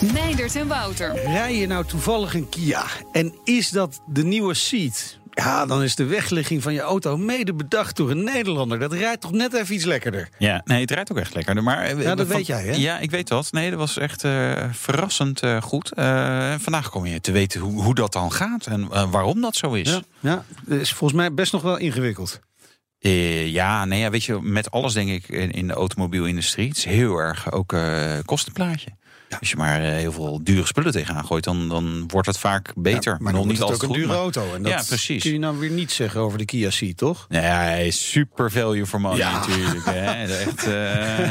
Meindert 0.00 0.56
en 0.56 0.66
Wouter. 0.68 1.14
Rij 1.24 1.56
je 1.56 1.66
nou 1.66 1.84
toevallig 1.84 2.34
een 2.34 2.48
Kia 2.48 2.84
en 3.12 3.34
is 3.44 3.70
dat 3.70 4.00
de 4.06 4.24
nieuwe 4.24 4.54
Seat? 4.54 5.18
Ja, 5.30 5.66
dan 5.66 5.82
is 5.82 5.94
de 5.94 6.04
wegligging 6.04 6.62
van 6.62 6.72
je 6.72 6.80
auto 6.80 7.16
mede 7.16 7.54
bedacht 7.54 7.96
door 7.96 8.10
een 8.10 8.24
Nederlander. 8.24 8.78
Dat 8.78 8.92
rijdt 8.92 9.20
toch 9.20 9.32
net 9.32 9.52
even 9.54 9.74
iets 9.74 9.84
lekkerder. 9.84 10.28
Ja, 10.38 10.60
nee, 10.64 10.80
het 10.80 10.90
rijdt 10.90 11.10
ook 11.12 11.18
echt 11.18 11.34
lekkerder. 11.34 11.62
Maar, 11.62 11.82
eh, 11.82 12.02
Ja, 12.02 12.14
dat 12.14 12.26
van- 12.26 12.36
weet 12.36 12.46
jij, 12.46 12.62
hè? 12.64 12.72
Ja, 12.72 12.98
ik 12.98 13.10
weet 13.10 13.28
dat. 13.28 13.52
Nee, 13.52 13.70
dat 13.70 13.78
was 13.78 13.96
echt 13.98 14.24
eh, 14.24 14.52
verrassend 14.72 15.40
eh, 15.42 15.62
goed. 15.62 15.92
Eh, 15.92 16.54
vandaag 16.58 16.90
kom 16.90 17.06
je 17.06 17.20
te 17.20 17.32
weten 17.32 17.60
hoe, 17.60 17.82
hoe 17.82 17.94
dat 17.94 18.12
dan 18.12 18.32
gaat 18.32 18.66
en 18.66 19.10
waarom 19.10 19.40
dat 19.40 19.56
zo 19.56 19.72
is. 19.72 19.90
Ja, 19.90 20.00
ja, 20.20 20.44
dat 20.66 20.80
is 20.80 20.92
volgens 20.92 21.20
mij 21.20 21.34
best 21.34 21.52
nog 21.52 21.62
wel 21.62 21.76
ingewikkeld. 21.76 22.40
Eh, 22.98 23.46
ja, 23.48 23.84
nee, 23.84 24.00
ja, 24.00 24.10
weet 24.10 24.24
je, 24.24 24.38
met 24.42 24.70
alles 24.70 24.92
denk 24.92 25.08
ik 25.10 25.28
in, 25.28 25.50
in 25.50 25.66
de 25.66 25.72
automobielindustrie. 25.72 26.68
Het 26.68 26.76
is 26.76 26.84
heel 26.84 27.16
erg 27.16 27.52
ook 27.52 27.72
eh 27.72 28.18
kostenplaatje. 28.24 28.88
Als 29.38 29.50
je 29.50 29.56
maar 29.56 29.80
eh, 29.84 29.88
heel 29.90 30.12
veel 30.12 30.40
dure 30.42 30.66
spullen 30.66 30.92
tegenaan 30.92 31.24
gooit, 31.24 31.44
dan, 31.44 31.68
dan 31.68 32.04
wordt 32.08 32.26
het 32.26 32.38
vaak 32.38 32.72
beter. 32.74 33.12
Ja, 33.12 33.18
maar 33.20 33.32
Nog 33.32 33.40
dan 33.40 33.50
niet 33.50 33.58
het 33.58 33.66
ook 33.66 33.72
altijd 33.72 33.90
een 33.90 33.96
dure 33.96 34.08
maar- 34.08 34.16
auto. 34.16 34.54
En 34.54 34.62
dat 34.62 34.72
Ja, 34.72 34.82
precies. 34.86 35.22
kun 35.22 35.32
je 35.32 35.38
nou 35.38 35.58
weer 35.58 35.70
niet 35.70 35.92
zeggen 35.92 36.20
over 36.20 36.38
de 36.38 36.44
Kia 36.44 36.70
Ceed, 36.70 36.96
toch? 36.96 37.26
Nee, 37.28 37.86
is 37.86 38.10
super 38.10 38.50
value 38.50 38.86
for 38.86 39.00
money 39.00 39.18
Ja. 39.18 39.32
natuurlijk. 39.32 39.84
Hè. 39.84 40.22
Echt, 40.22 40.66
eh, 40.66 40.72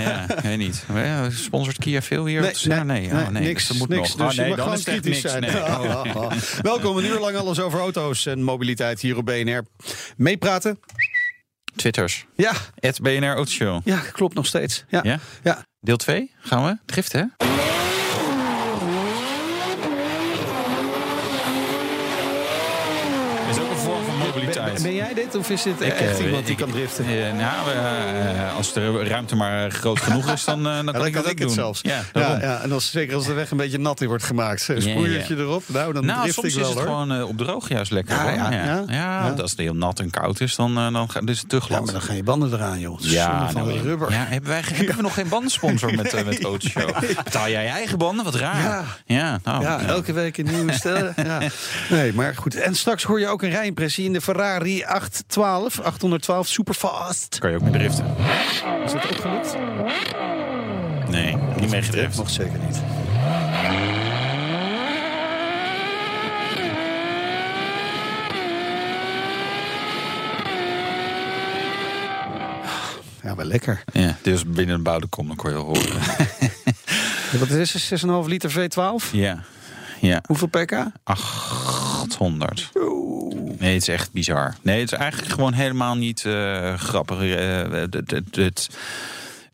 ja, 0.05 0.29
ik 0.29 0.39
weet 0.39 0.57
niet. 0.57 0.83
Ja, 0.93 1.29
sponsort 1.29 1.77
Kia 1.77 2.01
veel 2.01 2.25
hier? 2.25 2.41
Nee, 2.41 2.53
Ja, 2.57 2.83
nee, 2.83 3.05
oh, 3.11 3.27
nee, 3.27 3.43
niks. 3.43 3.67
dat 3.67 3.77
moet 3.77 3.89
niks 3.89 4.15
nog. 4.15 4.27
dus 4.29 4.39
Oh, 4.39 4.45
nee, 4.45 4.55
dan 4.55 4.73
is 4.73 4.83
kritisch 4.83 5.21
niks. 5.21 5.31
zijn. 5.31 5.41
Nee. 5.41 5.55
Oh. 5.61 6.31
Welkom, 6.61 6.97
een 6.97 7.05
uur 7.05 7.19
lang 7.19 7.35
alles 7.37 7.59
over 7.59 7.79
auto's 7.79 8.25
en 8.25 8.43
mobiliteit 8.43 9.01
hier 9.01 9.17
op 9.17 9.25
BNR. 9.25 9.65
Meepraten? 10.17 10.79
Twitters. 11.75 12.25
Ja, 12.35 12.51
Het 12.79 13.01
BNR 13.01 13.33
Autoshow. 13.35 13.81
ja, 13.83 13.97
klopt 14.11 14.35
nog 14.35 14.45
steeds. 14.45 14.85
Ja. 14.89 14.99
Ja? 15.03 15.19
Ja. 15.43 15.63
Deel 15.79 15.97
2 15.97 16.31
gaan 16.39 16.65
we. 16.65 16.77
Drift, 16.85 17.11
hè? 17.11 17.23
is 23.49 23.59
ook 23.59 23.69
een 23.69 23.77
Ben, 24.45 24.81
ben 24.81 24.95
jij 24.95 25.13
dit 25.13 25.35
of 25.35 25.49
is 25.49 25.63
dit 25.63 25.81
Ik, 25.81 25.93
echt 25.93 26.19
eh, 26.19 26.25
iemand 26.25 26.43
die 26.45 26.51
ik- 26.55 26.57
kan 26.61 26.71
driften? 26.71 27.05
eh, 27.05 27.33
nou, 27.33 27.71
eh, 27.71 28.55
als 28.55 28.73
de 28.73 29.03
ruimte 29.03 29.35
maar 29.35 29.71
groot 29.71 29.99
genoeg 29.99 30.31
is, 30.31 30.43
dan, 30.43 30.67
eh, 30.67 30.75
dan 30.75 30.85
Ja, 30.85 30.91
kan 30.91 31.05
ik 31.07 31.13
dat 31.13 31.37
doen. 31.37 31.49
zelfs. 31.49 31.79
Ja, 31.81 32.01
Ja, 32.13 32.61
en 32.61 32.71
als, 32.71 32.91
zeker 32.91 33.15
als 33.15 33.25
de 33.25 33.33
weg 33.33 33.51
een 33.51 33.57
beetje 33.57 33.77
nat 33.79 34.01
in 34.01 34.07
wordt 34.07 34.23
gemaakt. 34.23 34.67
Een 34.67 34.75
Ja, 34.75 34.81
sproeiertje 34.81 35.35
erop, 35.37 35.63
nou 35.67 35.93
dan 35.93 36.05
Nou, 36.05 36.19
drift 36.19 36.33
soms 36.33 36.47
ik 36.47 36.53
wel 36.53 36.63
is 36.63 36.69
het 36.69 36.77
hoor. 36.77 36.87
gewoon 36.87 37.11
eh, 37.11 37.27
op 37.27 37.37
droog 37.37 37.69
juist 37.69 37.91
lekker. 37.91 38.15
Ja, 38.15 38.21
hoor. 38.21 38.31
ja, 38.31 38.51
ja, 38.51 38.63
ja. 38.65 38.83
Ja, 38.87 39.23
want 39.23 39.41
als 39.41 39.51
het 39.51 39.59
heel 39.59 39.75
nat 39.75 39.99
en 39.99 40.09
koud 40.09 40.39
is, 40.39 40.55
dan, 40.55 40.77
eh, 40.77 40.93
dan 40.93 41.09
gaat 41.11 41.27
dus 41.27 41.39
het 41.39 41.49
te 41.49 41.61
glad. 41.61 41.77
Ja, 41.79 41.83
maar 41.85 41.93
dan 41.93 42.01
gaan 42.01 42.15
je 42.15 42.23
banden 42.23 42.53
eraan, 42.53 42.79
joh. 42.79 42.99
Ja, 42.99 43.49
van 43.51 43.61
nou, 43.61 43.73
het 43.75 43.83
rubber. 43.85 44.11
Ja, 44.11 44.25
hebben, 44.27 44.49
wij, 44.49 44.61
hebben 44.65 44.95
we 44.95 45.01
nog 45.01 45.13
geen 45.13 45.29
bandensponsor 45.29 45.95
met, 45.95 46.13
eh 46.13 46.25
met 46.25 46.43
Autoshow? 46.43 46.89
Betaal 47.23 47.49
jij 47.49 47.63
je 47.63 47.69
eigen 47.69 47.97
banden? 47.97 48.25
Wat 48.25 48.35
raar. 48.35 48.61
Ja. 48.61 48.83
ja, 49.05 49.39
nou, 49.43 49.83
elke 49.85 50.13
week 50.13 50.37
een 50.37 50.45
nieuwe 50.45 50.73
stellen. 50.73 51.13
Ja. 51.23 51.39
Nee, 51.89 52.13
maar 52.13 52.35
goed. 52.35 52.55
En 52.55 52.75
straks 52.75 53.03
hoor 53.03 53.19
je 53.19 53.27
ook 53.27 53.41
een 53.41 53.49
rijimpressie 53.49 54.05
in 54.05 54.13
de 54.13 54.21
Ferrari 54.29 54.83
812, 54.83 55.79
812 55.79 56.47
Superfast. 56.47 57.39
Kan 57.39 57.49
je 57.49 57.55
ook 57.55 57.61
mee 57.61 57.71
driften? 57.71 58.05
Is 58.85 58.91
dat 58.91 59.03
ook 59.03 59.21
gelukt? 59.21 59.55
Nee, 61.09 61.35
niet 61.59 61.69
mee 61.69 61.81
gedrift. 61.81 62.17
Nog 62.17 62.29
zeker 62.29 62.59
niet. 62.59 62.81
Ja, 73.23 73.35
wel 73.35 73.45
lekker. 73.45 73.83
Ja, 73.93 74.17
dus 74.21 74.45
binnen 74.45 74.75
een 74.75 74.83
bouwde 74.83 75.07
kom, 75.07 75.27
dan 75.27 75.35
kon 75.35 75.49
je 75.49 75.55
wel 75.55 75.65
horen. 75.65 75.99
Wat 77.39 77.49
is 77.49 77.89
het? 77.89 78.03
6,5 78.05 78.09
liter 78.25 78.51
V12? 78.51 79.11
ja, 79.11 79.43
ja. 80.01 80.21
Hoeveel 80.27 80.47
pk? 80.47 80.85
800. 81.03 82.69
Nee, 83.59 83.73
het 83.73 83.81
is 83.81 83.87
echt 83.87 84.11
bizar. 84.11 84.55
Nee, 84.61 84.79
het 84.79 84.91
is 84.91 84.97
eigenlijk 84.97 85.31
gewoon 85.31 85.53
helemaal 85.53 85.95
niet 85.95 86.25
eh, 86.25 86.73
grappig. 86.73 87.21
Eh, 87.21 87.83
het, 88.35 88.69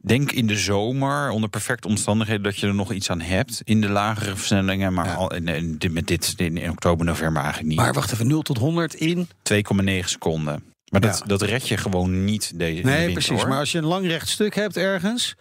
denk 0.01 0.31
in 0.31 0.47
de 0.47 0.57
zomer, 0.57 1.29
onder 1.29 1.49
perfecte 1.49 1.87
omstandigheden, 1.87 2.43
dat 2.43 2.57
je 2.57 2.67
er 2.67 2.73
nog 2.75 2.91
iets 2.91 3.09
aan 3.09 3.21
hebt. 3.21 3.61
In 3.63 3.81
de 3.81 3.89
lagere 3.89 4.35
versnellingen. 4.35 4.93
Maar 4.93 5.15
al, 5.15 5.33
in, 5.33 5.47
in- 5.47 5.75
dit- 5.77 5.91
met 5.93 6.07
dit 6.07 6.33
in, 6.37 6.57
in 6.57 6.69
oktober, 6.69 7.05
november 7.05 7.41
eigenlijk 7.41 7.69
niet. 7.73 7.79
Maar 7.79 7.93
wacht 7.93 8.11
even, 8.11 8.27
0 8.27 8.41
tot 8.41 8.57
100 8.57 8.93
in? 8.93 9.27
2,9 9.53 9.99
seconden. 10.05 10.63
Maar 10.91 11.01
dat, 11.01 11.23
dat 11.25 11.41
red 11.41 11.67
je 11.67 11.77
gewoon 11.77 12.25
niet 12.25 12.51
deze 12.55 12.81
Nee, 12.81 12.95
winter, 12.95 13.11
precies. 13.11 13.39
hoor. 13.39 13.47
Maar 13.49 13.59
als 13.59 13.71
je 13.71 13.77
een 13.77 13.85
lang 13.85 14.07
recht 14.07 14.29
stuk 14.29 14.55
hebt 14.55 14.77
ergens... 14.77 15.35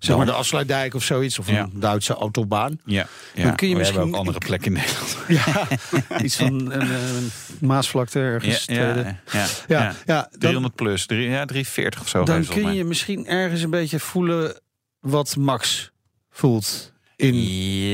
Zeg 0.00 0.16
maar 0.16 0.26
de 0.26 0.32
afsluitdijk 0.32 0.94
of 0.94 1.04
zoiets, 1.04 1.38
of 1.38 1.48
een. 1.48 1.70
Duitse 1.74 2.14
autobaan. 2.14 2.80
Ja, 2.84 3.06
ja. 3.34 3.42
Dan 3.42 3.54
kun 3.56 3.68
je 3.68 3.72
we 3.72 3.78
misschien- 3.78 3.98
hebben 3.98 4.18
ook 4.18 4.26
andere 4.26 4.46
plekken 4.46 4.74
in 4.74 4.80
Nederland. 4.82 5.16
Ja, 6.08 6.18
iets 6.24 6.36
van 6.36 6.72
een, 6.72 6.80
een 6.90 7.30
Maasvlakte 7.60 8.18
ergens. 8.20 8.64
Ja, 8.64 8.74
ja, 8.74 8.94
ja, 8.96 9.16
Ja, 9.32 9.46
ja. 9.68 9.94
ja, 10.06 10.28
dan- 10.30 10.38
300 10.38 10.74
plus, 10.74 11.06
drie, 11.06 11.28
ja, 11.28 11.44
340 11.44 12.00
of 12.00 12.08
zo. 12.08 12.24
Dan 12.24 12.44
kun 12.46 12.74
je 12.74 12.84
misschien 12.84 13.26
ergens 13.26 13.62
een 13.62 13.70
beetje 13.70 13.98
voelen 14.00 14.60
wat 15.00 15.36
Max 15.36 15.90
voelt 16.30 16.92
in 17.16 17.34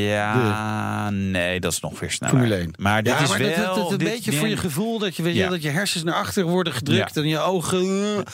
Ja, 0.07 1.11
nee, 1.11 1.61
dat 1.61 1.73
is 1.73 1.81
nog 1.81 2.01
weer 2.01 2.11
sneller. 2.11 2.35
Formule 2.37 2.57
1. 2.61 2.71
Maar 2.79 3.03
dit 3.03 3.13
ja, 3.13 3.19
is 3.21 3.29
maar 3.29 3.39
wel... 3.39 3.49
dat, 3.57 3.65
dat, 3.65 3.75
dat 3.77 3.93
een 3.93 3.99
dit- 3.99 4.09
beetje 4.09 4.33
voor 4.33 4.49
je 4.49 4.57
gevoel 4.57 4.99
dat 4.99 5.17
je 5.17 5.23
weet 5.23 5.35
Ja. 5.35 5.49
dat 5.49 5.63
je 5.63 5.69
hersens 5.69 6.05
naar 6.05 6.15
achter 6.15 6.45
worden 6.45 6.73
gedrukt 6.73 7.17
en 7.17 7.29
je 7.29 7.39
ogen. 7.39 8.25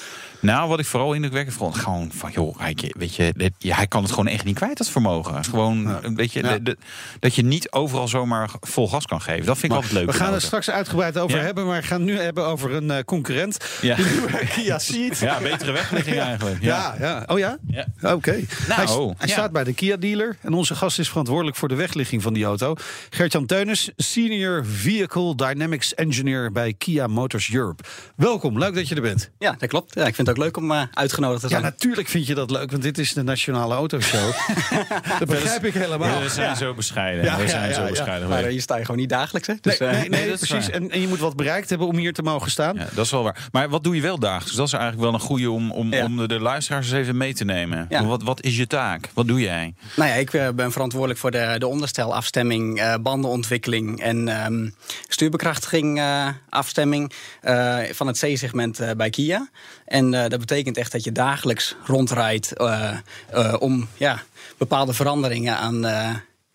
Nou, 0.42 0.68
wat 0.68 0.78
ik 0.78 0.86
vooral 0.86 1.12
indrukwekkend 1.12 1.56
vond, 1.56 1.76
gewoon 1.76 2.10
van, 2.14 2.30
joh, 2.30 2.58
hij, 2.58 2.76
weet 2.98 3.14
je, 3.14 3.32
dit- 3.36 3.52
ja, 3.58 3.76
hij 3.76 3.86
kan 3.86 4.02
het 4.02 4.10
gewoon 4.10 4.26
echt 4.26 4.44
niet 4.44 4.54
kwijt, 4.54 4.78
dat 4.78 4.88
vermogen. 4.90 5.44
Gewoon, 5.44 6.00
weet 6.16 6.32
je, 6.32 6.42
Ja. 6.42 6.52
de- 6.52 6.62
de- 6.62 6.76
dat 7.20 7.34
je 7.34 7.42
niet 7.42 7.70
overal 7.72 8.08
zomaar 8.08 8.50
vol 8.60 8.88
gas 8.88 9.06
kan 9.06 9.20
geven. 9.20 9.46
Dat 9.46 9.58
vind 9.58 9.72
ik 9.72 9.78
altijd 9.78 9.94
leuk. 9.96 10.06
We 10.06 10.12
gaan 10.12 10.26
er 10.26 10.30
auto. 10.32 10.46
straks 10.46 10.70
uitgebreid 10.70 11.18
over 11.18 11.36
Ja. 11.38 11.44
hebben, 11.44 11.66
maar 11.66 11.80
we 11.80 11.86
gaan 11.86 12.00
het 12.00 12.08
nu 12.10 12.18
hebben 12.18 12.46
over 12.46 12.72
een 12.72 12.90
eh, 12.90 13.04
concurrent. 13.04 13.56
Ja. 13.80 13.96
Kia 14.54 14.78
Ceed. 14.78 15.18
Ja, 15.18 15.38
betere 15.40 15.72
wegligging 15.72 16.18
eigenlijk. 16.18 16.62
Ja, 16.62 16.94
ja. 16.98 17.24
Oh 17.26 17.38
ja? 17.38 17.58
Ja. 17.66 17.86
Oké. 18.14 18.30
hij 18.30 18.84
Nou, 18.84 19.14
hij 19.18 19.26
ja. 19.28 19.32
staat 19.32 19.52
bij 19.52 19.64
de 19.64 19.72
Kia 19.72 19.96
dealer 19.96 20.36
en 20.40 20.52
onze 20.52 20.74
gast 20.74 20.98
is 20.98 21.08
verantwoordelijk 21.08 21.56
voor 21.56 21.68
de 21.68 21.74
wegligging 21.74 22.22
van 22.22 22.32
die 22.32 22.44
auto. 22.44 22.74
Gert-Jan 23.10 23.46
Teunis, 23.46 23.90
Senior 23.96 24.66
Vehicle 24.66 25.34
Dynamics 25.34 25.94
Engineer 25.94 26.52
bij 26.52 26.72
Kia 26.78 27.06
Motors 27.06 27.52
Europe. 27.52 27.82
Welkom, 28.16 28.58
leuk 28.58 28.74
dat 28.74 28.88
je 28.88 28.94
er 28.94 29.02
bent. 29.02 29.30
Ja, 29.38 29.54
dat 29.58 29.68
klopt. 29.68 29.94
Ja, 29.94 30.06
ik 30.06 30.14
vind 30.14 30.26
het 30.32 30.38
ook 30.38 30.44
leuk 30.44 30.56
om 30.56 30.70
eh, 30.72 30.82
uitgenodigd 30.92 31.40
te 31.40 31.46
Ja, 31.46 31.52
zijn. 31.52 31.62
natuurlijk 31.62 32.08
vind 32.08 32.26
je 32.26 32.34
dat 32.34 32.50
leuk, 32.50 32.70
want 32.70 32.82
dit 32.82 32.98
is 32.98 33.12
de 33.12 33.22
Nationale 33.22 33.74
Autoshow. 33.74 34.32
dat 35.18 35.28
begrijp 35.28 35.64
ik 35.64 35.74
helemaal. 35.74 36.20
We 36.22 36.28
zijn 36.28 36.56
zo 36.56 36.74
bescheiden. 36.74 37.24
Ja, 37.24 37.36
we 37.36 37.42
ja, 37.42 37.48
zijn 37.48 37.68
ja, 37.68 37.74
zo 37.74 37.82
ja. 37.82 37.88
bescheiden. 37.88 38.28
maar 38.28 38.38
geweest. 38.38 38.44
eh, 38.46 38.50
hier 38.52 38.60
sta 38.62 38.76
je 38.76 38.84
gewoon 38.84 39.00
niet 39.00 39.08
dagelijks, 39.08 39.46
hè? 39.48 39.54
Dus, 39.60 39.78
Nee, 39.78 39.88
eh, 39.88 39.98
nee, 39.98 40.08
nee, 40.08 40.36
precies. 40.36 40.70
En, 40.70 40.90
en 40.90 41.00
je 41.00 41.08
moet 41.08 41.18
wat 41.18 41.36
bereikt 41.36 41.68
hebben 41.68 41.86
om 41.86 41.96
hier 41.96 42.12
te 42.12 42.22
mogen 42.22 42.50
staan. 42.50 42.74
Ja, 42.76 42.88
dat 42.94 43.04
is 43.04 43.10
wel 43.10 43.22
waar. 43.22 43.48
Maar 43.52 43.68
wat 43.68 43.84
doe 43.84 43.94
je 43.96 44.02
wel 44.02 44.18
dagelijks? 44.18 44.56
Dat 44.56 44.66
is 44.66 44.72
eigenlijk 44.72 45.02
wel 45.04 45.14
een 45.14 45.20
goede 45.20 45.50
om, 45.50 45.70
om, 45.72 45.92
Ja. 45.92 46.04
om 46.04 46.16
de, 46.16 46.28
de 46.28 46.40
luisteraars 46.40 46.90
eens 46.90 47.00
even 47.00 47.16
mee 47.16 47.34
te 47.34 47.44
nemen. 47.44 47.86
Ja. 47.88 48.04
Wat, 48.04 48.22
wat 48.22 48.42
is 48.42 48.56
je 48.56 48.66
taak? 48.66 49.08
Wat 49.14 49.26
doe 49.28 49.40
jij? 49.40 49.74
Nou 49.96 50.08
ja, 50.10 50.14
ik 50.14 50.30
ben 50.56 50.72
verantwoordelijk 50.72 51.20
voor 51.20 51.30
de, 51.30 51.54
de 51.58 51.66
onderstelafstemming, 51.66 52.80
eh, 52.80 52.94
bandenontwikkeling 53.00 54.00
en 54.00 54.28
ehm, 54.28 54.68
stuurbekrachtiging 55.08 55.98
eh, 55.98 56.28
afstemming 56.48 57.12
eh, 57.40 57.78
van 57.92 58.06
het 58.06 58.18
C-segment 58.18 58.80
eh, 58.80 58.90
bij 58.96 59.10
Kia. 59.10 59.48
En 59.92 60.14
eh, 60.14 60.28
dat 60.28 60.40
betekent 60.40 60.76
echt 60.76 60.92
dat 60.92 61.04
je 61.04 61.12
dagelijks 61.12 61.76
rondrijdt 61.84 62.52
eh, 62.52 62.96
eh, 63.30 63.54
om 63.58 63.88
ja, 63.96 64.22
bepaalde 64.58 64.92
veranderingen 64.92 65.56
aan 65.56 65.84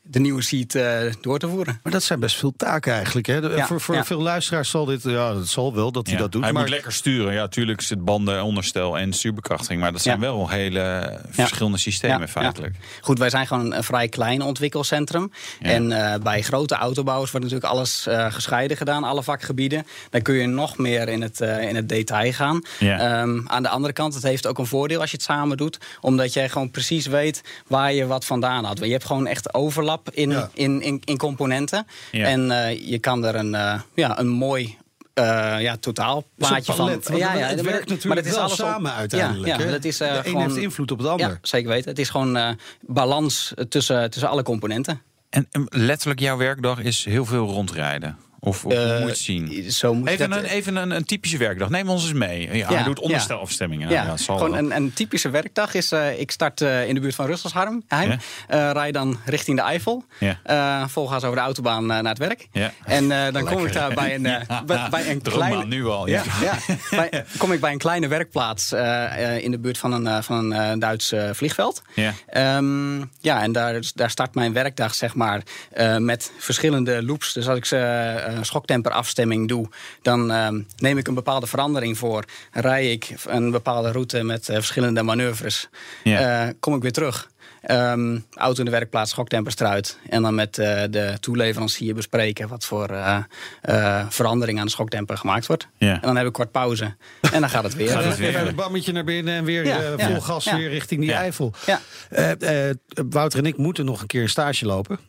de 0.09 0.19
nieuwe 0.19 0.41
seat 0.41 0.75
eh, 0.75 1.13
door 1.21 1.39
te 1.39 1.47
voeren. 1.47 1.79
Maar 1.83 1.91
dat 1.91 2.03
zijn 2.03 2.19
best 2.19 2.35
veel 2.37 2.53
taken 2.57 2.93
eigenlijk. 2.93 3.27
Hè? 3.27 3.41
De- 3.41 3.49
Ja, 3.55 3.65
voor 3.67 3.81
voor 3.81 3.95
ja. 3.95 4.05
veel 4.05 4.21
luisteraars 4.21 4.69
zal 4.69 4.85
dit, 4.85 5.03
ja, 5.03 5.33
dat 5.33 5.47
zal 5.47 5.73
wel 5.75 5.91
dat 5.91 6.05
hij 6.05 6.15
Ja. 6.15 6.21
dat 6.21 6.31
doet. 6.31 6.43
Hij 6.43 6.51
maar 6.51 6.61
moet 6.61 6.71
lekker 6.71 6.91
sturen. 6.91 7.33
Ja, 7.33 7.47
tuurlijk 7.47 7.81
is 7.81 7.89
het 7.89 8.05
banden, 8.05 8.43
onderstel 8.43 8.97
en 8.97 9.13
stuurbekrachtiging. 9.13 9.79
Maar 9.81 9.91
dat 9.91 10.01
zijn 10.01 10.15
Ja. 10.15 10.21
wel 10.21 10.49
hele 10.49 11.19
verschillende 11.29 11.77
systemen 11.77 12.19
Ja, 12.19 12.27
feitelijk. 12.27 12.75
ja. 12.79 12.85
Goed, 13.01 13.19
wij 13.19 13.29
zijn 13.29 13.47
gewoon 13.47 13.73
een, 13.73 13.83
vrij 13.83 14.07
klein 14.07 14.41
ontwikkelcentrum. 14.41 15.31
Ja. 15.59 15.69
En 15.69 15.91
eh, 15.91 16.19
bij 16.21 16.41
grote 16.41 16.75
autobouwers 16.75 17.31
wordt 17.31 17.45
natuurlijk 17.45 17.73
alles 17.73 18.07
eh, 18.07 18.31
gescheiden 18.31 18.77
gedaan, 18.77 19.03
alle 19.03 19.23
vakgebieden. 19.23 19.85
Dan 20.09 20.21
kun 20.21 20.35
je 20.35 20.47
nog 20.47 20.77
meer 20.77 21.07
in 21.09 21.21
het, 21.21 21.41
eh, 21.41 21.61
in 21.69 21.75
het 21.75 21.89
detail 21.89 22.31
gaan. 22.33 22.61
Ja. 22.79 22.99
Ehm, 22.99 23.39
aan 23.47 23.63
de 23.63 23.69
andere 23.69 23.93
kant, 23.93 24.13
het 24.13 24.23
heeft 24.23 24.47
ook 24.47 24.57
een 24.57 24.65
voordeel 24.65 24.99
als 25.01 25.11
je 25.11 25.15
het 25.17 25.25
samen 25.25 25.57
doet. 25.57 25.77
Omdat 26.01 26.33
jij 26.33 26.49
gewoon 26.49 26.71
precies 26.71 27.05
weet 27.05 27.41
waar 27.67 27.93
je 27.93 28.05
wat 28.05 28.25
vandaan 28.25 28.63
had. 28.65 28.79
Je 28.79 28.91
hebt 28.91 29.05
gewoon 29.05 29.27
echt 29.27 29.53
overlap 29.53 29.96
stap 30.01 30.13
in, 30.15 30.29
Ja. 30.29 30.49
in, 30.53 30.81
in, 30.81 31.01
in 31.05 31.17
componenten. 31.17 31.87
Ja. 32.11 32.25
En 32.25 32.51
eh, 32.51 32.87
je 32.89 32.99
kan 32.99 33.25
er 33.25 33.35
een, 33.35 33.55
eh, 33.55 33.81
ja, 33.95 34.19
een 34.19 34.27
mooi 34.27 34.77
eh 35.13 35.55
ja, 35.59 35.77
totaalplaatje 35.77 36.73
van. 36.73 36.75
palet, 36.85 37.07
want 37.07 37.23
het 37.23 37.33
maar- 37.33 37.37
werkt 37.39 37.63
maar 37.63 37.95
natuurlijk 37.95 38.15
dat 38.15 38.25
is 38.25 38.31
wel 38.31 38.39
alles 38.39 38.59
op- 38.59 38.67
samen 38.67 38.93
uiteindelijk. 38.93 39.57
Ja, 39.59 39.65
ja 39.65 39.71
dat 39.71 39.83
is, 39.83 39.99
eh, 39.99 40.11
de 40.11 40.17
een 40.17 40.23
gewoon, 40.23 40.41
heeft 40.41 40.55
invloed 40.55 40.91
op 40.91 40.97
het 40.97 41.07
ander. 41.07 41.27
Ja, 41.29 41.37
zeker 41.41 41.69
weten. 41.69 41.89
Het 41.89 41.99
is 41.99 42.09
gewoon 42.09 42.37
eh, 42.37 42.49
balans 42.81 43.53
tussen, 43.69 44.09
tussen 44.09 44.29
alle 44.29 44.43
componenten. 44.43 45.01
En, 45.29 45.47
en 45.51 45.65
letterlijk 45.69 46.19
jouw 46.19 46.37
werkdag 46.37 46.79
is 46.79 47.05
heel 47.05 47.25
veel 47.25 47.45
rondrijden. 47.47 48.17
Of, 48.39 48.65
of 48.65 48.73
hoe 48.73 48.73
Eh, 48.81 48.89
moet 48.91 48.99
je 49.01 49.05
het 49.07 49.17
zien? 49.17 49.71
Zo 49.71 49.93
moet 49.93 50.07
Even, 50.07 50.29
dat- 50.29 50.39
een, 50.39 50.45
even 50.45 50.75
een, 50.75 50.91
een 50.91 51.05
typische 51.05 51.37
werkdag. 51.37 51.69
Neem 51.69 51.89
ons 51.89 52.03
eens 52.03 52.13
mee. 52.13 52.55
Ja, 52.57 52.83
doet 52.83 52.97
ja. 52.97 53.03
onderstelafstemmingen. 53.03 53.89
Ja, 53.89 54.03
Ja, 54.05 54.17
gewoon 54.17 54.55
een, 54.57 54.75
een 54.75 54.93
typische 54.93 55.29
werkdag 55.29 55.73
is... 55.73 55.91
eh, 55.91 56.19
ik 56.19 56.31
start 56.31 56.61
eh, 56.61 56.87
in 56.87 56.93
de 56.93 56.99
buurt 56.99 57.15
van 57.15 57.25
Russelsheim. 57.25 57.83
Heim. 57.87 58.19
Eh, 58.47 58.69
rij 58.73 58.91
dan 58.91 59.19
richting 59.25 59.57
de 59.57 59.63
Eifel. 59.63 60.03
Ja. 60.19 60.39
Eh, 60.43 60.87
volgaans 60.87 61.23
over 61.23 61.35
de 61.35 61.41
autobaan 61.41 61.81
eh, 61.81 61.87
naar 61.99 62.03
het 62.03 62.17
werk. 62.17 62.47
Ja. 62.51 62.71
En 62.85 63.11
eh, 63.11 63.33
dan 63.33 63.45
kom 63.45 63.65
ik 63.65 63.73
daar 63.73 63.93
bij 63.93 64.15
een, 64.15 64.25
eh, 64.25 64.61
bij, 64.65 64.87
bij 64.89 65.09
een 65.11 65.21
kleine... 65.31 65.65
nu 65.65 65.85
al. 65.85 66.07
Ja, 66.07 66.23
Ja. 66.41 66.53
ja. 66.67 66.75
Bij- 67.09 67.25
kom 67.37 67.51
ik 67.51 67.59
bij 67.59 67.71
een 67.71 67.77
kleine 67.77 68.07
werkplaats 68.07 68.71
eh, 68.71 69.35
eh, 69.35 69.43
in 69.43 69.51
de 69.51 69.59
buurt 69.59 69.77
van 69.77 69.91
een, 69.93 70.07
eh, 70.07 70.21
van 70.21 70.37
een 70.37 70.53
eh, 70.71 70.79
Duits 70.79 71.11
eh, 71.11 71.29
vliegveld. 71.33 71.81
Ja. 71.95 72.13
Ehm, 72.27 72.97
ja, 73.19 73.41
en 73.41 73.51
daar, 73.51 73.79
daar 73.95 74.09
start 74.09 74.35
mijn 74.35 74.53
werkdag 74.53 74.95
zeg 74.95 75.15
maar 75.15 75.41
eh, 75.71 75.97
met 75.97 76.31
verschillende 76.37 77.03
loops. 77.03 77.33
Dus 77.33 77.47
als 77.47 77.57
ik 77.57 77.65
ze 77.65 77.75
eh, 78.27 78.37
schoktemperafstemming 78.41 79.47
doe, 79.47 79.69
dan 80.01 80.31
ehm, 80.31 80.61
neem 80.77 80.97
ik 80.97 81.07
een 81.07 81.13
bepaalde 81.13 81.47
verandering 81.47 81.97
voor. 81.97 82.23
Rij 82.51 82.91
ik 82.91 83.13
een 83.27 83.51
bepaalde 83.51 83.91
route 83.91 84.23
met 84.23 84.49
eh, 84.49 84.55
verschillende 84.55 85.03
manoeuvres. 85.03 85.69
Ja. 86.03 86.45
Eh, 86.47 86.53
kom 86.59 86.75
ik 86.75 86.81
weer 86.81 86.91
terug. 86.91 87.29
Ehm, 87.61 88.19
auto 88.33 88.59
in 88.59 88.65
de 88.65 88.71
werkplaats, 88.71 89.11
schoktempers 89.11 89.55
eruit. 89.59 89.97
En 90.09 90.21
dan 90.21 90.35
met 90.35 90.57
eh, 90.57 90.81
de 90.89 91.17
toeleverancier 91.19 91.93
bespreken 91.95 92.47
wat 92.47 92.65
voor 92.65 92.89
eh, 92.89 93.17
eh, 93.61 94.05
verandering 94.09 94.59
aan 94.59 94.65
de 94.65 94.71
schoktemper 94.71 95.17
gemaakt 95.17 95.45
wordt. 95.45 95.67
Ja. 95.77 95.93
En 95.93 96.01
dan 96.01 96.15
heb 96.17 96.25
ik 96.27 96.33
kort 96.33 96.51
pauze. 96.51 96.95
En 97.31 97.39
dan 97.41 97.49
gaat 97.49 97.63
het 97.63 97.75
weer. 97.75 97.89
Gaat 97.89 98.03
het 98.03 98.17
weer. 98.17 98.27
Even 98.29 98.47
een 98.47 98.55
bammetje 98.55 98.91
naar 98.91 99.03
binnen 99.03 99.33
en 99.35 99.43
weer 99.43 99.65
Ja, 99.65 99.79
ja, 99.97 100.09
vol 100.09 100.21
gas 100.21 100.43
ja. 100.43 100.57
weer 100.57 100.69
richting 100.69 101.01
die 101.01 101.09
Ja. 101.09 101.17
Eifel. 101.17 101.53
Ja. 101.65 101.81
Eh, 102.09 102.69
eh, 102.69 102.75
Wouter 103.09 103.39
en 103.39 103.45
ik 103.45 103.57
moeten 103.57 103.85
nog 103.85 104.01
een 104.01 104.07
keer 104.07 104.21
een 104.21 104.29
stage 104.29 104.65
lopen. 104.65 104.99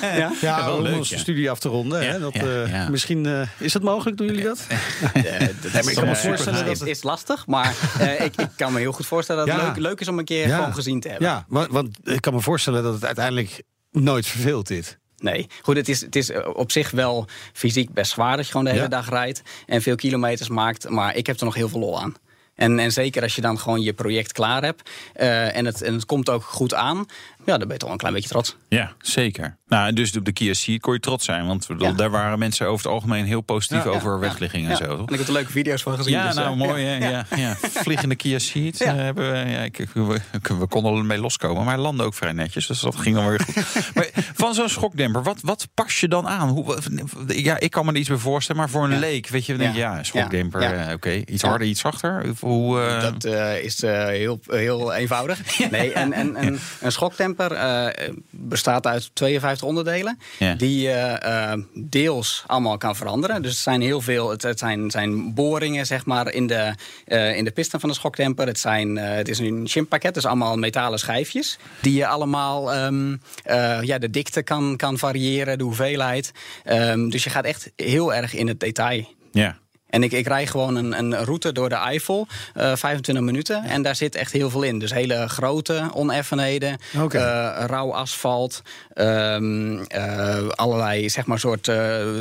Ja. 0.00 0.32
Ja, 0.40 0.64
wel 0.64 0.76
om 0.76 0.82
leuk, 0.82 0.96
onze 0.96 1.14
ja. 1.14 1.20
studie 1.20 1.50
af 1.50 1.58
te 1.58 1.68
ronden. 1.68 2.02
Ja, 2.04 2.10
hè? 2.12 2.18
Dat, 2.20 2.34
ja, 2.34 2.40
eh, 2.42 2.70
ja. 2.70 2.88
Misschien 2.88 3.26
eh, 3.26 3.48
is 3.58 3.72
dat 3.72 3.82
mogelijk, 3.82 4.16
doen 4.16 4.26
jullie 4.26 4.44
dat? 4.44 4.66
Dat 4.68 5.72
maar 5.72 5.88
ik 5.88 5.94
kan 5.94 6.06
me 6.06 6.16
voorstellen 6.16 6.58
is, 6.58 6.64
dat 6.64 6.72
is, 6.72 6.80
het- 6.80 6.88
is 6.88 7.02
lastig, 7.02 7.46
maar 7.46 7.74
eh, 7.98 8.20
ik, 8.24 8.36
ik 8.36 8.48
kan 8.56 8.72
me 8.72 8.78
heel 8.78 8.92
goed 8.92 9.06
voorstellen 9.06 9.46
dat 9.46 9.56
het 9.56 9.64
leuk, 9.66 9.76
leuk 9.76 10.00
is 10.00 10.08
om 10.08 10.18
een 10.18 10.24
keer 10.24 10.48
Ja. 10.48 10.56
gewoon 10.56 10.74
gezien 10.74 11.00
te 11.00 11.08
hebben. 11.08 11.28
Ja, 11.28 11.44
want, 11.48 11.70
want 11.70 11.98
ik 12.04 12.20
kan 12.20 12.34
me 12.34 12.40
voorstellen 12.40 12.82
dat 12.82 12.94
het 12.94 13.04
uiteindelijk 13.04 13.62
nooit 13.90 14.26
verveelt 14.26 14.66
dit. 14.66 14.98
Nee, 15.18 15.46
goed, 15.62 15.76
het 15.76 15.88
is, 15.88 16.00
het 16.00 16.16
is 16.16 16.30
op 16.54 16.70
zich 16.72 16.90
wel 16.90 17.26
fysiek 17.52 17.92
best 17.92 18.10
zwaar 18.12 18.36
dat 18.36 18.44
je 18.44 18.50
gewoon 18.50 18.66
de 18.66 18.72
hele 18.72 18.82
Ja. 18.82 18.88
dag 18.90 19.08
rijdt 19.08 19.42
en 19.66 19.82
veel 19.82 19.94
kilometers 19.96 20.48
maakt, 20.48 20.88
maar 20.88 21.16
ik 21.16 21.26
heb 21.26 21.38
er 21.38 21.44
nog 21.44 21.54
heel 21.54 21.68
veel 21.68 21.80
lol 21.80 22.00
aan. 22.00 22.14
En, 22.54 22.78
en 22.78 22.92
zeker 22.92 23.22
als 23.22 23.34
je 23.34 23.40
dan 23.40 23.58
gewoon 23.58 23.80
je 23.82 23.92
project 23.92 24.32
klaar 24.32 24.62
hebt 24.62 24.90
eh, 25.14 25.56
en, 25.56 25.64
het, 25.64 25.82
en 25.82 25.94
het 25.94 26.06
komt 26.06 26.30
ook 26.30 26.42
goed 26.42 26.74
aan, 26.74 27.06
ja, 27.44 27.58
dan 27.58 27.68
ben 27.68 27.72
je 27.72 27.76
toch 27.76 27.82
wel 27.82 27.92
een 27.92 27.96
klein 27.98 28.14
beetje 28.14 28.28
trots. 28.28 28.56
Ja, 28.68 28.92
zeker. 28.98 29.56
Nou, 29.72 29.92
dus 29.92 30.16
op 30.16 30.24
de 30.24 30.32
Kia 30.32 30.54
Ceed 30.54 30.80
kon 30.80 30.92
je 30.94 31.00
trots 31.00 31.24
zijn. 31.24 31.46
Want 31.46 31.62
ik 31.62 31.68
bedoel, 31.68 31.86
Ja. 31.88 31.92
daar 31.94 32.10
waren 32.10 32.38
mensen 32.38 32.66
over 32.66 32.84
het 32.84 32.94
algemeen 32.94 33.24
heel 33.24 33.40
positief 33.40 33.84
Ja, 33.84 33.90
over 33.90 34.12
ja, 34.12 34.18
wegligging 34.18 34.64
ja. 34.64 34.70
en 34.70 34.76
zo. 34.76 34.84
En 34.84 34.96
toch? 34.96 35.10
ik 35.10 35.18
heb 35.18 35.26
er 35.26 35.32
leuke 35.32 35.50
video's 35.50 35.82
van 35.82 35.96
gezien. 35.96 36.12
Ja, 36.12 36.26
dus, 36.26 36.34
nou 36.34 36.50
eh, 36.50 36.56
mooi. 36.66 36.82
Ja, 36.84 37.24
ja. 37.36 37.54
Vliegende 37.60 38.14
Kia 38.14 38.38
Ceed 38.38 38.78
Ja. 38.78 38.86
eh, 38.86 38.94
hebben 38.94 39.30
we. 39.30 39.36
Ja, 39.50 39.58
ik, 39.60 39.86
we, 39.94 40.20
we 40.58 40.66
konden 40.68 40.96
er 40.96 41.04
mee 41.04 41.18
loskomen, 41.18 41.64
maar 41.64 41.74
hij 41.74 41.82
landde 41.82 42.04
ook 42.04 42.14
vrij 42.14 42.32
netjes. 42.32 42.66
Dus 42.66 42.80
dat 42.80 42.96
ging 42.96 43.14
dan 43.16 43.28
weer 43.28 43.40
goed. 43.40 43.54
maar 43.94 44.08
van 44.14 44.54
zo'n 44.54 44.68
schokdemper, 44.68 45.22
wat, 45.22 45.38
wat 45.42 45.68
pas 45.74 46.00
je 46.00 46.08
dan 46.08 46.28
aan? 46.28 46.48
Hoe, 46.48 46.78
ja, 47.26 47.58
ik 47.60 47.70
kan 47.70 47.84
me 47.86 47.92
er 47.92 47.98
iets 47.98 48.08
bij 48.08 48.16
voorstellen, 48.18 48.60
maar 48.60 48.70
voor 48.70 48.84
een 48.84 48.90
Ja. 48.92 48.98
leek, 48.98 49.28
weet 49.28 49.46
je, 49.46 49.52
dan 49.52 49.60
denk 49.62 49.76
Ja. 49.76 50.02
schokdemper, 50.02 50.62
Ja. 50.62 50.72
Ja. 50.72 50.86
eh, 50.88 50.94
oké, 50.94 51.10
iets 51.12 51.42
Ja. 51.42 51.48
harder, 51.48 51.66
iets 51.66 51.80
zachter. 51.80 52.24
Hoe, 52.40 52.80
eh, 52.80 53.00
Dat 53.00 53.24
eh, 53.24 53.64
is 53.64 53.82
eh, 53.82 54.06
heel, 54.06 54.40
heel 54.46 54.92
eenvoudig. 54.92 55.40
Nee, 55.70 55.92
en, 55.92 56.12
en, 56.12 56.36
en 56.36 56.58
een 56.80 56.92
schoktemper 56.92 57.52
eh, 57.52 58.08
bestaat 58.30 58.86
uit 58.86 59.10
52 59.14 59.61
onderdelen. 59.62 60.18
Ja. 60.38 60.54
Die 60.54 60.80
je 60.80 60.90
eh, 60.92 61.52
deels 61.74 62.44
allemaal 62.46 62.76
kan 62.78 62.96
veranderen. 62.96 63.42
Dus 63.42 63.50
het 63.50 63.60
zijn 63.60 63.80
heel 63.80 64.00
veel. 64.00 64.30
Het, 64.30 64.42
het 64.42 64.58
zijn, 64.58 64.90
zijn 64.90 65.34
boringen, 65.34 65.86
zeg 65.86 66.04
maar, 66.04 66.32
in 66.32 66.46
de, 66.46 66.74
eh, 67.04 67.36
in 67.36 67.44
de 67.44 67.50
piston 67.50 67.80
van 67.80 67.88
de 67.88 67.94
schoktemper. 67.94 68.46
Het, 68.46 68.58
zijn, 68.58 68.98
eh, 68.98 69.14
het 69.14 69.28
is 69.28 69.38
een 69.38 69.62
chimpakket, 69.68 70.14
dus 70.14 70.26
allemaal 70.26 70.56
metalen 70.56 70.98
schijfjes. 70.98 71.58
Die 71.80 71.94
je 71.94 72.06
allemaal. 72.06 72.72
ehm, 72.72 73.16
eh, 73.44 73.82
ja, 73.82 73.98
de 73.98 74.10
dikte 74.10 74.42
kan, 74.42 74.76
kan 74.76 74.98
variëren, 74.98 75.58
de 75.58 75.64
hoeveelheid. 75.64 76.32
Ehm, 76.64 77.08
dus 77.08 77.24
je 77.24 77.30
gaat 77.30 77.44
echt 77.44 77.70
heel 77.76 78.14
erg 78.14 78.34
in 78.34 78.48
het 78.48 78.60
detail. 78.60 79.04
ja. 79.32 79.60
En 79.92 80.02
ik, 80.02 80.12
ik 80.12 80.26
rij 80.26 80.46
gewoon 80.46 80.76
een, 80.76 80.98
een 80.98 81.24
route 81.24 81.52
door 81.52 81.68
de 81.68 81.74
Eifel, 81.74 82.26
eh 82.54 82.76
25 82.76 83.24
minuten. 83.24 83.64
En 83.64 83.82
daar 83.82 83.96
zit 83.96 84.14
echt 84.14 84.32
heel 84.32 84.50
veel 84.50 84.62
in. 84.62 84.78
Dus 84.78 84.92
hele 84.92 85.28
grote 85.28 85.90
oneffenheden, 85.94 86.78
eh, 86.92 87.64
rauw 87.66 87.94
asfalt, 87.94 88.62
ehm, 88.94 89.78
eh, 89.82 90.48
allerlei 90.48 91.10
zeg 91.10 91.26
maar 91.26 91.38
soort 91.38 91.70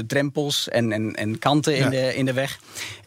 drempels 0.08 0.70
en, 0.70 0.92
en, 0.92 1.16
en 1.16 1.40
kanten 1.40 1.76
in, 1.76 1.90
de, 1.90 2.16
in 2.16 2.26
de 2.26 2.34
weg. 2.34 2.60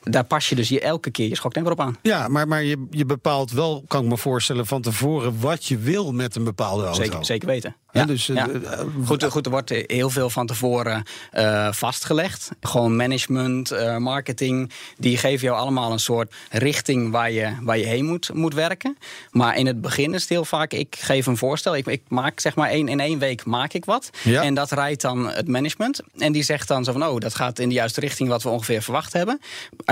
Daar 0.05 0.25
pas 0.25 0.49
je 0.49 0.55
dus 0.55 0.69
je 0.69 0.81
elke 0.81 1.11
keer 1.11 1.29
je 1.29 1.37
schoktemper 1.37 1.73
op 1.73 1.81
aan. 1.81 1.97
Ja, 2.03 2.29
maar, 2.29 2.49
maar 2.49 2.62
je, 2.62 2.87
je 2.91 3.06
bepaalt 3.06 3.51
wel, 3.51 3.85
kan 3.89 4.03
ik 4.03 4.09
me 4.09 4.17
voorstellen, 4.17 4.67
van 4.67 4.83
tevoren 4.83 5.41
wat 5.41 5.67
je 5.67 5.79
wil 5.79 6.12
met 6.12 6.37
een 6.37 6.45
bepaalde 6.45 6.85
auto. 6.85 7.03
Zeker, 7.03 7.25
zeker 7.25 7.49
weten. 7.49 7.77
Ja, 7.95 8.05
dus, 8.05 8.29
eh, 8.29 8.37
ja. 8.37 8.49
eh, 8.49 8.79
goed, 9.05 9.25
goed, 9.25 9.45
er 9.45 9.51
wordt 9.51 9.71
heel 9.87 10.11
veel 10.11 10.31
van 10.31 10.47
tevoren 10.47 11.03
eh, 11.31 11.73
vastgelegd. 11.73 12.51
Gewoon 12.61 12.97
management, 12.97 13.99
marketing. 13.99 14.73
Die 14.99 15.17
geven 15.17 15.47
jou 15.47 15.59
allemaal 15.59 15.93
een 15.93 15.99
soort 15.99 16.35
richting 16.51 17.11
waar 17.11 17.31
je, 17.31 17.53
waar 17.61 17.79
je 17.79 17.87
heen 17.87 18.05
moet, 18.05 18.31
moet 18.33 18.55
werken. 18.55 18.97
Maar 19.31 19.56
in 19.56 19.67
het 19.67 19.81
begin 19.81 20.15
is 20.15 20.21
het 20.21 20.31
heel 20.31 20.45
vaak, 20.45 20.73
ik 20.73 20.97
geef 21.01 21.27
een 21.27 21.37
voorstel. 21.37 21.77
Ik, 21.77 21.87
ik 21.87 22.03
maak 22.09 22.41
zeg 22.41 22.55
maar 22.55 22.69
één, 22.69 22.89
in 22.89 23.01
één 23.01 23.19
week 23.19 23.45
maak 23.45 23.73
ik 23.73 23.85
wat. 23.85 24.11
Ja. 24.23 24.43
En 24.43 24.55
dat 24.55 24.71
rijdt 24.71 25.01
dan 25.01 25.29
het 25.29 25.49
management. 25.49 26.01
En 26.19 26.33
die 26.33 26.43
zegt 26.43 26.69
dan 26.69 26.85
zo 26.85 26.93
van, 26.93 27.05
oh, 27.05 27.19
dat 27.19 27.35
gaat 27.35 27.59
in 27.59 27.69
de 27.69 27.75
juiste 27.75 28.01
richting 28.01 28.29
wat 28.29 28.43
we 28.43 28.49
ongeveer 28.49 28.83
verwacht 28.83 29.12
hebben. 29.12 29.41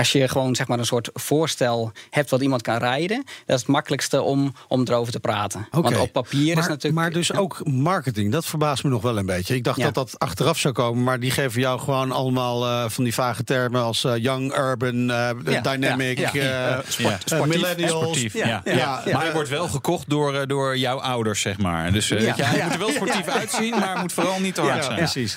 Als 0.03 0.11
je 0.11 0.27
gewoon 0.27 0.55
zeg 0.55 0.67
maar 0.67 0.79
een 0.79 0.85
soort 0.85 1.09
voorstel 1.13 1.91
hebt 2.09 2.29
wat 2.29 2.41
iemand 2.41 2.61
kan 2.61 2.77
rijden. 2.77 3.23
Dat 3.45 3.55
is 3.55 3.61
het 3.61 3.67
makkelijkste 3.71 4.21
om, 4.21 4.53
om 4.67 4.81
erover 4.87 5.11
te 5.13 5.19
praten. 5.19 5.67
Oké. 5.71 5.81
Want 5.81 5.97
op 5.97 6.11
papier 6.11 6.53
maar, 6.55 6.63
is 6.63 6.69
natuurlijk... 6.69 7.01
Maar 7.01 7.11
dus 7.11 7.27
Ja. 7.27 7.37
ook 7.37 7.61
marketing, 7.65 8.31
dat 8.31 8.45
verbaast 8.45 8.83
me 8.83 8.89
nog 8.89 9.01
wel 9.01 9.17
een 9.17 9.25
beetje. 9.25 9.55
Ik 9.55 9.63
dacht 9.63 9.77
Ja. 9.77 9.83
dat 9.83 9.93
dat 9.93 10.19
achteraf 10.19 10.57
zou 10.59 10.73
komen, 10.73 11.03
maar 11.03 11.19
die 11.19 11.31
geven 11.31 11.61
jou 11.61 11.79
gewoon 11.79 12.11
allemaal 12.11 12.65
eh, 12.65 12.89
van 12.89 13.03
die 13.03 13.13
vage 13.13 13.43
termen 13.43 13.81
als 13.83 14.03
eh, 14.03 14.17
young, 14.17 14.57
urban, 14.57 15.09
eh, 15.11 15.29
Ja, 15.53 15.61
dynamic, 15.61 16.17
ja, 16.19 16.29
ja. 16.33 16.81
sport- 16.87 17.21
sportief. 17.25 17.55
millennials. 17.55 18.01
Sportief, 18.03 18.33
ja. 18.33 18.45
Ja, 18.47 18.61
ja. 18.65 18.71
ja, 18.73 19.01
ja. 19.05 19.11
Maar 19.13 19.21
hij 19.23 19.33
wordt 19.33 19.49
wel 19.49 19.67
gekocht 19.67 20.09
door, 20.09 20.35
eh, 20.35 20.47
door 20.47 20.77
jouw 20.77 20.99
ouders, 21.01 21.41
zeg 21.41 21.57
maar. 21.57 21.91
Dus 21.91 22.11
eh, 22.11 22.19
Ja. 22.19 22.25
weet 22.25 22.35
je, 22.35 22.43
hij 22.43 22.63
moet 22.63 22.73
er 22.73 22.79
wel 22.79 22.89
sportief 22.91 23.27
uitzien, 23.27 23.69
maar 23.69 23.91
hij 23.93 24.01
moet 24.01 24.13
vooral 24.13 24.39
niet 24.39 24.55
te 24.55 24.61
hard 24.61 24.75
Ja, 24.75 24.81
zijn. 24.83 24.95
precies. 24.97 25.35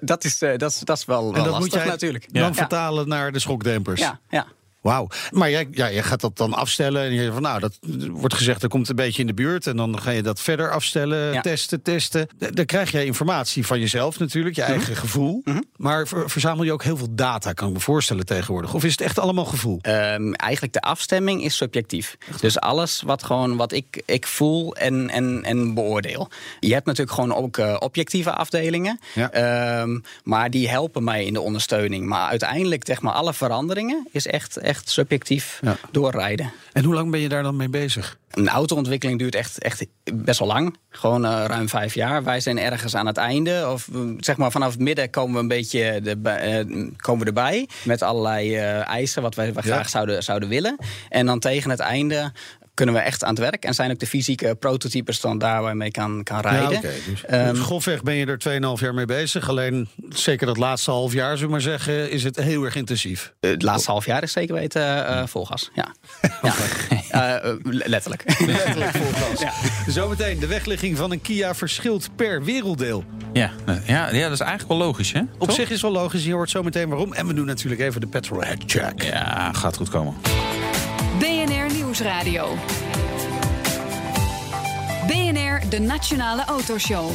Dat, 0.00 0.24
is, 0.24 0.42
eh, 0.42 0.56
dat, 0.56 0.70
is, 0.70 0.78
dat 0.78 0.96
is 0.96 1.04
wel, 1.04 1.28
En 1.28 1.34
dat 1.34 1.46
lastig 1.46 1.60
moet 1.60 1.72
jij 1.72 1.84
natuurlijk. 1.84 2.34
dan 2.34 2.54
vertalen 2.54 3.08
naar 3.08 3.32
de 3.32 3.38
schokdempers. 3.38 4.00
Ja, 4.00 4.20
ja. 4.30 4.46
Wauw. 4.80 5.08
Maar 5.30 5.50
jij, 5.50 5.68
ja, 5.70 5.90
jij 5.90 6.02
gaat 6.02 6.20
dat 6.20 6.36
dan 6.36 6.54
afstellen. 6.54 7.02
En 7.02 7.12
je 7.12 7.32
van 7.32 7.42
nou, 7.42 7.60
dat 7.60 7.78
wordt 8.10 8.34
gezegd, 8.34 8.60
dat 8.60 8.70
komt 8.70 8.88
een 8.88 8.96
beetje 8.96 9.20
in 9.20 9.26
de 9.26 9.34
buurt. 9.34 9.66
En 9.66 9.76
dan 9.76 10.00
ga 10.00 10.10
je 10.10 10.22
dat 10.22 10.40
verder 10.40 10.70
afstellen, 10.70 11.32
Ja. 11.32 11.40
testen, 11.40 11.82
testen. 11.82 12.28
Dan 12.50 12.64
krijg 12.64 12.90
je 12.90 13.04
informatie 13.04 13.66
van 13.66 13.80
jezelf 13.80 14.18
natuurlijk, 14.18 14.56
Mhm. 14.56 14.66
je 14.66 14.72
eigen 14.72 14.96
gevoel. 14.96 15.42
Maar 15.76 16.06
ver- 16.08 16.30
verzamel 16.30 16.64
je 16.64 16.72
ook 16.72 16.82
heel 16.82 16.96
veel 16.96 17.08
data, 17.14 17.52
kan 17.52 17.68
ik 17.68 17.74
me 17.74 17.80
voorstellen 17.80 18.26
tegenwoordig. 18.26 18.74
Of 18.74 18.84
is 18.84 18.90
het 18.90 19.00
echt 19.00 19.18
allemaal 19.18 19.44
gevoel? 19.44 19.78
Ehm, 19.80 20.32
eigenlijk 20.32 20.72
de 20.72 20.80
afstemming 20.80 21.44
is 21.44 21.56
subjectief. 21.56 22.16
Dus 22.40 22.60
alles 22.60 23.02
wat, 23.02 23.22
gewoon, 23.22 23.56
wat 23.56 23.72
ik, 23.72 24.02
ik 24.06 24.26
voel 24.26 24.76
en, 24.76 25.10
en, 25.10 25.44
en 25.44 25.74
beoordeel. 25.74 26.28
Je 26.60 26.72
hebt 26.72 26.86
natuurlijk 26.86 27.14
gewoon 27.14 27.34
ook 27.34 27.58
eh, 27.58 27.76
objectieve 27.78 28.32
afdelingen. 28.34 29.00
Ja. 29.14 29.30
Ehm, 29.30 29.98
maar 30.24 30.50
die 30.50 30.68
helpen 30.68 31.04
mij 31.04 31.24
in 31.24 31.32
de 31.32 31.40
ondersteuning. 31.40 32.06
Maar 32.06 32.28
uiteindelijk, 32.28 32.82
zeg 32.86 33.00
maar, 33.00 33.12
alle 33.12 33.34
veranderingen 33.34 34.08
is 34.12 34.26
echt, 34.26 34.56
echt 34.70 34.90
subjectief 34.90 35.58
Ja. 35.62 35.76
doorrijden. 35.90 36.52
En 36.72 36.84
hoe 36.84 36.94
lang 36.94 37.10
ben 37.10 37.20
je 37.20 37.28
daar 37.28 37.42
dan 37.42 37.56
mee 37.56 37.68
bezig? 37.68 38.18
Een 38.30 38.48
autoontwikkeling 38.48 39.18
duurt 39.18 39.34
echt, 39.34 39.58
echt 39.58 39.86
best 40.14 40.38
wel 40.38 40.48
lang. 40.48 40.76
Gewoon 40.90 41.24
eh, 41.24 41.44
ruim 41.46 41.68
vijf 41.68 41.94
jaar. 41.94 42.24
Wij 42.24 42.40
zijn 42.40 42.58
ergens 42.58 42.94
aan 42.96 43.06
het 43.06 43.16
einde. 43.16 43.68
Of 43.72 43.88
eh, 43.92 44.00
zeg 44.18 44.36
maar 44.36 44.50
vanaf 44.50 44.70
het 44.70 44.80
midden 44.80 45.10
komen 45.10 45.34
we 45.34 45.40
een 45.40 45.48
beetje 45.48 46.00
de, 46.02 46.18
eh, 46.30 46.92
komen 46.96 47.20
we 47.20 47.26
erbij. 47.26 47.68
Met 47.84 48.02
allerlei 48.02 48.56
eisen 48.82 49.22
wat 49.22 49.34
wij, 49.34 49.52
wij 49.52 49.62
Ja. 49.66 49.72
graag 49.72 49.88
zouden, 49.88 50.22
zouden 50.22 50.48
willen. 50.48 50.76
En 51.08 51.26
dan 51.26 51.38
tegen 51.38 51.70
het 51.70 51.80
einde 51.80 52.32
kunnen 52.80 52.98
we 52.98 53.06
echt 53.06 53.24
aan 53.24 53.30
het 53.30 53.38
werk. 53.38 53.64
En 53.64 53.74
zijn 53.74 53.90
ook 53.90 53.98
de 53.98 54.06
fysieke 54.06 54.54
prototypes 54.54 55.20
dan 55.20 55.38
daar 55.38 55.60
waar 55.60 55.70
je 55.70 55.76
mee 55.76 55.90
kan, 55.90 56.22
kan 56.22 56.40
rijden. 56.40 56.70
Ja, 56.70 56.76
oké. 56.76 56.88
Dus, 57.10 57.24
Ehm, 57.24 57.48
dus 57.54 57.58
grofweg 57.62 58.02
ben 58.02 58.14
je 58.14 58.26
er 58.26 58.38
2,5 58.38 58.80
jaar 58.80 58.94
mee 58.94 59.04
bezig. 59.04 59.48
Alleen 59.48 59.88
zeker 60.08 60.46
dat 60.46 60.56
laatste 60.56 60.90
half 60.90 61.12
jaar, 61.12 61.30
zullen 61.30 61.44
we 61.44 61.50
maar 61.50 61.60
zeggen, 61.60 62.10
is 62.10 62.24
het 62.24 62.36
heel 62.36 62.64
erg 62.64 62.74
intensief. 62.74 63.32
Eh, 63.40 63.50
Het 63.50 63.62
laatste 63.62 63.90
half 63.90 64.06
jaar 64.06 64.22
is 64.22 64.32
zeker 64.32 64.54
weten 64.54 65.06
eh, 65.06 65.26
vol 65.26 65.46
gas. 65.46 65.70
Ja. 65.74 65.94
ja. 66.42 66.54
Eh, 67.10 67.50
eh, 67.50 67.56
letterlijk. 67.64 68.24
Letterlijk 68.46 68.90
vol 68.90 69.12
gas. 69.20 69.44
Zometeen, 69.94 70.38
de 70.38 70.46
wegligging 70.46 70.96
van 70.96 71.10
een 71.12 71.20
Kia 71.20 71.54
verschilt 71.54 72.08
per 72.16 72.44
werelddeel. 72.44 73.04
Ja, 73.32 73.50
ja, 73.86 74.10
ja, 74.12 74.22
dat 74.22 74.32
is 74.32 74.40
eigenlijk 74.40 74.68
wel 74.68 74.78
logisch, 74.78 75.12
hè? 75.12 75.20
Op 75.38 75.46
Toch? 75.46 75.56
zich 75.56 75.70
is 75.70 75.82
wel 75.82 75.92
logisch, 75.92 76.24
je 76.24 76.32
hoort 76.32 76.50
zometeen 76.50 76.88
waarom. 76.88 77.12
En 77.12 77.26
we 77.26 77.34
doen 77.34 77.46
natuurlijk 77.46 77.80
even 77.80 78.00
de 78.00 78.06
petrolhead 78.06 78.58
check. 78.66 79.02
Ja, 79.02 79.52
gaat 79.52 79.76
goed 79.76 79.88
komen. 79.88 80.14
BNR 82.00 82.06
Nieuwsradio. 82.06 82.56
BNR, 85.06 85.68
de 85.70 85.78
Nationale 85.80 86.44
Autoshow. 86.44 87.10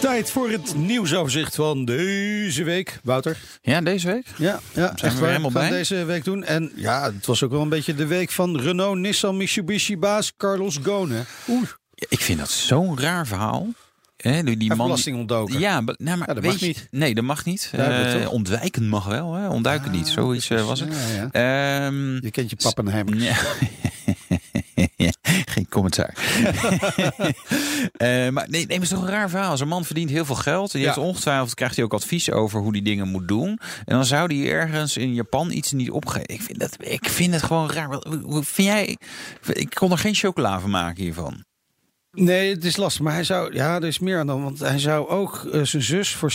Tijd 0.00 0.30
voor 0.30 0.50
het 0.50 0.74
nieuwsoverzicht 0.76 1.54
van 1.54 1.84
deze 1.84 2.64
week. 2.64 2.98
Wouter? 3.02 3.36
Ja, 3.62 3.80
deze 3.80 4.06
week? 4.06 4.26
Ja, 4.36 4.60
ja 4.74 4.92
we 4.94 5.00
echt 5.00 5.00
weer 5.00 5.20
waar. 5.20 5.28
helemaal 5.30 5.50
Gaan 5.50 5.62
we 5.62 5.68
bij? 5.68 5.78
deze 5.78 6.04
week 6.04 6.24
doen. 6.24 6.44
En 6.44 6.72
ja, 6.74 7.12
het 7.12 7.26
was 7.26 7.42
ook 7.42 7.50
wel 7.50 7.60
een 7.62 7.68
beetje 7.68 7.94
de 7.94 8.06
week 8.06 8.30
van 8.30 8.60
Renault, 8.60 8.98
Nissan, 8.98 9.36
Mitsubishi 9.36 9.98
baas 9.98 10.32
Carlos 10.36 10.78
Ghosn. 10.82 11.24
Oeh, 11.48 11.68
Ja, 11.94 12.06
ik 12.08 12.20
vind 12.20 12.38
dat 12.38 12.50
zo'n 12.50 13.00
raar 13.00 13.26
verhaal. 13.26 13.68
Hè, 14.32 14.42
die 14.42 14.56
die 14.56 14.68
man... 14.74 14.86
belasting 14.86 15.16
ontdoken. 15.18 15.58
Ja, 15.58 15.82
be- 15.82 15.94
nou, 15.98 16.18
maar 16.18 16.28
Ja, 16.28 16.34
dat 16.34 16.42
weet 16.42 16.52
mag 16.52 16.60
je- 16.60 16.66
niet. 16.66 16.88
Nee, 16.90 17.14
dat 17.14 17.24
mag 17.24 17.44
niet. 17.44 17.70
Eh, 17.72 18.32
ontwijken 18.32 18.88
mag 18.88 19.04
wel, 19.04 19.32
hè? 19.34 19.48
Ontduiken 19.48 19.90
niet. 19.90 20.08
Zoiets 20.08 20.50
eh, 20.50 20.66
was 20.66 20.80
het. 20.80 20.94
Ja. 21.16 21.28
Ehm, 21.86 22.14
Je 22.14 22.30
kent 22.30 22.50
je 22.50 22.56
Pappenheimer. 22.56 23.16
Ja. 24.96 25.12
Geen 25.44 25.68
commentaar. 25.68 26.14
Eh, 27.96 28.08
maar 28.08 28.48
nee, 28.48 28.66
nee, 28.66 28.66
maar 28.66 28.74
het 28.76 28.82
is 28.82 28.88
toch 28.88 29.02
een 29.02 29.08
raar 29.08 29.30
verhaal. 29.30 29.56
Zo'n 29.56 29.68
man 29.68 29.84
verdient 29.84 30.10
heel 30.10 30.24
veel 30.24 30.34
geld. 30.34 30.72
Die 30.72 30.80
Ja. 30.80 30.86
heeft 30.86 30.98
ongetwijfeld 30.98 31.54
krijgt 31.54 31.76
hij 31.76 31.84
ook 31.84 31.92
advies 31.94 32.30
over 32.30 32.60
hoe 32.60 32.72
die 32.72 32.82
dingen 32.82 33.08
moet 33.08 33.28
doen. 33.28 33.48
En 33.84 33.94
dan 33.96 34.04
zou 34.04 34.34
hij 34.40 34.50
ergens 34.52 34.96
in 34.96 35.14
Japan 35.14 35.50
iets 35.50 35.72
niet 35.72 35.90
opgeven. 35.90 36.28
Ik 36.28 36.42
vind, 36.42 36.58
dat, 36.60 36.76
ik 36.80 37.08
vind 37.08 37.32
het 37.34 37.42
gewoon 37.42 37.70
raar. 37.70 37.88
Wat- 37.88 38.04
hoe- 38.04 38.22
hoe 38.24 38.42
Vind 38.44 38.68
jij? 38.68 38.96
Ik 39.52 39.70
kon 39.74 39.90
er 39.90 39.98
geen 39.98 40.14
chocola 40.14 40.60
van 40.60 40.70
maken 40.70 41.02
hiervan. 41.02 41.44
Nee, 42.14 42.54
het 42.54 42.64
is 42.64 42.76
lastig. 42.76 43.02
Maar 43.02 43.12
hij 43.12 43.24
zou, 43.24 43.54
ja, 43.54 43.74
er 43.74 43.84
is 43.84 43.98
meer 43.98 44.18
aan 44.18 44.26
dan. 44.26 44.42
Want 44.42 44.58
hij 44.58 44.78
zou 44.78 45.08
ook 45.08 45.48
eh, 45.52 45.62
zijn 45.62 45.82
zus 45.82 46.14
voor 46.14 46.32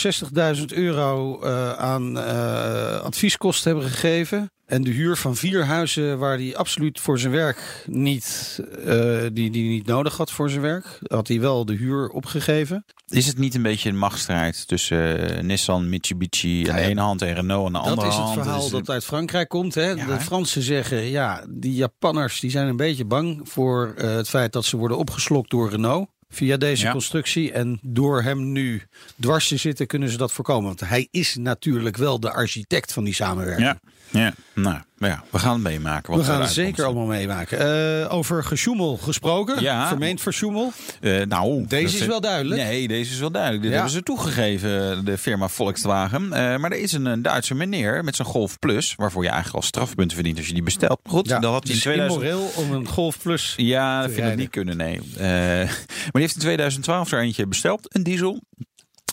60.000 0.58 0.66
euro 0.66 1.42
eh, 1.42 1.74
aan 1.74 2.20
eh, 2.20 3.00
advieskosten 3.00 3.72
hebben 3.72 3.90
gegeven. 3.90 4.52
En 4.70 4.84
de 4.84 4.90
huur 4.92 5.18
van 5.18 5.36
vier 5.36 5.66
huizen 5.66 6.18
waar 6.18 6.38
hij 6.38 6.56
absoluut 6.56 7.00
voor 7.00 7.20
zijn 7.20 7.32
werk 7.34 7.84
niet, 7.86 8.60
eh, 8.86 9.22
die, 9.34 9.50
die 9.52 9.70
niet 9.70 9.86
nodig 9.86 10.18
had 10.18 10.32
voor 10.32 10.50
zijn 10.50 10.62
werk, 10.62 11.00
had 11.08 11.28
hij 11.28 11.40
wel 11.40 11.66
de 11.66 11.74
huur 11.74 12.10
opgegeven. 12.10 12.86
Is 13.08 13.28
het 13.28 13.38
niet 13.38 13.56
een 13.56 13.62
beetje 13.62 13.90
een 13.90 13.98
machtsstrijd 13.98 14.68
tussen 14.68 15.30
eh, 15.36 15.44
Nissan, 15.44 15.90
Mitsubishi 15.90 16.70
aan 16.70 16.76
de 16.76 16.82
ene 16.82 17.02
hand 17.02 17.22
en 17.22 17.34
Renault 17.34 17.66
aan 17.66 17.72
de 17.74 17.78
andere 17.80 17.96
Dat 17.96 18.06
is 18.12 18.16
het 18.16 18.24
hand? 18.26 18.40
verhaal 18.42 18.70
dat 18.70 18.90
uit 18.90 19.06
Frankrijk 19.06 19.50
komt. 19.50 19.76
Hè? 19.76 19.90
Ja, 19.90 20.06
de? 20.06 20.20
Fransen 20.20 20.62
zeggen, 20.62 21.04
ja, 21.04 21.46
die 21.50 21.74
Japanners 21.74 22.40
die 22.40 22.50
zijn 22.52 22.68
een 22.68 22.78
beetje 22.78 23.06
bang 23.06 23.42
voor 23.44 23.94
eh, 23.98 24.16
het 24.16 24.30
feit 24.30 24.54
dat 24.54 24.66
ze 24.66 24.78
worden 24.78 24.98
opgeslokt 24.98 25.50
door 25.50 25.70
Renault. 25.70 26.10
Via 26.32 26.58
deze 26.58 26.86
Ja. 26.86 26.92
constructie. 26.92 27.52
En 27.52 27.80
door 27.82 28.22
hem 28.22 28.52
nu 28.52 28.82
dwars 29.20 29.48
te 29.48 29.58
zitten, 29.58 29.88
kunnen 29.88 30.10
ze 30.10 30.18
dat 30.18 30.32
voorkomen. 30.32 30.64
Want 30.66 30.80
hij 30.80 31.08
is 31.12 31.36
natuurlijk 31.36 31.98
wel 31.98 32.20
de 32.20 32.32
architect 32.32 32.94
van 32.94 33.04
die 33.04 33.14
samenwerking. 33.14 33.68
Ja, 33.68 33.80
ja, 34.10 34.34
nou 34.54 34.78
ja, 35.00 35.24
we 35.30 35.40
gaan 35.40 35.54
het 35.54 35.62
meemaken. 35.64 36.12
Wat 36.14 36.26
We 36.26 36.32
gaan 36.32 36.42
het 36.42 36.52
zeker 36.52 36.86
allemaal 36.86 37.06
meemaken. 37.06 37.60
Eh, 38.04 38.14
over 38.14 38.44
gesjoemel 38.44 38.98
gesproken. 38.98 39.62
Ja. 39.62 39.88
Vermeend 39.88 40.22
versjoemel. 40.22 40.72
Eh, 41.02 41.26
nou, 41.26 41.66
Deze 41.68 41.98
is 41.98 42.06
wel 42.06 42.22
duidelijk. 42.22 42.62
Nee, 42.62 42.88
deze 42.88 43.14
is 43.14 43.20
wel 43.20 43.32
duidelijk. 43.32 43.62
Dit 43.64 43.72
Ja. 43.72 43.78
hebben 43.78 43.96
ze 43.96 44.04
toegegeven, 44.04 45.06
de 45.06 45.18
firma 45.18 45.48
Volkswagen. 45.48 46.34
Eh, 46.34 46.58
maar 46.58 46.72
er 46.72 46.80
is 46.80 46.92
een, 46.94 47.06
een 47.06 47.22
Duitse 47.22 47.56
meneer 47.56 48.04
met 48.04 48.16
zijn 48.16 48.28
Golf 48.28 48.60
Plus, 48.60 48.94
waarvoor 48.96 49.24
je 49.24 49.30
eigenlijk 49.30 49.58
al 49.64 49.68
strafpunten 49.68 50.16
verdient 50.16 50.38
als 50.38 50.48
je 50.48 50.54
die 50.54 50.64
bestelt. 50.64 51.00
Goed, 51.04 51.28
Ja, 51.28 51.40
dat 51.40 51.52
had 51.52 51.64
hij 51.68 51.72
in 51.76 51.80
het 51.80 51.88
is 51.88 51.94
2000. 51.94 52.22
immoreel 52.24 52.52
om 52.56 52.72
een 52.72 52.88
Golf 52.88 53.22
Plus... 53.22 53.54
Ja, 53.58 54.02
dat 54.02 54.12
vind 54.12 54.28
ik 54.28 54.36
niet 54.38 54.50
kunnen, 54.50 54.78
nee. 54.78 55.00
Maar 55.18 56.12
die 56.12 56.22
heeft 56.22 56.36
in 56.36 56.42
2012 56.42 57.12
er 57.12 57.22
eentje 57.22 57.48
besteld, 57.48 57.96
een 57.96 58.04
diesel. 58.04 58.42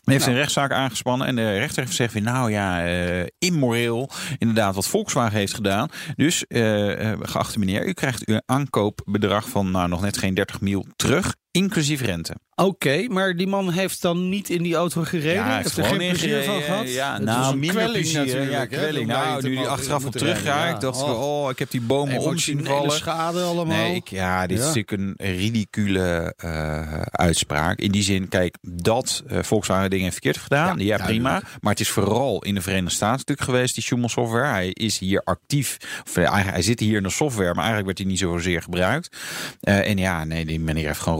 Heeft 0.06 0.20
Nou. 0.24 0.30
een 0.36 0.42
rechtszaak 0.42 0.72
aangespannen 0.72 1.26
en 1.26 1.36
de 1.36 1.58
rechter 1.58 1.76
heeft 1.78 1.90
gezegd: 1.90 2.12
weer, 2.12 2.22
nou 2.22 2.50
ja, 2.50 2.84
eh, 2.86 3.26
immoreel. 3.38 4.10
Inderdaad, 4.38 4.74
wat 4.74 4.88
Volkswagen 4.88 5.38
heeft 5.38 5.54
gedaan. 5.54 5.88
Dus, 6.16 6.46
eh, 6.46 7.10
eh, 7.12 7.18
geachte 7.22 7.58
meneer, 7.58 7.86
u 7.86 7.92
krijgt 7.92 8.26
uw 8.26 8.40
aankoopbedrag 8.46 9.48
van 9.48 9.70
nou, 9.70 9.88
nog 9.88 10.00
net 10.00 10.18
geen 10.18 10.34
30 10.34 10.60
mil 10.60 10.86
terug, 10.96 11.34
inclusief 11.56 12.00
rente. 12.00 12.34
Oké, 12.54 13.06
maar 13.08 13.36
die 13.36 13.46
man 13.46 13.70
heeft 13.70 14.02
dan 14.02 14.28
niet 14.28 14.50
in 14.50 14.62
die 14.62 14.74
auto 14.74 15.02
gereden? 15.02 15.32
Ja, 15.34 15.44
hij 15.46 15.56
heeft 15.56 15.76
er 15.76 15.84
geen 15.84 15.98
plezier 15.98 16.42
van 16.42 16.62
gehad? 16.62 16.92
Ja, 16.92 17.12
Het 17.14 17.22
nou, 17.22 17.38
was 17.38 17.50
een 17.52 17.58
minder 17.58 17.76
kwelling 17.82 18.00
plezier. 18.02 18.24
natuurlijk. 18.26 18.50
Ja, 18.50 18.66
kwelling. 18.66 19.06
Nou, 19.06 19.42
nu 19.48 19.54
mogen- 19.54 19.70
achteraf 19.70 19.96
op 19.96 20.02
moeten 20.02 20.20
terug 20.20 20.42
rijden. 20.42 20.60
ga, 20.60 20.66
Ja. 20.68 20.74
ik 20.74 20.80
dacht, 20.80 21.02
Oh, 21.02 21.42
oh, 21.42 21.50
ik 21.50 21.58
heb 21.58 21.70
die 21.70 21.80
bomen 21.80 22.18
om 22.18 22.38
zien 22.38 22.64
vallen. 22.64 22.90
schade 22.90 23.42
allemaal. 23.42 23.76
Nee, 23.76 23.94
ik, 23.94 24.08
ja, 24.08 24.46
dit 24.46 24.58
is 24.58 24.64
natuurlijk 24.64 24.90
een 24.90 25.14
ridicule 25.36 26.34
eh, 26.36 27.00
uitspraak. 27.02 27.78
In 27.78 27.90
die 27.92 28.02
zin, 28.02 28.28
kijk, 28.28 28.56
dat 28.60 29.22
eh, 29.26 29.42
Volkswagen 29.42 29.90
dingen 29.90 30.04
heeft 30.04 30.16
verkeerd 30.22 30.42
gedaan. 30.42 30.78
Ja, 30.78 30.96
Ja, 30.98 31.04
prima. 31.04 31.42
Maar 31.60 31.72
het 31.72 31.80
is 31.80 31.88
vooral 31.88 32.42
in 32.42 32.54
de 32.54 32.60
Verenigde 32.60 32.94
Staten 32.94 33.16
natuurlijk 33.16 33.48
geweest, 33.48 33.74
die 33.74 33.84
Schumel 33.84 34.08
software. 34.08 34.46
Hij 34.46 34.68
is 34.68 34.98
hier 34.98 35.20
actief. 35.24 35.76
Of, 36.06 36.16
eh, 36.16 36.44
hij 36.50 36.62
zit 36.62 36.80
hier 36.80 36.96
in 36.96 37.02
de 37.02 37.10
software, 37.10 37.48
maar 37.54 37.64
eigenlijk 37.64 37.86
werd 37.86 37.98
hij 37.98 38.06
niet 38.06 38.18
zozeer 38.18 38.62
gebruikt. 38.62 39.16
En 39.60 39.98
ja, 39.98 40.24
nee, 40.24 40.44
die 40.44 40.60
meneer 40.60 40.86
heeft 40.86 41.00
gewoon 41.00 41.18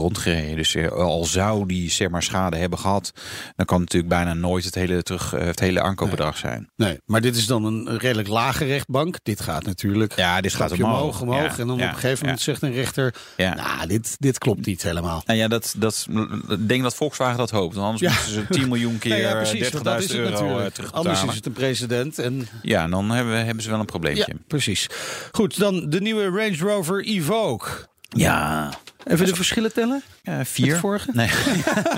Dus 0.55 0.75
eh, 0.75 0.87
al 0.91 1.25
zou 1.25 1.67
die 1.67 1.91
zeg 1.91 2.09
maar, 2.09 2.23
schade 2.23 2.57
hebben 2.57 2.79
gehad, 2.79 3.11
dan 3.55 3.65
kan 3.65 3.79
natuurlijk 3.79 4.13
bijna 4.13 4.33
nooit 4.33 4.65
het 4.65 4.75
hele, 4.75 5.03
terug, 5.03 5.33
eh, 5.33 5.45
het 5.45 5.59
hele 5.59 5.81
aankoopbedrag 5.81 6.37
zijn. 6.37 6.69
Nee, 6.75 6.97
maar 7.05 7.21
dit 7.21 7.35
is 7.35 7.45
dan 7.45 7.65
een 7.65 7.97
redelijk 7.97 8.27
lage 8.27 8.65
rechtbank. 8.65 9.17
Dit 9.23 9.41
gaat 9.41 9.63
natuurlijk 9.65 10.15
Ja, 10.15 10.41
dit 10.41 10.53
gaat 10.53 10.71
omhoog. 10.71 11.21
omhoog. 11.21 11.55
Ja, 11.55 11.57
en 11.61 11.67
dan 11.67 11.77
ja, 11.77 11.83
op 11.87 11.89
een 11.89 11.99
gegeven 11.99 12.19
moment 12.25 12.37
ja. 12.43 12.43
zegt 12.45 12.61
een 12.61 12.71
rechter... 12.73 13.13
Ja. 13.37 13.55
Nou, 13.55 13.87
dit, 13.87 14.15
dit 14.19 14.37
klopt 14.37 14.65
niet 14.65 14.83
helemaal. 14.83 15.23
Nou 15.25 15.39
ja, 15.39 15.47
dat, 15.47 15.75
dat, 15.77 16.07
ik 16.49 16.67
denk 16.67 16.83
dat 16.83 16.95
Volkswagen 16.95 17.37
dat 17.37 17.51
hoopt. 17.51 17.75
Want 17.75 17.87
anders 17.87 18.13
Ja. 18.13 18.19
moeten 18.31 18.53
ze 18.53 18.59
10 18.59 18.67
miljoen 18.73 18.97
keer 18.97 19.11
Ja, 19.15 19.21
ja, 19.21 19.29
eh, 19.29 19.35
precies, 19.35 19.69
want 19.69 19.83
dat 19.83 19.99
is 20.03 20.07
30.000 20.11 20.15
het 20.15 20.17
euro 20.17 20.35
eh, 20.35 20.39
natuurlijk. 20.41 20.73
terugbetalen. 20.73 21.09
Anders 21.11 21.29
is 21.29 21.35
het 21.35 21.45
een 21.45 21.53
precedent. 21.53 22.19
En, 22.19 22.47
Ja, 22.61 22.83
en 22.83 22.89
dan 22.89 23.09
hebben, 23.09 23.33
we- 23.33 23.39
hebben 23.39 23.63
ze 23.63 23.69
wel 23.69 23.79
een 23.79 23.85
probleempje. 23.85 24.35
precies. 24.47 24.89
Goed, 25.31 25.59
dan 25.59 25.89
de 25.89 26.01
nieuwe 26.01 26.23
Range 26.25 26.57
Rover 26.57 27.05
Evoque. 27.05 27.69
Ja. 28.09 28.69
Even 29.07 29.25
de 29.25 29.35
verschillen 29.35 29.73
tellen? 29.73 30.03
Ja, 30.23 30.45
vier. 30.45 30.77
vorige? 30.77 31.09
Nee. 31.13 31.29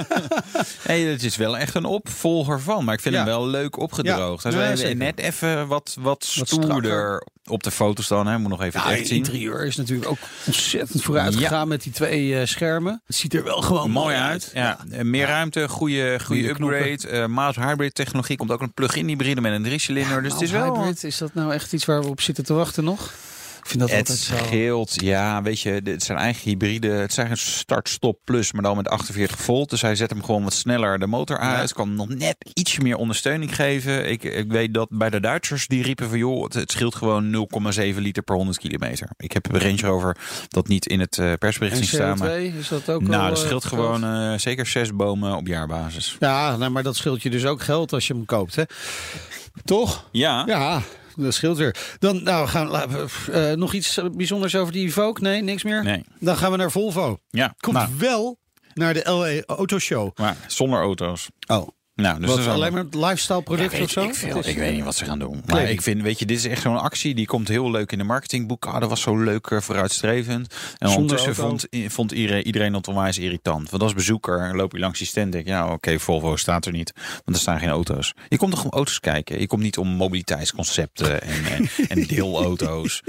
nee, 0.87 1.05
het 1.07 1.23
is 1.23 1.35
wel 1.35 1.57
echt 1.57 1.75
een 1.75 1.85
opvolger 1.85 2.59
van. 2.61 2.85
Maar 2.85 2.93
ik 2.93 2.99
vind 3.01 3.13
Ja. 3.15 3.19
hem 3.21 3.29
wel 3.29 3.47
leuk 3.47 3.77
opgedroogd. 3.79 4.43
Hij 4.43 4.51
is 4.51 4.57
Ja, 4.57 4.67
wel 4.67 4.77
zeker. 4.77 4.95
net 4.95 5.19
even 5.19 5.67
wat, 5.67 5.95
wat 5.99 6.33
Wat 6.37 6.47
stoerder 6.47 7.23
op 7.45 7.63
de 7.63 7.71
foto's 7.71 8.07
dan. 8.07 8.27
Hè. 8.27 8.37
Moet 8.37 8.49
nog 8.49 8.61
even 8.61 8.81
het 8.81 8.91
echt 8.91 9.07
zien. 9.07 9.17
interieur 9.17 9.65
is 9.65 9.75
natuurlijk 9.75 10.09
ook 10.09 10.17
ontzettend 10.45 11.03
vooruit 11.03 11.35
gegaan 11.35 11.67
met 11.67 11.83
die 11.83 11.91
twee 11.91 12.39
eh, 12.39 12.45
schermen. 12.45 13.01
Het 13.05 13.15
ziet 13.15 13.33
er 13.33 13.43
wel 13.43 13.61
gewoon 13.61 13.91
Mooi 13.91 14.15
uit. 14.15 14.51
Ja. 14.53 14.77
Eh, 14.91 15.01
Meer 15.03 15.27
ruimte, 15.27 15.67
goede, 15.69 16.19
goede 16.25 16.49
upgrade. 16.49 17.07
eh 17.07 17.25
mild 17.25 17.55
hybrid 17.55 17.95
technologie. 17.95 18.37
Komt 18.37 18.51
ook 18.51 18.61
een 18.61 18.73
plug-in 18.73 19.07
hybride 19.07 19.41
met 19.41 19.51
een 19.53 19.63
driecilinder. 19.63 20.23
dus 20.23 20.31
het 20.33 20.41
is 20.41 20.51
wel... 20.51 20.75
Hybrid, 20.75 21.03
is 21.03 21.17
dat 21.17 21.33
nou 21.33 21.53
echt 21.53 21.73
iets 21.73 21.85
waar 21.85 22.01
we 22.01 22.07
op 22.07 22.21
zitten 22.21 22.43
te 22.43 22.53
wachten 22.53 22.83
nog? 22.83 23.13
Vind 23.69 23.81
dat 23.81 23.89
Het 23.89 23.99
altijd 23.99 24.17
zo... 24.17 24.35
scheelt, 24.35 25.01
ja, 25.01 25.41
weet 25.41 25.61
je, 25.61 25.81
het 25.83 26.03
zijn 26.03 26.17
eigen 26.17 26.49
hybride. 26.49 26.87
Het 26.87 27.13
zijn 27.13 27.31
een 27.31 27.37
start-stop 27.37 28.19
plus, 28.23 28.51
maar 28.51 28.61
dan 28.61 28.75
met 28.75 28.87
48 28.87 29.39
volt. 29.39 29.69
Dus 29.69 29.81
hij 29.81 29.95
zet 29.95 30.09
hem 30.09 30.23
gewoon 30.23 30.43
wat 30.43 30.53
sneller 30.53 30.99
de 30.99 31.07
motor 31.07 31.37
uit. 31.37 31.73
Kan 31.73 31.95
nog 31.95 32.07
net 32.07 32.35
ietsje 32.53 32.81
meer 32.81 32.95
ondersteuning 32.95 33.55
geven. 33.55 34.09
Ik, 34.09 34.23
ik 34.23 34.51
weet 34.51 34.73
dat 34.73 34.87
bij 34.91 35.09
de 35.09 35.19
Duitsers 35.19 35.67
die 35.67 35.83
riepen 35.83 36.09
van 36.09 36.17
joh, 36.17 36.43
het, 36.43 36.53
het 36.53 36.71
scheelt 36.71 36.95
gewoon 36.95 37.47
0,7 37.73 37.95
liter 37.95 38.23
per 38.23 38.35
100 38.35 38.57
kilometer. 38.57 39.09
Ik 39.17 39.31
heb 39.31 39.53
een 39.53 39.59
Range 39.59 39.81
Rover 39.81 40.17
dat 40.47 40.67
niet 40.67 40.85
in 40.85 40.99
het 40.99 41.17
eh, 41.17 41.33
persbericht 41.39 41.77
En 41.77 41.85
zien 41.85 41.95
staan. 41.99 42.17
CO2, 42.17 42.19
Maar, 42.19 42.39
is 42.39 42.67
dat 42.67 42.89
ook 42.89 43.01
nou, 43.01 43.23
al, 43.23 43.29
dat 43.29 43.37
eh, 43.37 43.45
scheelt 43.45 43.63
groot? 43.63 43.97
gewoon 43.97 44.31
eh, 44.31 44.39
zeker 44.39 44.65
zes 44.65 44.95
bomen 44.95 45.35
op 45.35 45.47
jaarbasis. 45.47 46.15
Ja, 46.19 46.57
nou, 46.57 46.71
maar 46.71 46.83
dat 46.83 46.95
scheelt 46.95 47.21
je 47.21 47.29
dus 47.29 47.45
ook 47.45 47.61
geld 47.61 47.93
als 47.93 48.07
je 48.07 48.13
hem 48.13 48.25
koopt, 48.25 48.55
hè? 48.55 48.63
Toch? 49.65 50.07
Ja, 50.11 50.43
Ja, 50.47 50.81
dat 51.23 51.33
scheelt 51.33 51.57
weer. 51.57 51.75
Dan 51.99 52.23
nou, 52.23 52.47
gaan 52.47 52.69
we 52.69 53.07
eh, 53.31 53.51
nog 53.57 53.73
iets 53.73 53.99
bijzonders 54.11 54.55
over 54.55 54.73
die 54.73 54.87
Evoque? 54.87 55.23
Nee, 55.23 55.41
niks 55.41 55.63
meer? 55.63 55.83
nee. 55.83 56.03
Dan 56.19 56.37
gaan 56.37 56.51
we 56.51 56.57
naar 56.57 56.71
Volvo. 56.71 57.17
Ja, 57.29 57.53
Komt 57.59 57.75
nou, 57.75 57.89
wel 57.97 58.39
naar 58.73 58.93
de 58.93 59.01
LA 59.03 59.55
Autoshow. 59.55 60.17
maar 60.17 60.37
zonder 60.47 60.79
auto's. 60.79 61.29
Oh. 61.47 61.67
Nou, 62.01 62.19
dus 62.19 62.27
Wat, 62.27 62.37
dat 62.37 62.45
is 62.45 62.51
alleen 62.51 62.73
maar 62.73 62.85
lifestyle 63.09 63.41
product 63.41 63.77
Ja, 63.77 63.83
of 63.83 63.89
zo? 63.91 64.01
Ik, 64.01 64.45
is- 64.45 64.53
weet 64.55 64.73
niet 64.73 64.83
wat 64.83 64.95
ze 64.95 65.05
gaan 65.05 65.19
doen. 65.19 65.31
Maar 65.35 65.43
Kleding. 65.45 65.69
ik 65.69 65.81
vind, 65.81 66.01
weet 66.01 66.19
je, 66.19 66.25
dit 66.25 66.37
is 66.37 66.45
echt 66.45 66.61
zo'n 66.61 66.79
actie 66.81 67.15
die 67.15 67.25
komt 67.25 67.47
heel 67.47 67.71
leuk 67.71 67.91
in 67.91 67.97
de 67.97 68.03
marketingboek. 68.03 68.65
Ah, 68.65 68.79
dat 68.79 68.89
was 68.89 69.01
zo 69.01 69.17
leuk 69.17 69.47
eh, 69.47 69.59
vooruitstrevend. 69.61 70.53
En 70.77 70.89
ondertussen 70.89 71.35
vond, 71.35 71.67
i- 71.71 71.89
vond 71.89 72.11
iedereen, 72.11 72.45
iedereen 72.45 72.71
dat 72.71 72.87
onwijs 72.87 73.17
irritant. 73.17 73.69
Want 73.69 73.83
als 73.83 73.93
bezoeker 73.93 74.55
loop 74.55 74.71
je 74.71 74.79
langs 74.79 74.97
die 74.99 75.07
stand 75.07 75.25
en 75.25 75.31
denk 75.31 75.45
je, 75.45 75.51
nou 75.51 75.71
oké, 75.71 75.99
Volvo 75.99 76.35
staat 76.35 76.65
er 76.65 76.71
niet. 76.71 76.93
Want 77.25 77.37
er 77.37 77.41
staan 77.41 77.59
geen 77.59 77.69
auto's. 77.69 78.13
Je 78.29 78.37
komt 78.37 78.51
toch 78.51 78.63
om 78.63 78.71
auto's 78.71 78.99
kijken. 78.99 79.39
Je 79.39 79.47
komt 79.47 79.61
niet 79.61 79.77
om 79.77 79.87
mobiliteitsconcepten 79.87 81.21
en, 81.21 81.45
en, 81.45 81.69
en 81.99 82.03
deelauto's. 82.07 83.01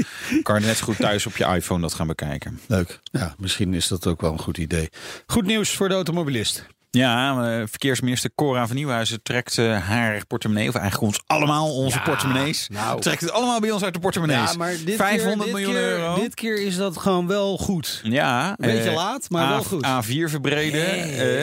Kan 0.42 0.61
je 0.61 0.66
net 0.66 0.80
goed 0.80 0.97
thuis 0.97 1.26
op 1.26 1.37
je 1.37 1.44
iPhone 1.44 1.80
dat 1.80 1.94
gaan 1.94 2.06
bekijken. 2.06 2.61
Leuk. 2.66 3.00
Ja, 3.02 3.35
misschien 3.38 3.75
is 3.75 3.88
dat 3.88 4.06
ook 4.06 4.20
wel 4.20 4.32
een 4.32 4.38
goed 4.38 4.59
idee. 4.59 4.88
Goed 5.26 5.47
nieuws 5.47 5.70
voor 5.70 5.88
de 5.88 5.94
automobilist. 5.94 6.66
Ja, 6.92 7.42
eh, 7.61 7.62
verkeersminister 7.66 8.30
Cora 8.35 8.66
van 8.66 8.76
Nieuwhuizen 8.76 9.23
trekt 9.23 9.59
eh, 9.59 9.78
haar 9.87 10.26
portemonnee, 10.26 10.68
of 10.68 10.75
eigenlijk 10.75 11.04
ons 11.12 11.20
allemaal 11.26 11.75
onze 11.75 11.97
Ja, 11.99 12.02
portemonnees. 12.04 12.68
nou. 12.73 13.00
Trekt 13.00 13.20
het 13.20 13.30
allemaal 13.32 13.61
bij 13.61 13.70
ons 13.70 13.82
uit 13.85 13.94
de 13.94 14.00
portemonnees. 14.00 14.56
500 14.97 15.50
miljoen 15.50 15.73
keer, 15.73 15.82
euro. 15.82 16.14
Dit 16.20 16.35
keer 16.35 16.62
is 16.66 16.76
dat 16.76 16.97
gewoon 16.97 17.26
wel 17.26 17.59
goed. 17.59 18.00
Ja, 18.02 18.54
Beetje 18.56 18.88
eh, 18.88 18.94
laat, 18.94 19.30
maar 19.30 19.49
wel 19.49 19.62
goed. 19.62 19.87
A4 19.87 20.30
verbreden 20.30 20.87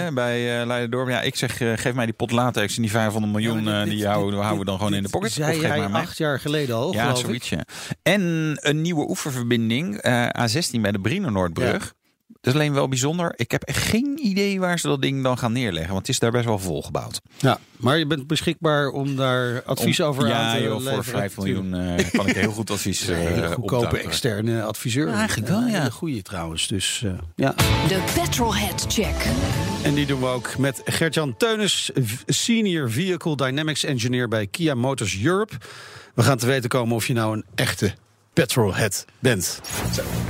eh, 0.05 0.13
bij 0.13 0.59
eh 0.59 0.65
Leiderdorp. 0.65 1.09
Ja, 1.09 1.21
ik 1.21 1.35
zeg, 1.35 1.57
geef 1.57 1.93
mij 1.93 2.05
die 2.05 2.13
pot 2.13 2.31
latex 2.31 2.75
en 2.75 2.81
die 2.81 2.91
500 2.91 3.33
miljoen, 3.33 3.57
Ja, 3.57 3.63
maar 3.63 3.79
dit- 3.83 3.89
die 3.89 3.97
dit- 4.01 4.07
houden, 4.07 4.39
houden 4.39 4.59
we 4.59 4.65
dan 4.65 4.75
gewoon 4.77 4.91
dit 4.91 4.99
in 5.01 5.05
de 5.05 5.11
pocket. 5.11 5.31
Zei 5.31 5.53
geef 5.59 5.61
jij 5.75 5.87
maar 5.89 6.01
acht 6.01 6.17
jaar 6.17 6.39
geleden 6.39 6.75
al, 6.75 6.93
Ja, 6.93 7.15
zoiets. 7.15 7.49
ja. 7.49 7.63
En 8.03 8.21
een 8.61 8.81
nieuwe 8.81 9.09
oefenverbinding, 9.09 9.97
eh, 9.97 10.25
A16 10.41 10.81
bij 10.81 10.91
de 10.91 10.99
Brienenoordbrug. 10.99 11.93
Dat 12.41 12.53
is 12.55 12.61
alleen 12.61 12.73
wel 12.73 12.87
bijzonder. 12.87 13.33
Ik 13.35 13.51
heb 13.51 13.63
echt 13.63 13.83
geen 13.83 14.19
idee 14.21 14.59
waar 14.59 14.79
ze 14.79 14.87
dat 14.87 15.01
ding 15.01 15.23
dan 15.23 15.37
gaan 15.37 15.51
neerleggen. 15.51 15.93
Want 15.93 15.99
het 16.07 16.09
is 16.15 16.19
daar 16.19 16.31
best 16.31 16.45
wel 16.45 16.59
vol 16.59 16.83
gebouwd. 16.83 17.21
Ja, 17.37 17.59
maar 17.77 17.97
je 17.97 18.05
bent 18.07 18.27
beschikbaar 18.27 18.89
om 18.89 19.15
daar 19.15 19.63
advies 19.63 19.99
Om- 19.99 20.05
over 20.07 20.27
ja, 20.27 20.33
aan 20.49 20.55
te 20.57 20.63
joh, 20.63 20.77
leveren. 20.77 21.03
voor 21.03 21.13
5 21.13 21.37
miljoen 21.37 21.73
eh, 21.75 22.09
kan 22.11 22.27
ik 22.27 22.35
heel 22.35 22.51
goed 22.51 22.71
advies 22.71 23.07
Een 23.07 23.15
hele 23.15 23.51
goedkope 23.51 23.97
externe 23.99 24.63
adviseur. 24.63 25.07
Ja, 25.07 25.13
eigenlijk 25.15 25.47
wel, 25.47 25.61
Een 25.61 25.67
ja. 25.69 25.77
hele 25.77 25.91
goeie 25.91 26.21
trouwens. 26.21 26.67
Dus 26.67 27.01
eh, 27.05 27.11
ja. 27.35 27.53
De 27.87 28.03
Petrolhead 28.15 28.85
Check. 28.89 29.25
En 29.83 29.93
die 29.93 30.05
doen 30.05 30.19
we 30.19 30.25
ook 30.27 30.57
met 30.57 30.81
Gertjan 30.85 31.37
Teunis, 31.37 31.91
Senior 32.25 32.91
Vehicle 32.91 33.35
Dynamics 33.35 33.83
Engineer 33.83 34.27
bij 34.27 34.47
Kia 34.47 34.73
Motors 34.75 35.19
Europe. 35.23 35.53
We 36.15 36.23
gaan 36.23 36.37
te 36.37 36.45
weten 36.45 36.69
komen 36.69 36.95
of 36.95 37.07
je 37.07 37.13
nou 37.13 37.33
een 37.37 37.45
echte 37.55 37.93
petrolhead 38.33 39.05
bent. 39.19 39.61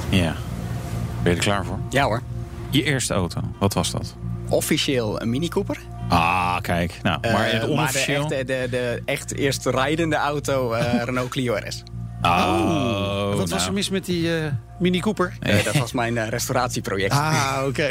Ja. 0.09 0.35
Ben 1.27 1.35
je 1.35 1.41
er 1.41 1.47
klaar 1.51 1.65
voor? 1.65 1.79
Ja 1.89 2.03
hoor. 2.03 2.21
Je 2.69 2.83
eerste 2.83 3.13
auto, 3.13 3.41
wat 3.59 3.73
was 3.73 3.91
dat? 3.91 4.15
Officieel 4.49 5.21
een 5.21 5.29
Mini 5.29 5.47
Cooper. 5.47 5.77
Ah, 6.09 6.57
kijk. 6.61 6.99
Nou, 7.03 7.19
maar 7.21 7.45
Eh, 7.45 7.51
het 7.59 7.69
onofficieel... 7.69 8.27
de, 8.27 8.35
echte, 8.35 8.45
de, 8.45 8.67
de 8.69 9.01
echt 9.05 9.35
eerst 9.35 9.65
rijdende 9.65 10.15
auto, 10.15 10.73
eh, 10.73 11.03
Renault 11.05 11.29
Clio 11.29 11.55
RS. 11.67 11.83
Oh, 12.21 13.27
Wat 13.29 13.37
was 13.37 13.49
nou. 13.49 13.61
er 13.67 13.73
mis 13.73 13.89
met 13.89 14.05
die 14.05 14.37
eh, 14.37 14.51
Mini 14.79 14.99
Cooper? 14.99 15.33
Eh, 15.39 15.63
dat 15.63 15.77
was 15.77 15.91
mijn 15.91 16.17
eh, 16.17 16.27
restauratieproject. 16.27 17.13
Ah, 17.13 17.57
oké. 17.67 17.87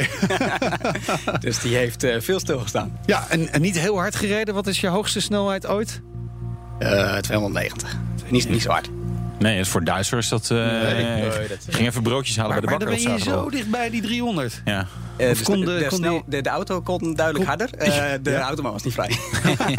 Dus 1.39 1.59
die 1.59 1.75
heeft 1.75 2.03
eh, 2.03 2.21
veel 2.21 2.39
stilgestaan. 2.39 2.97
ja, 3.05 3.25
en, 3.29 3.53
en 3.53 3.61
niet 3.61 3.79
heel 3.79 3.97
hard 3.97 4.15
gereden. 4.15 4.53
Wat 4.53 4.67
is 4.67 4.79
je 4.81 4.87
hoogste 4.87 5.21
snelheid 5.21 5.67
ooit? 5.67 6.01
Eh 6.79 7.17
290. 7.17 7.95
Niet, 8.29 8.49
niet 8.49 8.61
zo 8.61 8.69
hard. 8.69 8.89
Nee, 9.39 9.57
het 9.57 9.67
voor 9.67 9.83
Duitsers 9.83 10.23
is 10.23 10.29
dat... 10.29 10.51
eh 10.51 10.57
nee, 10.57 11.21
dat- 11.47 11.57
ging 11.69 11.87
even 11.87 12.01
broodjes 12.01 12.37
halen 12.37 12.51
Maar, 12.51 12.61
bij 12.61 12.69
maar 12.69 12.79
de 12.79 12.85
dan 12.85 12.93
bakker. 12.95 13.23
ben 13.25 13.33
je 13.33 13.41
zo 13.41 13.49
dichtbij 13.49 13.89
die 13.89 14.01
300. 14.01 14.61
Ja. 14.65 14.87
Eh, 15.17 15.29
Of 15.29 15.37
dus 15.37 15.47
kon 15.47 15.59
de, 15.59 15.65
de- 15.65 15.77
de, 15.77 15.85
kon 15.87 15.97
snel- 15.97 16.11
die- 16.13 16.23
de, 16.27 16.41
de 16.41 16.49
auto 16.49 16.81
kon 16.81 17.15
duidelijk 17.15 17.45
harder. 17.45 17.69
Eh, 17.77 18.03
de 18.21 18.29
Ja. 18.31 18.39
auto 18.41 18.61
was 18.61 18.83
niet 18.83 18.93
vrij. 18.93 19.07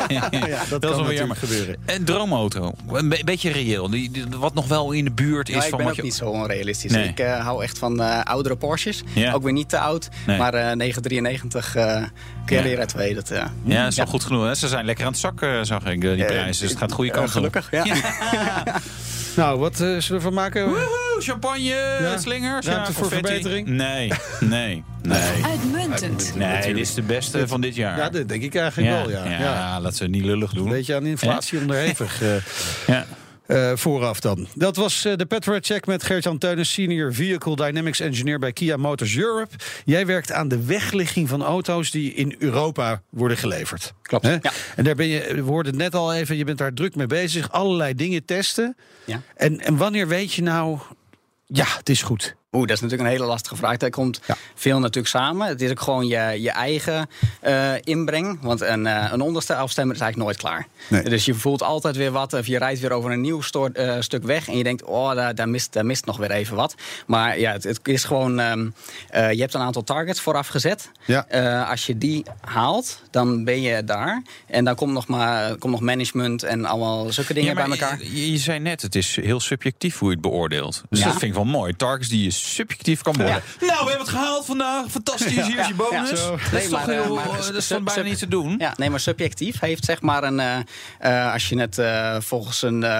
Ja, 0.09 0.21
dat, 0.21 0.31
Dat 0.31 0.51
is 0.51 0.69
kan 0.69 0.81
wel 0.81 0.91
natuurlijk 0.91 1.19
jammer. 1.19 1.37
gebeuren. 1.37 1.77
Een 1.87 2.05
droomauto. 2.05 2.73
Een 2.93 3.09
be- 3.09 3.23
beetje 3.25 3.51
reëel. 3.53 3.91
Die, 3.91 4.11
die- 4.11 4.25
wat 4.39 4.55
nog 4.55 4.69
wel 4.69 4.93
in 4.93 5.05
de 5.05 5.11
buurt 5.11 5.49
is 5.49 5.55
Ja, 5.55 5.63
ik 5.63 5.69
van 5.69 5.79
ben 5.79 5.87
wat 5.87 5.95
ook 5.97 6.01
je... 6.01 6.07
niet 6.07 6.15
zo 6.15 6.25
onrealistisch. 6.29 6.91
Nee. 6.93 7.09
Ik 7.09 7.19
hou 7.19 7.63
echt 7.63 7.79
van 7.79 8.03
eh, 8.03 8.21
oudere 8.23 8.57
Porsches. 8.57 9.03
Ja. 9.15 9.33
Ook 9.33 9.43
weer 9.43 9.53
niet 9.53 9.69
te 9.69 9.79
oud. 9.79 10.09
Nee. 10.27 10.39
Maar 10.39 10.55
eh 10.55 10.77
993 10.77 11.75
eh 11.75 12.03
Carrera 12.47 12.85
2, 12.87 13.15
dat... 13.15 13.29
Ja, 13.29 13.51
dat 13.83 13.91
is 13.91 13.97
wel 13.97 14.07
goed 14.07 14.25
genoeg. 14.25 14.45
hè? 14.45 14.55
Ze 14.55 14.69
zijn 14.69 14.85
lekker 14.85 15.05
aan 15.05 15.11
het 15.11 15.21
zakken, 15.21 15.67
zag 15.67 15.85
ik, 15.87 16.01
die 16.01 16.25
prijzen. 16.25 16.47
Dus 16.63 16.71
het 16.71 16.79
gaat 16.79 16.89
de 16.89 16.95
goede 16.95 17.11
kant 17.11 17.27
op. 17.27 17.31
Gelukkig, 17.33 17.69
ja. 17.71 17.85
Nou, 19.39 19.59
wat 19.59 19.73
eh, 19.73 19.79
zullen 19.79 20.03
we 20.09 20.21
van 20.21 20.35
maken? 20.35 20.65
Woehoe, 20.65 21.17
champagne, 21.19 22.17
slingers. 22.19 22.67
Ruimte 22.67 22.93
voor 22.93 23.09
verbetering? 23.09 23.67
Nee, 23.67 24.13
nee, 24.41 24.85
nee. 25.03 25.45
Uitmuntend. 25.45 26.33
Nee, 26.37 26.63
dit 26.63 26.77
is 26.77 26.95
de 26.95 27.03
beste 27.03 27.49
van 27.49 27.61
dit 27.61 27.75
jaar. 27.75 27.99
Ja, 27.99 28.09
dat 28.09 28.29
denk 28.29 28.43
ik 28.43 28.55
eigenlijk 28.55 28.91
wel, 28.91 29.11
ja. 29.11 29.25
ja, 29.25 29.39
ja. 29.39 29.81
laat 29.81 29.97
ze 29.97 30.07
niet 30.07 30.25
lullig 30.25 30.53
doen. 30.53 30.65
Een 30.65 30.73
beetje 30.73 30.95
aan 30.95 31.07
inflatie 31.07 31.59
onderhevig 31.59 32.23
eh, 32.23 32.29
Ja. 32.87 33.07
Eh, 33.49 33.73
vooraf 33.75 34.21
dan. 34.21 34.47
Dat 34.55 34.77
was 34.77 35.05
eh, 35.05 35.17
de 35.17 35.27
Petrol 35.27 35.59
Check 35.61 35.87
met 35.87 36.03
Gert-Jan 36.03 36.39
Teunis, 36.39 36.73
Senior 36.73 37.15
Vehicle 37.15 37.57
Dynamics 37.57 38.01
Engineer 38.01 38.39
bij 38.39 38.53
Kia 38.53 38.77
Motors 38.77 39.17
Europe. 39.17 39.57
Jij 39.85 40.07
werkt 40.07 40.33
aan 40.33 40.49
de 40.49 40.65
wegligging 40.65 41.29
van 41.29 41.43
auto's 41.43 41.91
die 41.91 42.15
in 42.15 42.35
Europa 42.39 43.03
worden 43.11 43.37
geleverd. 43.37 43.95
Klopt, 44.03 44.25
Hè? 44.25 44.33
ja. 44.33 44.53
En 44.77 44.85
daar 44.85 44.95
ben 44.95 45.07
je, 45.07 45.35
we 45.35 45.41
hoorden 45.41 45.73
het 45.73 45.83
net 45.83 45.95
al 45.95 46.15
even, 46.15 46.37
je 46.37 46.45
bent 46.45 46.59
daar 46.59 46.73
druk 46.73 46.95
mee 46.95 47.07
bezig. 47.07 47.53
Allerlei 47.53 47.95
dingen 47.95 48.25
testen. 48.25 48.77
Ja. 49.05 49.23
En, 49.37 49.61
en 49.61 49.77
wanneer 49.77 50.09
weet 50.09 50.33
je 50.33 50.43
nou, 50.43 50.79
ja, 51.47 51.67
het 51.77 51.89
is 51.89 52.03
goed. 52.03 52.37
Oeh, 52.53 52.67
dat 52.67 52.77
is 52.77 52.83
natuurlijk 52.83 53.09
een 53.11 53.17
hele 53.17 53.29
lastige 53.31 53.57
vraag. 53.57 53.77
Daar 53.77 53.91
komt 53.91 54.21
Ja. 54.27 54.37
veel 54.55 54.79
natuurlijk 54.79 55.07
samen. 55.09 55.47
Het 55.49 55.61
is 55.63 55.71
ook 55.71 55.81
gewoon 55.81 56.07
je, 56.07 56.37
je 56.43 56.51
eigen 56.51 57.09
eh, 57.41 57.73
inbreng. 57.83 58.39
Want 58.43 58.61
een, 58.61 58.87
eh 58.87 59.09
een 59.13 59.21
onderste 59.21 59.55
afstemmer 59.55 59.95
is 59.95 60.01
eigenlijk 60.01 60.31
nooit 60.31 60.41
klaar. 60.43 60.67
Nee. 60.89 61.03
Dus 61.11 61.25
je 61.25 61.35
voelt 61.35 61.63
altijd 61.63 61.97
weer 61.97 62.11
wat. 62.11 62.33
Of 62.33 62.47
je 62.47 62.59
rijdt 62.59 62.81
weer 62.81 62.93
over 62.93 63.11
een 63.11 63.21
nieuw 63.21 63.41
eh, 63.73 63.97
stuk 64.01 64.23
weg. 64.25 64.49
En 64.49 64.57
je 64.57 64.63
denkt, 64.63 64.85
oh, 64.85 65.15
daar, 65.15 65.35
daar, 65.35 65.49
mist, 65.49 65.73
daar 65.73 65.87
mist 65.87 66.05
nog 66.05 66.17
weer 66.17 66.31
even 66.31 66.57
wat. 66.57 66.75
Maar 67.07 67.39
ja, 67.39 67.53
het, 67.53 67.63
het 67.65 67.81
is 67.89 68.05
gewoon... 68.05 68.39
ehm, 68.41 68.69
eh, 69.11 69.33
je 69.33 69.41
hebt 69.41 69.55
een 69.55 69.61
aantal 69.61 69.85
targets 69.85 70.21
vooraf 70.21 70.47
gezet. 70.49 70.91
Ja. 71.05 71.27
Eh, 71.29 71.71
als 71.71 71.87
je 71.87 71.99
die 71.99 72.23
haalt, 72.41 73.03
dan 73.11 73.45
ben 73.45 73.61
je 73.63 73.85
daar. 73.85 74.23
En 74.47 74.65
dan 74.65 74.75
komt 74.75 74.93
nog, 74.93 75.07
maar, 75.07 75.57
komt 75.57 75.73
nog 75.73 75.81
management 75.83 76.43
en 76.43 76.65
allemaal 76.65 77.13
zulke 77.13 77.35
dingen 77.35 77.55
Ja, 77.55 77.67
bij 77.67 77.71
elkaar. 77.79 77.99
Je, 78.03 78.33
je 78.33 78.39
zei 78.39 78.59
net, 78.59 78.83
het 78.83 78.95
is 78.95 79.17
heel 79.17 79.41
subjectief 79.41 79.99
hoe 79.99 80.09
je 80.09 80.15
het 80.15 80.23
beoordeelt. 80.23 80.83
Dus 80.91 80.99
Ja. 80.99 81.05
dat 81.05 81.15
vind 81.15 81.31
ik 81.31 81.35
wel 81.35 81.45
mooi. 81.45 81.77
Targets 81.77 82.09
die 82.09 82.23
je 82.23 82.37
subjectief 82.55 83.03
kan 83.03 83.13
beoordelen. 83.13 83.43
Nou, 83.61 83.71
we 83.85 83.89
hebben 83.89 83.99
het 83.99 84.09
gehaald 84.09 84.45
vandaag. 84.47 84.85
Fantastisch, 84.91 85.33
hier 85.47 85.59
is 85.59 85.67
je 85.69 85.75
bonus. 85.75 86.11
Ja. 86.21 86.31
Dat 86.31 86.53
Nee, 86.53 86.63
is 86.63 86.69
toch 86.69 86.87
maar, 86.87 86.95
eh, 86.97 87.03
heel, 87.03 87.15
maar 87.15 87.27
dat 87.37 87.55
is 87.55 87.69
dan 87.69 87.85
bijna 87.85 88.03
niet 88.03 88.19
te 88.19 88.29
doen. 88.29 88.55
Ja, 88.59 88.73
nee, 88.77 88.91
maar 88.91 89.01
subjectief 89.01 89.61
heeft 89.61 89.85
zeg 89.85 90.01
maar 90.01 90.23
een. 90.25 90.41
eh, 90.41 90.59
eh, 90.99 91.33
als 91.33 91.49
je 91.49 91.59
het 91.61 91.79
eh, 91.79 92.17
volgens 92.21 92.63
een 92.63 92.83
eh, 92.83 92.91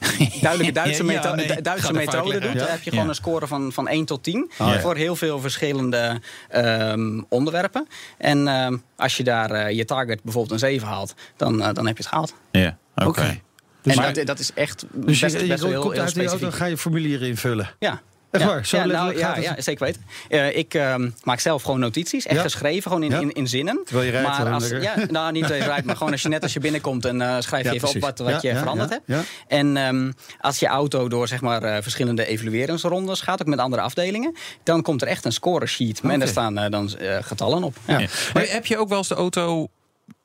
duidelijke 0.40 0.72
Duitse, 0.72 1.04
Ja, 1.04 1.12
metho- 1.12 1.34
nee, 1.34 1.62
Duitse 1.62 1.92
methode 1.92 2.32
doet, 2.40 2.42
dan 2.42 2.54
Ja. 2.66 2.70
heb 2.70 2.82
je 2.82 2.90
gewoon 2.90 3.04
Ja. 3.04 3.10
een 3.10 3.16
score 3.16 3.46
van, 3.46 3.72
van 3.72 3.88
1 3.88 4.04
tot 4.04 4.22
10 4.22 4.50
Ja. 4.58 4.80
voor 4.80 4.96
heel 4.96 5.16
veel 5.16 5.40
verschillende 5.40 6.20
ehm, 6.48 7.20
onderwerpen. 7.28 7.86
En 8.18 8.48
ehm, 8.48 8.76
als 8.96 9.16
je 9.16 9.22
daar 9.24 9.50
eh, 9.50 9.76
je 9.76 9.84
target 9.84 10.22
bijvoorbeeld 10.22 10.52
een 10.62 10.68
7 10.68 10.88
haalt, 10.88 11.14
dan, 11.36 11.62
eh, 11.62 11.72
dan 11.72 11.86
heb 11.86 11.96
je 11.96 12.02
het 12.02 12.12
gehaald. 12.12 12.34
Ja, 12.50 12.76
oké. 12.94 13.40
Dus 13.82 13.94
en 13.96 14.02
maar- 14.02 14.12
dat, 14.14 14.26
dat 14.26 14.38
is 14.38 14.52
echt 14.54 14.84
Dus 14.92 15.20
best, 15.20 15.20
je, 15.40 15.46
best 15.46 15.50
je 15.50 15.56
wel 15.58 15.68
heel, 15.70 15.80
komt 15.80 15.92
heel 15.92 16.02
uit 16.02 16.14
die 16.14 16.22
auto, 16.22 16.36
specifiek. 16.36 16.60
ga 16.62 16.66
je 16.68 16.76
formulieren 16.76 17.28
invullen. 17.28 17.70
Ja. 17.78 18.00
Echt 18.30 18.42
ja. 18.44 18.48
waar? 18.48 18.66
Zo 18.66 18.76
ja, 18.76 18.84
nou, 18.84 19.18
ja, 19.18 19.26
gaat 19.26 19.36
het? 19.36 19.44
ja, 19.44 19.60
zeker 19.60 19.84
weten. 19.84 20.02
Eh, 20.28 20.56
ik 20.56 20.74
ehm, 20.74 21.10
maak 21.22 21.40
zelf 21.40 21.62
gewoon 21.62 21.80
notities, 21.80 22.26
echt 22.26 22.36
Ja. 22.36 22.42
geschreven, 22.42 22.82
gewoon 22.82 23.02
in, 23.02 23.10
Ja. 23.10 23.20
in, 23.20 23.32
in 23.32 23.46
zinnen. 23.48 23.80
Terwijl 23.84 24.06
je 24.06 24.12
rijdt 24.12 24.28
maar 24.28 24.44
dan 24.44 24.52
als, 24.52 24.68
ja, 24.68 24.94
nou, 25.08 25.32
niet 25.32 25.40
terwijl 25.42 25.62
je 25.62 25.68
rijdt, 25.68 25.86
maar 25.86 25.96
gewoon 25.96 26.12
als 26.12 26.22
je 26.22 26.28
net 26.28 26.42
als 26.42 26.52
je 26.52 26.60
binnenkomt 26.60 27.04
en 27.04 27.20
eh, 27.20 27.36
schrijf 27.40 27.62
je 27.62 27.68
Ja, 27.68 27.74
even 27.74 27.88
op 27.88 27.98
wat, 28.00 28.18
wat 28.18 28.28
Ja, 28.28 28.38
je 28.40 28.48
ja, 28.48 28.58
veranderd 28.58 28.90
ja, 28.90 28.94
hebt. 29.06 29.28
ja. 29.48 29.56
En 29.56 29.76
ehm, 29.76 30.12
als 30.40 30.58
je 30.58 30.66
auto 30.66 31.08
door 31.08 31.28
zeg 31.28 31.40
maar, 31.40 31.62
eh, 31.62 31.82
verschillende 31.82 32.26
evalueringsrondes 32.26 33.20
gaat, 33.20 33.40
ook 33.40 33.46
met 33.48 33.58
andere 33.58 33.82
afdelingen, 33.82 34.36
dan 34.62 34.82
komt 34.82 35.02
er 35.02 35.08
echt 35.08 35.24
een 35.24 35.32
scoresheet. 35.32 36.00
En 36.00 36.08
Oké. 36.08 36.18
daar 36.18 36.28
staan 36.28 36.58
eh, 36.58 36.70
dan 36.70 36.90
getallen 37.20 37.62
op. 37.62 37.76
Ja. 37.86 37.98
Ja. 37.98 38.06
Maar 38.34 38.46
heb 38.48 38.66
je 38.66 38.78
ook 38.78 38.88
wel 38.88 38.98
eens 38.98 39.08
de 39.08 39.14
auto 39.14 39.68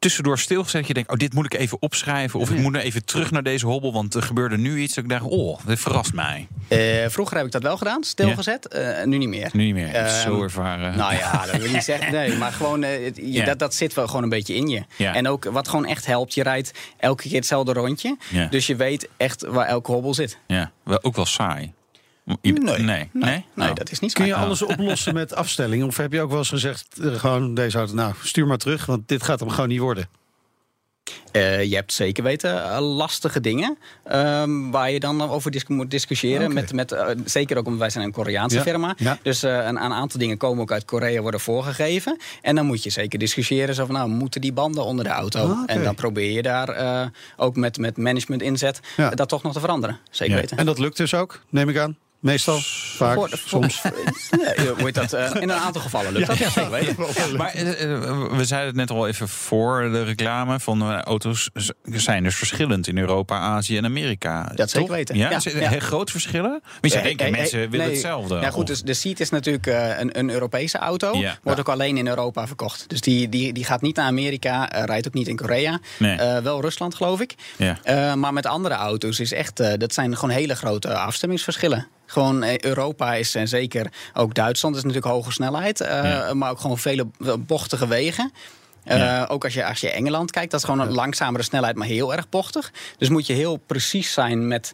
tussendoor 0.06 0.40
stilgezet? 0.40 0.88
Je 0.88 0.94
denkt, 0.94 1.12
oh, 1.12 1.18
dit 1.18 1.34
moet 1.34 1.46
ik 1.46 1.54
even 1.54 1.78
opschrijven. 1.82 2.40
Of 2.40 2.50
ik 2.50 2.58
moet 2.60 2.72
nou 2.72 2.84
even 2.86 3.06
terug 3.06 3.32
naar 3.32 3.44
deze 3.44 3.66
hobbel, 3.66 3.94
want 3.94 4.14
er 4.14 4.22
gebeurde 4.22 4.58
nu 4.58 4.80
iets. 4.80 4.94
Dat 4.96 5.04
ik 5.04 5.10
dacht, 5.10 5.24
oh, 5.24 5.60
dit 5.66 5.80
verrast 5.80 6.14
mij. 6.14 6.48
Eh, 6.68 6.80
vroeger 7.10 7.38
heb 7.38 7.46
ik 7.46 7.52
dat 7.52 7.62
wel 7.64 7.78
gedaan, 7.78 8.04
stilgezet. 8.04 8.68
Eh, 8.68 9.04
nu 9.06 9.18
niet 9.18 9.30
meer. 9.30 9.50
Nu 9.54 9.64
niet 9.64 9.74
meer. 9.74 9.88
Even 9.88 10.06
Ehm, 10.06 10.22
zo 10.22 10.44
ervaren. 10.44 10.98
Nou 10.98 11.14
ja, 11.14 11.46
dat 11.46 11.56
wil 11.56 11.66
ik 11.66 11.72
niet 11.72 11.84
zeggen. 11.84 12.12
Nee, 12.14 12.36
maar 12.38 12.52
gewoon, 12.52 12.84
eh, 12.84 13.04
het- 13.06 13.16
je- 13.18 13.32
Ja. 13.32 13.46
dat, 13.46 13.60
dat 13.60 13.74
zit 13.74 13.94
wel 13.94 14.08
gewoon 14.08 14.24
een 14.24 14.30
beetje 14.30 14.56
in 14.56 14.68
je. 14.68 14.84
Ja. 14.96 15.14
En 15.16 15.28
ook 15.28 15.44
wat 15.46 15.68
gewoon 15.68 15.86
echt 15.86 16.06
helpt, 16.06 16.34
je 16.34 16.44
rijdt 16.44 16.72
elke 16.98 17.24
keer 17.24 17.36
hetzelfde 17.36 17.74
rondje. 17.74 18.18
Ja. 18.30 18.46
Dus 18.48 18.68
je 18.68 18.76
weet 18.76 19.08
echt 19.18 19.46
waar 19.46 19.68
elke 19.68 19.92
hobbel 19.92 20.14
zit. 20.14 20.38
Ja, 20.48 20.72
wel, 20.84 21.04
ook 21.04 21.16
wel 21.16 21.26
saai. 21.26 21.74
Nee. 22.26 22.54
Nee. 22.54 22.78
Nee? 22.84 23.10
Nee, 23.14 23.46
Nou. 23.54 23.74
dat 23.74 23.92
is 23.92 24.00
niet 24.00 24.12
zo. 24.12 24.18
Kun 24.18 24.28
je 24.28 24.36
alles 24.36 24.62
oplossen 24.62 25.14
met 25.14 25.36
afstelling? 25.44 25.84
Of 25.84 25.98
heb 25.98 26.12
je 26.12 26.22
ook 26.22 26.30
wel 26.30 26.38
eens 26.40 26.50
gezegd, 26.50 27.00
eh, 27.02 27.14
gewoon 27.14 27.54
deze 27.54 27.78
auto, 27.78 27.94
nou 27.94 28.14
stuur 28.24 28.48
maar 28.48 28.58
terug, 28.58 28.86
want 28.86 29.08
dit 29.08 29.24
gaat 29.24 29.40
hem 29.40 29.50
gewoon 29.50 29.70
niet 29.70 29.80
worden. 29.80 30.08
Eh, 31.32 31.64
je 31.64 31.76
hebt 31.76 31.94
zeker 31.94 32.24
weten 32.24 32.64
eh, 32.72 32.96
lastige 32.96 33.40
dingen 33.42 33.78
ehm, 34.04 34.70
waar 34.70 34.92
je 34.92 35.00
dan 35.00 35.22
over 35.22 35.52
dis 35.52 35.66
moet 35.68 35.92
discussiëren. 35.92 36.54
Met, 36.54 36.74
met, 36.74 36.96
zeker 37.26 37.58
ook 37.58 37.66
omdat 37.66 37.80
wij 37.80 37.90
zijn 37.90 38.06
een 38.06 38.12
Koreaanse 38.12 38.56
Ja, 38.58 38.62
firma. 38.64 38.94
ja. 38.98 39.18
Dus 39.22 39.44
eh, 39.44 39.52
een, 39.56 39.66
een 39.84 39.94
aantal 39.94 40.20
dingen 40.20 40.38
komen 40.38 40.62
ook 40.62 40.72
uit 40.72 40.86
Korea, 40.86 41.22
worden 41.22 41.40
voorgegeven. 41.40 42.18
En 42.42 42.56
dan 42.56 42.66
moet 42.66 42.84
je 42.84 42.90
zeker 42.90 43.20
discussiëren. 43.20 43.76
Zo 43.76 43.86
van, 43.86 43.96
nou, 43.96 44.10
moeten 44.10 44.42
die 44.42 44.54
banden 44.54 44.84
onder 44.86 45.04
de 45.06 45.12
auto? 45.12 45.40
Ah. 45.52 45.64
En 45.66 45.84
dan 45.84 45.96
probeer 45.96 46.32
je 46.32 46.42
daar 46.42 46.70
eh, 46.70 47.08
ook 47.38 47.56
met, 47.56 47.78
met 47.78 47.98
management 47.98 48.42
inzet 48.42 48.80
Ja. 48.98 49.10
dat 49.10 49.30
toch 49.30 49.44
nog 49.44 49.54
te 49.54 49.60
veranderen. 49.60 50.00
Zeker 50.10 50.36
Ja. 50.36 50.42
weten. 50.42 50.58
En 50.58 50.66
dat 50.66 50.80
lukt 50.80 50.98
dus 50.98 51.14
ook, 51.14 51.42
neem 51.50 51.70
ik 51.70 51.78
aan. 51.78 51.98
Meestal, 52.26 52.60
vaak, 52.96 53.14
Voor- 53.16 53.30
soms. 53.46 53.82
Nee, 54.58 54.68
hoe 54.70 54.84
heet 54.86 54.94
dat? 54.96 55.14
eh, 55.14 55.30
in 55.34 55.50
een 55.50 55.52
aantal 55.52 55.82
gevallen 55.82 56.14
lukt 56.14 56.28
dat. 56.28 56.38
Ja. 56.38 56.52
Maar 57.38 57.50
eh, 57.54 57.84
eh, 57.94 58.02
we 58.32 58.46
zeiden 58.46 58.68
het 58.68 58.76
net 58.76 58.90
al 58.92 59.08
even 59.08 59.30
voor 59.30 59.90
de 59.92 60.04
reclame 60.04 60.60
van 60.60 60.82
eh, 60.82 61.00
auto's 61.02 61.50
zijn 61.84 62.24
dus 62.24 62.36
verschillend 62.36 62.88
in 62.88 62.98
Europa, 62.98 63.40
Azië 63.40 63.78
en 63.78 63.86
Amerika. 63.86 64.52
Dat 64.56 64.70
zeker 64.70 64.92
weten. 64.92 65.16
Ja, 65.18 65.40
heel 65.44 65.80
grote 65.80 66.12
verschillen? 66.12 66.60
Maar 66.82 66.92
je 66.92 66.96
Eh, 66.98 67.04
denkt, 67.04 67.22
eh, 67.22 67.32
mensen 67.32 67.62
eh, 67.64 67.70
willen 67.70 67.86
nee. 67.86 67.96
hetzelfde. 67.96 68.36
Ja, 68.36 68.50
goed, 68.50 68.62
Of- 68.62 68.68
dus 68.68 68.82
de 68.82 68.94
Seat 68.94 69.20
is 69.20 69.30
natuurlijk 69.30 69.68
eh, 69.68 70.00
een, 70.00 70.20
een 70.20 70.30
Europese 70.30 70.78
auto. 70.78 71.24
Wordt 71.44 71.60
ook 71.60 71.70
alleen 71.70 71.98
in 71.98 72.08
Europa 72.08 72.48
verkocht. 72.48 72.84
Dus 72.90 73.02
die, 73.02 73.30
die, 73.30 73.54
die 73.54 73.64
gaat 73.66 73.82
niet 73.82 73.96
naar 73.96 74.06
Amerika, 74.08 74.72
eh, 74.72 74.84
rijdt 74.84 75.08
ook 75.08 75.14
niet 75.14 75.28
in 75.28 75.36
Korea. 75.36 75.80
Nee. 76.00 76.16
Eh, 76.18 76.38
wel 76.44 76.62
Rusland, 76.62 76.96
geloof 76.96 77.20
ik. 77.22 77.36
Ja. 77.58 77.78
Eh, 77.84 78.14
maar 78.14 78.34
met 78.34 78.46
andere 78.46 78.76
auto's 78.76 79.20
is 79.20 79.32
echt, 79.34 79.60
eh, 79.60 79.74
dat 79.78 79.94
zijn 79.94 80.16
gewoon 80.18 80.36
hele 80.36 80.56
grote 80.56 80.94
afstemmingsverschillen. 80.98 81.88
Gewoon 82.06 82.44
eh, 82.44 82.60
Europa 82.60 83.14
is 83.14 83.36
en 83.36 83.48
zeker 83.48 83.92
ook 84.14 84.34
Duitsland 84.34 84.76
is 84.76 84.84
natuurlijk 84.84 85.12
hoge 85.14 85.32
snelheid. 85.32 85.82
eh, 85.82 86.04
Ja. 86.04 86.34
Maar 86.34 86.52
ook 86.52 86.60
gewoon 86.60 86.78
vele 86.78 87.08
bochtige 87.40 87.88
wegen. 87.88 88.32
Eh, 88.84 88.98
Ja. 88.98 89.26
Ook 89.26 89.44
als 89.44 89.54
je, 89.54 89.66
als 89.66 89.80
je 89.80 89.90
Engeland 89.92 90.32
kijkt, 90.32 90.52
dat 90.52 90.60
is 90.60 90.66
gewoon 90.66 90.88
een 90.88 90.94
langzamere 90.94 91.44
snelheid, 91.44 91.76
maar 91.76 91.88
heel 91.88 92.14
erg 92.16 92.30
bochtig. 92.30 92.72
Dus 92.98 93.10
moet 93.10 93.28
je 93.28 93.34
heel 93.34 93.58
precies 93.58 94.14
zijn 94.14 94.48
met, 94.48 94.74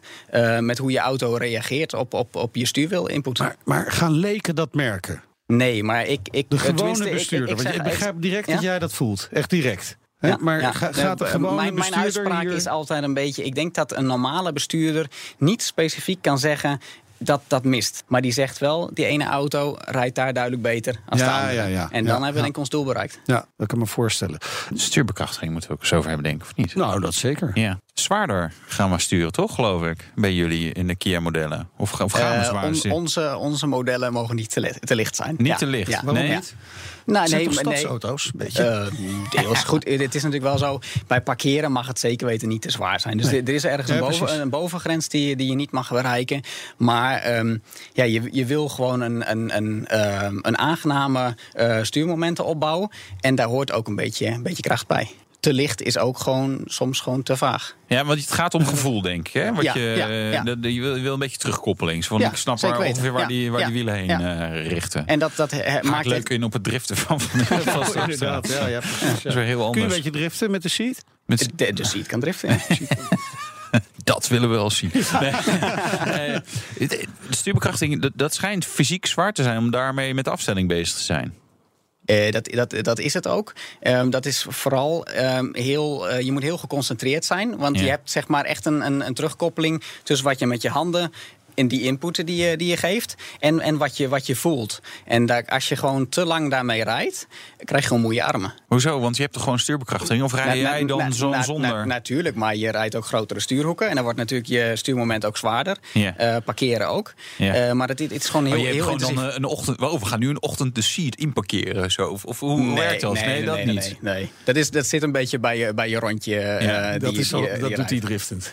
met 0.60 0.78
hoe 0.78 0.90
je 0.90 0.98
auto 0.98 1.34
reageert 1.34 1.94
op, 1.94 2.14
op, 2.14 2.36
op 2.36 2.56
je 2.56 2.66
stuurwiel 2.66 3.08
input. 3.08 3.38
Maar, 3.38 3.56
maar 3.64 3.92
gaan 3.92 4.12
leken 4.12 4.54
dat 4.54 4.74
merken? 4.74 5.22
Nee, 5.46 5.82
maar 5.84 6.06
ik... 6.06 6.20
ik 6.30 6.46
De 6.50 6.58
gewone 6.58 7.06
ik- 7.06 7.12
bestuurder. 7.12 7.48
ik 7.48 7.62
want 7.62 7.74
ik 7.74 7.82
begrijp 7.82 8.14
direct 8.22 8.46
Ja? 8.46 8.52
dat 8.54 8.62
jij 8.62 8.78
dat 8.78 8.92
voelt. 8.92 9.28
Echt 9.32 9.50
direct. 9.50 9.96
Ja, 10.20 10.36
maar 10.40 10.60
ja. 10.60 10.72
gaat 10.72 11.18
de 11.18 11.24
gewone 11.26 11.54
mijn, 11.54 11.74
mijn 11.74 11.94
uitspraak 11.94 12.42
hier... 12.42 12.52
is 12.52 12.66
altijd 12.66 13.02
een 13.02 13.14
beetje... 13.14 13.44
Ik 13.44 13.54
denk 13.54 13.74
dat 13.74 13.96
een 13.96 14.06
normale 14.06 14.52
bestuurder 14.52 15.06
niet 15.38 15.62
specifiek 15.62 16.22
kan 16.22 16.38
zeggen... 16.38 16.80
dat 17.24 17.42
dat 17.46 17.64
mist. 17.64 18.04
Maar 18.06 18.20
die 18.20 18.32
zegt 18.32 18.58
wel, 18.58 18.90
die 18.94 19.04
ene 19.06 19.24
auto 19.24 19.76
rijdt 19.78 20.14
daar 20.14 20.32
duidelijk 20.32 20.62
beter 20.62 20.96
als 21.08 21.20
Ja, 21.20 21.26
de 21.26 21.32
andere. 21.32 21.52
ja, 21.54 21.64
ja. 21.64 21.88
En 21.90 21.90
dan 21.90 22.02
Ja, 22.04 22.10
hebben 22.12 22.20
we 22.20 22.26
ja. 22.26 22.32
denk 22.32 22.46
ik 22.46 22.56
ons 22.58 22.68
doel 22.68 22.84
bereikt. 22.84 23.18
Ja, 23.24 23.46
dat 23.56 23.66
kan 23.66 23.78
ik 23.78 23.84
me 23.84 23.90
voorstellen. 23.90 24.38
Stuurbekrachtiging 24.74 25.50
moeten 25.52 25.70
we 25.70 25.76
ook 25.76 25.82
eens 25.82 25.92
over 25.92 26.08
hebben, 26.10 26.24
denk 26.28 26.40
ik, 26.42 26.48
of 26.48 26.56
niet? 26.56 26.74
Nou, 26.74 27.00
dat 27.00 27.14
zeker. 27.14 27.50
Ja. 27.54 27.78
Zwaarder 27.94 28.52
gaan 28.66 28.90
we 28.90 28.98
sturen, 28.98 29.32
toch, 29.32 29.54
geloof 29.54 29.82
ik? 29.84 30.10
Bij 30.14 30.34
jullie 30.34 30.72
in 30.72 30.86
de 30.86 30.94
Kia-modellen. 30.96 31.68
Of, 31.76 31.90
ga- 31.90 32.04
of 32.04 32.12
gaan 32.12 32.30
we 32.30 32.36
Eh, 32.36 32.44
zwaarder 32.44 32.70
on- 32.70 32.76
sturen? 32.76 32.96
onze, 32.96 33.36
onze 33.36 33.66
modellen 33.66 34.12
mogen 34.12 34.36
niet 34.36 34.50
te, 34.50 34.60
li- 34.60 34.78
te 34.80 34.94
licht 34.94 35.16
zijn. 35.16 35.34
Niet 35.38 35.46
Ja, 35.46 35.56
te 35.56 35.66
licht? 35.66 35.90
Ja. 35.90 36.00
Waarom 36.04 36.22
Nee? 36.22 36.34
niet? 36.34 36.54
Nou, 37.06 37.28
nee, 37.28 37.44
toch 37.44 37.54
nee. 37.54 37.76
stadsauto's? 37.76 38.24
Een 38.24 38.32
beetje. 38.34 38.62
Eh, 38.62 38.86
deels 39.30 39.64
goed. 39.64 39.84
Het 39.84 40.14
is 40.14 40.22
natuurlijk 40.22 40.42
wel 40.42 40.58
zo. 40.58 40.78
Bij 41.06 41.22
parkeren 41.22 41.72
mag 41.72 41.86
het 41.86 41.98
zeker 41.98 42.26
weten 42.26 42.48
niet 42.48 42.62
te 42.62 42.70
zwaar 42.70 43.00
zijn. 43.00 43.16
Dus 43.16 43.26
er 43.26 43.42
er 43.44 43.54
is 43.54 43.64
ergens 43.64 43.88
Ja, 43.88 43.94
een, 43.94 44.00
boven, 44.00 44.40
een 44.40 44.50
bovengrens 44.50 45.08
die, 45.08 45.36
die 45.36 45.48
je 45.48 45.54
niet 45.54 45.70
mag 45.70 45.90
bereiken. 45.90 46.42
Maar 46.76 47.18
ehm, 47.18 47.56
ja, 47.92 48.04
je, 48.04 48.28
je 48.30 48.44
wil 48.44 48.68
gewoon 48.68 49.00
een, 49.00 49.30
een, 49.30 49.56
een, 49.56 49.86
ehm, 49.86 50.38
een 50.42 50.58
aangename 50.58 51.36
eh, 51.52 51.78
stuurmomenten 51.82 52.44
opbouwen. 52.44 52.90
En 53.20 53.34
daar 53.34 53.46
hoort 53.46 53.72
ook 53.72 53.88
een 53.88 53.96
beetje, 53.96 54.26
een 54.26 54.42
beetje 54.42 54.62
kracht 54.62 54.86
bij. 54.86 55.10
Te 55.42 55.52
licht 55.52 55.82
is 55.82 55.98
ook 55.98 56.18
gewoon 56.18 56.60
soms 56.64 57.00
gewoon 57.00 57.22
te 57.22 57.36
vaag. 57.36 57.74
Ja, 57.86 58.04
want 58.04 58.20
het 58.20 58.32
gaat 58.32 58.54
om 58.54 58.66
gevoel, 58.66 59.02
denk 59.02 59.28
ik. 59.28 59.32
Hè? 59.34 59.52
Wat 59.52 59.64
Ja, 59.64 59.74
je, 59.74 59.80
ja, 59.80 60.06
ja. 60.08 60.42
dat- 60.42 60.56
je, 60.60 60.80
wil, 60.80 60.96
je 60.96 61.02
wil 61.02 61.12
een 61.12 61.18
beetje 61.18 61.36
terugkoppeling. 61.38 62.06
Ja, 62.18 62.30
ik 62.30 62.36
snap 62.36 62.60
waar, 62.60 62.78
ongeveer 62.78 63.12
waar, 63.12 63.28
die, 63.28 63.50
waar 63.50 63.64
die 63.64 63.72
wielen 63.72 63.94
heen 63.94 64.10
eh, 64.10 64.68
richten. 64.68 65.06
En 65.06 65.18
dat, 65.18 65.32
dat 65.36 65.50
he- 65.50 65.82
maakt 65.82 66.06
leuk 66.06 66.18
het... 66.18 66.30
in 66.30 66.42
op 66.44 66.52
het 66.52 66.64
driften 66.64 66.96
van, 66.96 67.20
van, 67.20 67.40
van 67.46 67.60
Stapstra. 67.60 68.02
Inderdaad, 68.02 68.48
ja, 68.48 68.66
ja, 68.66 68.78
precies, 68.78 69.00
Dat 69.00 69.24
is 69.24 69.34
weer 69.34 69.44
heel 69.44 69.44
Kun 69.44 69.54
je 69.56 69.56
een 69.76 69.82
anders. 69.82 69.94
beetje 69.94 70.10
driften 70.10 70.50
met 70.50 70.62
de 70.62 70.68
seat? 70.68 71.04
Met, 71.26 71.48
De, 71.54 71.72
de 71.72 71.84
seat 71.84 72.06
kan 72.06 72.20
driften. 72.20 72.58
dat 74.04 74.28
willen 74.28 74.48
we 74.50 74.54
wel 74.56 74.70
zien. 74.70 74.90
Nee. 75.20 75.30
Eh, 76.12 76.38
de 76.78 77.06
stuurbekrachtiging, 77.30 78.02
dat, 78.02 78.12
dat 78.14 78.34
schijnt 78.34 78.64
fysiek 78.64 79.06
zwaar 79.06 79.32
te 79.32 79.42
zijn... 79.42 79.58
om 79.58 79.70
daarmee 79.70 80.14
met 80.14 80.24
de 80.24 80.30
afstelling 80.30 80.68
bezig 80.68 80.96
te 80.96 81.02
zijn. 81.02 81.34
Eh, 82.04 82.30
dat, 82.32 82.44
dat, 82.52 82.74
dat 82.84 82.98
is 82.98 83.14
het 83.14 83.26
ook. 83.26 83.52
Ehm, 83.80 84.10
dat 84.10 84.26
is 84.26 84.46
vooral 84.48 85.06
ehm, 85.06 85.48
heel. 85.52 86.08
eh, 86.08 86.20
je 86.20 86.32
moet 86.32 86.42
heel 86.42 86.58
geconcentreerd 86.58 87.24
zijn. 87.24 87.56
Want 87.56 87.76
Ja. 87.76 87.82
je 87.84 87.88
hebt 87.90 88.10
zeg 88.10 88.28
maar 88.28 88.44
echt 88.44 88.66
een, 88.66 88.80
een, 88.86 89.06
een 89.06 89.14
terugkoppeling 89.14 89.82
tussen 90.02 90.26
wat 90.26 90.38
je 90.38 90.46
met 90.46 90.62
je 90.62 90.68
handen. 90.68 91.12
In 91.54 91.68
die 91.68 91.82
inputen 91.82 92.26
die 92.26 92.36
je, 92.44 92.56
die 92.56 92.68
je 92.68 92.76
geeft 92.76 93.14
en, 93.40 93.60
en 93.60 93.76
wat, 93.76 93.96
je, 93.96 94.08
wat 94.08 94.26
je 94.26 94.36
voelt. 94.36 94.80
En 95.04 95.26
daar, 95.26 95.44
als 95.46 95.68
je 95.68 95.76
gewoon 95.76 96.08
te 96.08 96.24
lang 96.24 96.50
daarmee 96.50 96.84
rijdt, 96.84 97.26
krijg 97.64 97.82
je 97.82 97.88
gewoon 97.88 98.02
moeie 98.02 98.24
armen. 98.24 98.54
Hoezo? 98.66 99.00
Want 99.00 99.16
je 99.16 99.22
hebt 99.22 99.34
toch 99.34 99.42
gewoon 99.42 99.58
stuurbekrachtiging? 99.58 100.22
Of 100.22 100.34
rij 100.34 100.44
Na- 100.46 100.54
jij 100.54 100.80
na- 100.80 100.86
dan 100.86 100.98
na- 100.98 101.10
zo 101.10 101.28
na- 101.30 101.42
zonder? 101.42 101.70
na- 101.70 101.84
natuurlijk, 101.84 102.36
maar 102.36 102.56
je 102.56 102.70
rijdt 102.70 102.94
ook 102.96 103.04
grotere 103.06 103.40
stuurhoeken. 103.40 103.88
En 103.88 103.94
dan 103.94 104.02
wordt 104.04 104.18
natuurlijk 104.18 104.48
je 104.48 104.72
stuurmoment 104.74 105.24
ook 105.24 105.36
zwaarder. 105.36 105.76
Ja. 105.92 106.16
Eh, 106.16 106.36
parkeren 106.44 106.88
ook. 106.88 107.14
Ja. 107.36 107.54
Eh, 107.54 107.72
maar 107.72 107.88
het, 107.88 107.98
het 107.98 108.10
is 108.12 108.28
gewoon 108.28 108.46
heel, 108.46 108.54
Oh, 108.54 108.58
je 108.60 108.64
hebt 108.64 108.74
heel 108.76 108.84
gewoon 108.84 108.98
dan 109.00 109.08
intensief. 109.08 109.30
eh, 109.32 109.38
een 109.42 109.44
ochtend... 109.44 109.80
Oh, 109.80 110.00
we 110.00 110.06
gaan 110.06 110.18
nu 110.18 110.28
een 110.28 110.42
ochtend 110.42 110.74
de 110.74 110.82
seat 110.82 111.14
inparkeren. 111.14 111.90
Zo. 111.90 112.06
Of, 112.08 112.24
of 112.24 112.40
hoe 112.40 112.74
werkt 112.74 113.00
dat? 113.00 113.12
Nee, 113.14 113.44
dat 113.44 113.64
niet. 113.64 113.96
Nee, 114.00 114.14
nee. 114.14 114.30
Dat, 114.44 114.56
is, 114.56 114.70
dat 114.70 114.86
zit 114.86 115.02
een 115.02 115.12
beetje 115.12 115.38
bij 115.38 115.58
je, 115.58 115.74
bij 115.74 115.88
je 115.88 115.98
rondje. 115.98 116.38
eh, 116.38 116.66
Ja, 116.66 116.98
Dat, 116.98 117.12
is 117.14 117.28
die 117.28 117.36
al, 117.36 117.42
je- 117.42 117.58
dat 117.58 117.68
die 117.68 117.76
doet 117.76 117.90
hij 117.90 118.00
driftend. 118.00 118.52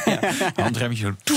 Handremmetje 0.56 1.14
zo. 1.24 1.34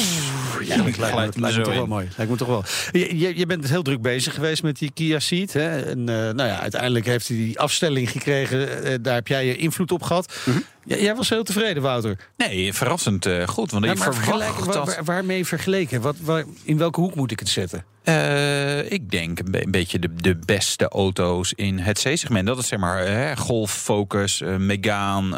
Ja, 0.65 0.75
lijkt, 0.83 0.97
me- 0.97 1.41
lijkt 1.41 1.57
me 1.57 1.63
toch 1.63 1.73
wel 1.73 1.87
mooi. 1.87 2.07
Lijkt 2.17 2.31
me 2.31 2.37
toch 2.37 2.47
wel. 2.47 2.63
Je, 2.91 3.37
je, 3.37 3.45
bent 3.45 3.69
heel 3.69 3.81
druk 3.81 4.01
bezig 4.01 4.33
geweest 4.33 4.63
met 4.63 4.77
die 4.77 4.91
Kia 4.93 5.19
Ceed. 5.19 5.53
Hè? 5.53 5.81
En, 5.81 5.99
eh, 6.09 6.15
nou 6.15 6.43
ja, 6.43 6.59
uiteindelijk 6.59 7.05
heeft 7.05 7.27
hij 7.27 7.37
die 7.37 7.59
afstelling 7.59 8.11
gekregen. 8.11 8.83
Eh, 8.83 8.93
daar 9.01 9.13
heb 9.15 9.27
jij 9.27 9.45
je 9.45 9.55
invloed 9.55 9.91
op 9.91 10.03
gehad. 10.03 10.33
Mhm. 10.45 10.57
Ja, 10.85 10.97
jij 10.97 11.15
was 11.15 11.29
heel 11.29 11.43
tevreden, 11.43 11.83
Wouter. 11.83 12.17
Nee, 12.37 12.73
verrassend 12.73 13.25
eh, 13.25 13.47
goed. 13.47 13.71
Want 13.71 13.85
Ja, 13.85 13.91
ik 13.91 13.97
maar 13.97 14.13
verwacht 14.13 14.65
dat... 14.65 14.75
waar- 14.75 14.85
waar- 14.85 15.03
waarmee 15.03 15.45
vergeleken? 15.45 16.01
Wat, 16.01 16.15
waar, 16.21 16.43
in 16.63 16.77
welke 16.77 16.99
hoek 16.99 17.15
moet 17.15 17.31
ik 17.31 17.39
het 17.39 17.49
zetten? 17.49 17.85
Eh, 18.07 18.91
ik 18.91 19.09
denk 19.11 19.39
een, 19.39 19.51
be- 19.51 19.63
een 19.63 19.71
beetje 19.71 19.99
de, 19.99 20.13
de 20.15 20.35
beste 20.45 20.87
auto's 20.87 21.53
in 21.55 21.79
het 21.79 21.99
C-segment. 22.03 22.47
Dat 22.47 22.57
is 22.57 22.67
zeg 22.67 22.79
maar 22.79 23.03
eh, 23.03 23.37
Golf, 23.37 23.71
Focus, 23.71 24.41
eh, 24.41 24.55
Megane, 24.55 25.35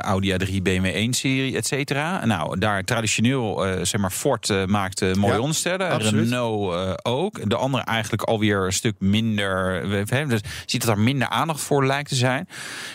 Audi 0.00 0.32
A3, 0.32 0.62
BMW 0.62 1.08
1-serie, 1.08 1.56
et 1.56 1.66
cetera. 1.66 2.24
Nou, 2.26 2.58
daar 2.58 2.84
traditioneel, 2.84 3.66
zeg 3.82 4.00
maar, 4.00 4.10
Ford 4.10 4.66
maakt 4.66 5.00
mooie 5.16 5.32
Ja, 5.34 5.40
onderstellen. 5.40 5.90
absoluut. 5.90 6.24
Renault 6.24 7.04
ook. 7.04 7.50
De 7.50 7.56
andere 7.56 7.84
eigenlijk 7.84 8.22
alweer 8.22 8.64
een 8.64 8.72
stuk 8.72 8.94
minder. 8.98 9.86
Hè, 10.08 10.26
dus 10.26 10.40
ziet 10.66 10.80
dat 10.86 10.90
er 10.96 11.02
minder 11.02 11.28
aandacht 11.28 11.60
voor 11.60 11.86
lijkt 11.86 12.08
te 12.08 12.14
zijn. 12.14 12.48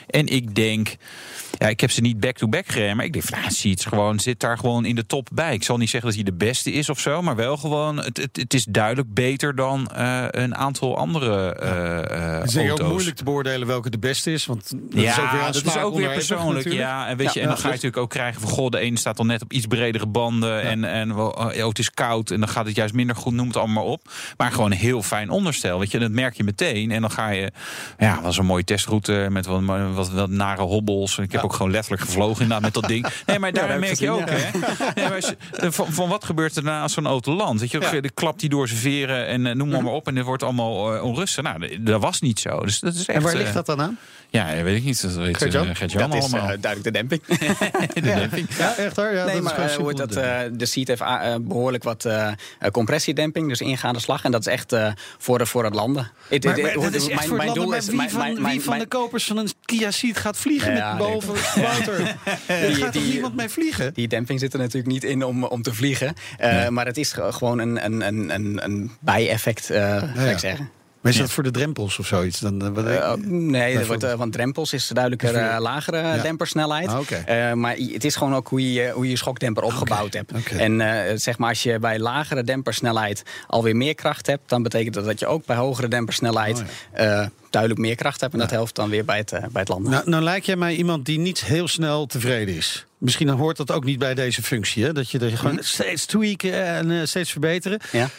En 0.09 0.27
ik 0.27 0.55
denk... 0.55 0.95
Ja, 1.57 1.67
ik 1.67 1.79
heb 1.79 1.91
ze 1.91 2.01
niet 2.01 2.19
back-to-back 2.19 2.67
gereden, 2.67 2.95
maar 2.95 3.05
ik 3.05 3.13
denk 3.13 3.25
van, 3.25 3.39
nou, 3.39 3.51
Seats 3.51 3.85
gewoon, 3.85 4.19
zit 4.19 4.39
daar 4.39 4.57
gewoon 4.57 4.85
in 4.85 4.95
de 4.95 5.05
top 5.05 5.29
bij. 5.33 5.53
Ik 5.53 5.63
zal 5.63 5.77
niet 5.77 5.89
zeggen 5.89 6.09
dat 6.09 6.19
hij 6.19 6.29
de 6.29 6.37
beste 6.45 6.71
is 6.71 6.89
of 6.89 6.99
zo, 6.99 7.21
maar 7.21 7.35
wel 7.35 7.57
gewoon, 7.57 7.97
het, 7.97 8.17
het, 8.17 8.35
het 8.37 8.53
is 8.53 8.65
duidelijk 8.65 9.13
beter 9.13 9.55
dan 9.55 9.87
eh, 9.87 10.25
een 10.29 10.55
aantal 10.55 10.97
andere 10.97 11.55
eh 11.55 11.83
eh, 11.99 12.39
Het 12.39 12.55
is 12.55 12.71
ook 12.71 12.87
moeilijk 12.87 13.15
te 13.15 13.23
beoordelen 13.23 13.67
welke 13.67 13.89
de 13.89 13.99
beste 13.99 14.31
is. 14.31 14.45
Want 14.45 14.69
dat 14.69 15.01
ja, 15.01 15.11
is 15.11 15.17
ook 15.19 15.31
weer 15.31 15.41
dat 15.41 15.55
is 15.55 15.77
ook 15.77 15.95
weer 15.95 16.13
persoonlijk. 16.13 16.55
natuurlijk. 16.55 16.85
Ja, 16.85 17.07
en, 17.07 17.17
weet 17.17 17.33
je, 17.33 17.39
Ja, 17.39 17.45
en 17.45 17.47
dan 17.47 17.55
ja, 17.55 17.61
ga 17.61 17.67
je 17.67 17.73
natuurlijk 17.73 18.01
ook 18.01 18.09
krijgen 18.09 18.41
van... 18.41 18.49
goh, 18.49 18.69
de 18.69 18.79
ene 18.79 18.97
staat 18.97 19.17
dan 19.17 19.27
net 19.27 19.41
op 19.41 19.51
iets 19.51 19.65
bredere 19.65 20.07
banden... 20.07 20.61
en, 20.61 20.83
en 20.83 21.15
wel, 21.15 21.29
oh, 21.29 21.67
het 21.67 21.79
is 21.79 21.91
koud 21.91 22.31
en 22.31 22.39
dan 22.39 22.49
gaat 22.49 22.65
het 22.65 22.75
juist 22.75 22.93
minder 22.93 23.15
goed, 23.15 23.33
noem 23.33 23.47
het 23.47 23.57
allemaal 23.57 23.71
maar 23.73 23.83
op. 23.83 24.11
Maar 24.37 24.51
gewoon 24.51 24.71
een 24.71 24.77
heel 24.77 25.01
fijn 25.01 25.29
onderstel, 25.29 25.79
weet 25.79 25.91
je. 25.91 25.97
En 25.97 26.03
dat 26.03 26.11
merk 26.11 26.33
je 26.33 26.43
meteen. 26.43 26.91
En 26.91 27.01
dan 27.01 27.11
ga 27.11 27.29
je... 27.29 27.51
Ja, 27.97 28.21
was 28.21 28.37
een 28.37 28.45
mooie 28.45 28.63
testroute 28.63 29.27
met 29.31 29.45
wat, 29.45 29.61
wat, 29.93 30.11
wat 30.11 30.29
nare 30.29 30.61
hobbels. 30.61 31.17
Ik 31.17 31.31
heb 31.31 31.42
ook 31.43 31.53
gewoon 31.53 31.71
letterlijk 31.71 32.01
gevlogen 32.03 32.41
inderdaad 32.41 32.61
met 32.61 32.73
dat 32.73 32.87
ding. 32.87 33.07
Nee, 33.25 33.39
maar 33.39 33.51
daar 33.53 33.79
merk 33.79 33.99
je 33.99 34.09
ook, 34.09 34.29
hè. 34.29 34.37
Ja, 35.01 35.07
maar 35.07 35.15
als 35.15 35.27
je- 35.27 35.37
eh, 35.57 35.71
van, 35.71 35.93
van 35.93 36.09
wat 36.09 36.23
gebeurt 36.23 36.55
er 36.55 36.63
nou 36.63 36.81
als 36.81 36.93
zo'n 36.93 37.05
auto 37.07 37.33
landt? 37.35 37.61
Weet 37.61 37.71
je, 37.71 37.79
dan 37.79 38.11
klapt 38.13 38.39
hij 38.39 38.49
door 38.49 38.67
zijn 38.67 38.79
veren 38.79 39.27
en 39.27 39.45
eh, 39.45 39.55
noem 39.55 39.69
maar, 39.69 39.83
maar 39.83 39.93
op. 39.93 40.07
En 40.07 40.15
het 40.15 40.25
wordt 40.25 40.43
allemaal 40.43 40.95
eh, 40.95 41.03
onrustig. 41.03 41.43
Nou, 41.43 41.79
dat 41.83 42.01
was 42.01 42.21
niet 42.21 42.39
zo. 42.39 42.59
Dus 42.59 42.79
dat 42.79 42.93
is 42.93 42.99
echt... 42.99 43.17
En 43.17 43.21
waar 43.23 43.35
ligt 43.35 43.53
dat 43.53 43.65
dan 43.65 43.81
aan? 43.81 43.97
Ja, 44.29 44.63
weet 44.63 44.77
ik 44.77 44.83
niet. 44.83 45.01
Dat 45.01 45.13
weet 45.13 45.37
Gert-Jan? 45.37 45.67
uh, 45.67 45.75
Gert-Jan 45.75 46.09
Dat 46.09 46.23
is 46.23 46.29
duidelijk 46.31 46.83
de 46.83 46.91
demping. 46.91 47.21
de 47.93 48.01
demping. 48.01 48.47
Ja, 48.57 48.75
echt 48.75 48.95
hoor. 48.95 49.11
Ja, 49.13 49.25
nee, 49.25 49.33
dat 49.41 49.43
maar 49.57 49.69
simpel 49.69 49.95
dat, 49.95 50.15
eh, 50.15 50.39
de 50.51 50.65
seat 50.65 50.87
heeft 50.87 51.01
eh, 51.01 51.35
behoorlijk 51.41 51.83
wat 51.83 52.07
compressiedemping, 52.71 53.47
dus 53.49 53.61
ingaande 53.61 53.99
slag. 53.99 54.23
En 54.23 54.31
dat 54.31 54.47
is 54.47 54.53
echt 54.53 54.71
eh, 54.71 54.87
voor, 55.17 55.47
voor 55.47 55.63
het 55.63 55.73
landen. 55.73 56.11
Het- 56.27 56.43
Maar, 56.45 56.55
dat 56.55 56.63
is 56.65 56.73
echt 56.73 56.83
mijn- 56.83 56.93
voor 56.93 57.19
het 57.19 57.29
mijn 57.29 57.37
landen, 57.37 57.53
doel 57.55 57.67
maar 57.67 57.77
is- 57.77 57.85
wie 58.55 58.61
van, 58.61 58.79
de 58.79 58.87
kopers 58.87 59.25
van 59.25 59.37
een 59.37 59.49
Kia 59.65 59.91
Ceed 59.91 60.17
gaat 60.17 60.37
vliegen 60.37 60.75
Ja, 60.75 60.93
met 60.93 61.07
boven 61.07 61.32
Wouter? 61.55 61.99
Er 62.47 62.67
Die- 62.67 62.75
gaat 62.75 62.93
toch 62.93 63.03
niemand 63.05 63.35
mee 63.35 63.49
vliegen? 63.49 63.93
Die 63.93 64.07
demping 64.07 64.39
zit 64.39 64.53
er 64.53 64.59
natuurlijk 64.59 64.93
niet 64.93 65.03
in 65.03 65.23
om, 65.23 65.43
om 65.43 65.61
te 65.61 65.73
vliegen. 65.73 66.13
Eh, 66.37 66.67
Maar 66.67 66.85
het 66.85 66.97
is 66.97 67.11
ge- 67.11 67.31
gewoon 67.31 67.59
een, 67.59 67.85
een, 67.85 68.01
een, 68.07 68.33
een, 68.33 68.63
een 68.63 68.91
bijeffect, 68.99 69.69
eh 69.69 69.99
zou 69.99 70.25
ja. 70.25 70.31
ik 70.31 70.39
zeggen. 70.39 70.69
Maar 71.03 71.11
is 71.11 71.17
dat 71.17 71.31
voor 71.31 71.43
de 71.43 71.51
drempels 71.51 71.99
of 71.99 72.07
zoiets? 72.07 72.39
Dan, 72.39 72.61
eh, 72.65 72.69
wat- 72.69 72.85
Eh, 72.85 73.13
nee, 73.13 73.21
er 73.43 73.51
Bijvoorbeeld. 73.51 73.87
wordt, 73.87 74.03
eh, 74.03 74.13
want 74.13 74.33
drempels 74.33 74.73
is 74.73 74.87
duidelijker 74.87 75.35
eh, 75.35 75.59
lagere 75.59 75.97
Ja. 75.97 76.17
dempersnelheid. 76.17 76.87
Ah, 76.87 77.53
maar 77.53 77.75
het 77.75 78.03
is 78.03 78.15
gewoon 78.15 78.35
ook 78.35 78.47
hoe 78.47 78.73
je 78.73 78.89
hoe 78.89 79.09
je 79.09 79.15
schokdemper 79.17 79.63
opgebouwd 79.63 80.13
hebt. 80.13 80.31
En 80.57 81.19
zeg 81.19 81.37
maar, 81.37 81.49
als 81.49 81.63
je 81.63 81.79
bij 81.79 81.99
lagere 81.99 82.43
dempersnelheid 82.43 83.23
alweer 83.47 83.75
meer 83.75 83.95
kracht 83.95 84.27
hebt, 84.27 84.49
dan 84.49 84.63
betekent 84.63 84.93
dat 84.93 85.05
dat 85.05 85.19
je 85.19 85.27
ook 85.27 85.45
bij 85.45 85.55
hogere 85.55 85.87
dempersnelheid 85.87 86.63
Oh, 86.97 87.25
duidelijk 87.49 87.81
meer 87.81 87.95
kracht 87.95 88.21
hebt. 88.21 88.33
En 88.33 88.39
dat 88.39 88.49
helpt 88.49 88.75
dan 88.75 88.89
weer 88.89 89.05
bij 89.05 89.17
het, 89.17 89.31
eh, 89.31 89.39
bij 89.51 89.61
het 89.61 89.67
landen. 89.69 89.91
Nou, 89.91 90.09
nou 90.09 90.23
lijkt 90.23 90.45
jij 90.45 90.55
mij 90.55 90.75
iemand 90.75 91.05
die 91.05 91.19
niet 91.19 91.43
heel 91.43 91.67
snel 91.67 92.05
tevreden 92.05 92.55
is. 92.55 92.85
Misschien 92.97 93.29
hoort 93.29 93.57
dat 93.57 93.71
ook 93.71 93.83
niet 93.83 93.99
bij 93.99 94.13
deze 94.13 94.43
functie. 94.43 94.83
Hè? 94.83 94.93
Dat 94.93 95.09
je, 95.11 95.17
dat 95.19 95.29
je 95.29 95.37
gewoon 95.37 95.57
steeds 95.61 96.05
tweaken 96.05 96.63
en 96.65 97.07
steeds 97.07 97.31
verbeteren. 97.31 97.79
Ja. 97.91 98.09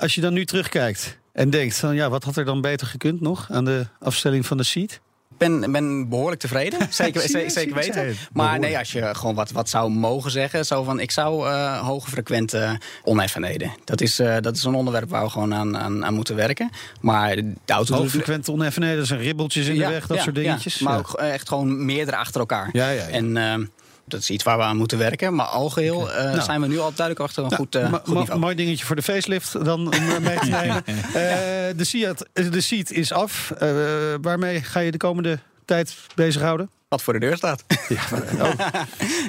Als 0.00 0.14
je 0.14 0.20
dan 0.20 0.32
nu 0.32 0.44
terugkijkt 0.44 1.16
en 1.34 1.50
denkt 1.50 1.76
van 1.76 1.94
ja, 1.94 2.10
wat 2.10 2.24
had 2.24 2.36
er 2.36 2.44
dan 2.44 2.60
beter 2.60 2.86
gekund 2.86 3.20
nog 3.20 3.46
aan 3.50 3.64
de 3.64 3.86
afstelling 4.00 4.46
van 4.46 4.56
de 4.56 4.62
seat? 4.64 5.00
Ik 5.30 5.40
ben, 5.40 5.72
ben 5.72 6.08
behoorlijk 6.08 6.40
tevreden, 6.40 6.78
zeker, 6.90 7.22
je, 7.40 7.50
zeker 7.50 7.74
weten. 7.74 8.14
Maar 8.32 8.58
nee, 8.58 8.78
als 8.78 8.92
je 8.92 9.14
gewoon 9.14 9.34
wat, 9.34 9.50
wat 9.50 9.68
zou 9.68 9.90
mogen 9.90 10.30
zeggen, 10.30 10.66
zo 10.66 10.82
van 10.82 11.00
ik 11.00 11.10
zou 11.10 11.48
eh 11.48 11.78
hoge 11.86 12.10
frequente 12.10 12.78
oneffenheden. 13.02 13.70
Dat 13.84 14.00
is, 14.00 14.18
eh, 14.18 14.36
dat 14.40 14.56
is 14.56 14.64
een 14.64 14.74
onderwerp 14.74 15.10
waar 15.10 15.24
we 15.24 15.30
gewoon 15.30 15.54
aan, 15.54 15.76
aan, 15.78 16.04
aan 16.04 16.14
moeten 16.14 16.36
werken. 16.36 16.70
Maar 17.00 17.36
de 17.36 17.52
auto 17.66 17.92
doet- 17.92 18.02
Hoogfrequente 18.02 18.52
oneffenheden, 18.52 18.98
er 19.00 19.06
zijn 19.06 19.20
ribbeltjes 19.20 19.66
in 19.66 19.72
de 19.74 19.78
Ja, 19.80 19.90
weg, 19.90 20.06
dat 20.06 20.16
ja, 20.16 20.22
soort 20.22 20.36
ja. 20.36 20.42
dingetjes. 20.42 20.78
maar 20.78 20.98
ook 20.98 21.12
eh, 21.14 21.32
echt 21.32 21.48
gewoon 21.48 21.84
meerdere 21.84 22.16
achter 22.16 22.40
elkaar. 22.40 22.68
Ja, 22.72 22.88
ja, 22.88 23.02
ja. 23.02 23.08
En 23.08 23.36
ehm, 23.36 23.64
dat 24.06 24.20
is 24.20 24.30
iets 24.30 24.44
waar 24.44 24.56
we 24.56 24.62
aan 24.62 24.76
moeten 24.76 24.98
werken. 24.98 25.34
Maar 25.34 25.46
algeheel 25.46 26.12
eh, 26.12 26.24
Nou. 26.24 26.40
zijn 26.42 26.60
we 26.60 26.66
nu 26.66 26.78
al 26.78 26.92
duidelijk 26.94 27.20
achter 27.20 27.42
een 27.42 27.48
Nou, 27.48 27.62
goed, 27.62 27.74
eh, 27.74 27.92
goed 28.04 28.14
niveau. 28.18 28.40
mooi 28.40 28.54
dingetje 28.54 28.84
voor 28.84 28.96
de 28.96 29.02
facelift 29.02 29.64
dan 29.64 29.80
om 29.86 29.92
er 29.92 30.22
mee 30.22 30.38
te 30.38 30.46
nemen. 30.48 30.84
Eh, 31.14 31.76
de, 31.76 31.84
Seat, 31.84 32.26
de 32.32 32.60
seat 32.60 32.90
is 32.90 33.12
af. 33.12 33.50
Eh, 33.50 33.68
waarmee 34.20 34.62
ga 34.62 34.80
je 34.80 34.90
de 34.90 34.96
komende 34.98 35.38
tijd 35.64 35.94
bezighouden? 36.14 36.70
Wat 36.88 37.02
voor 37.02 37.12
de 37.12 37.18
deur 37.18 37.36
staat. 37.36 37.64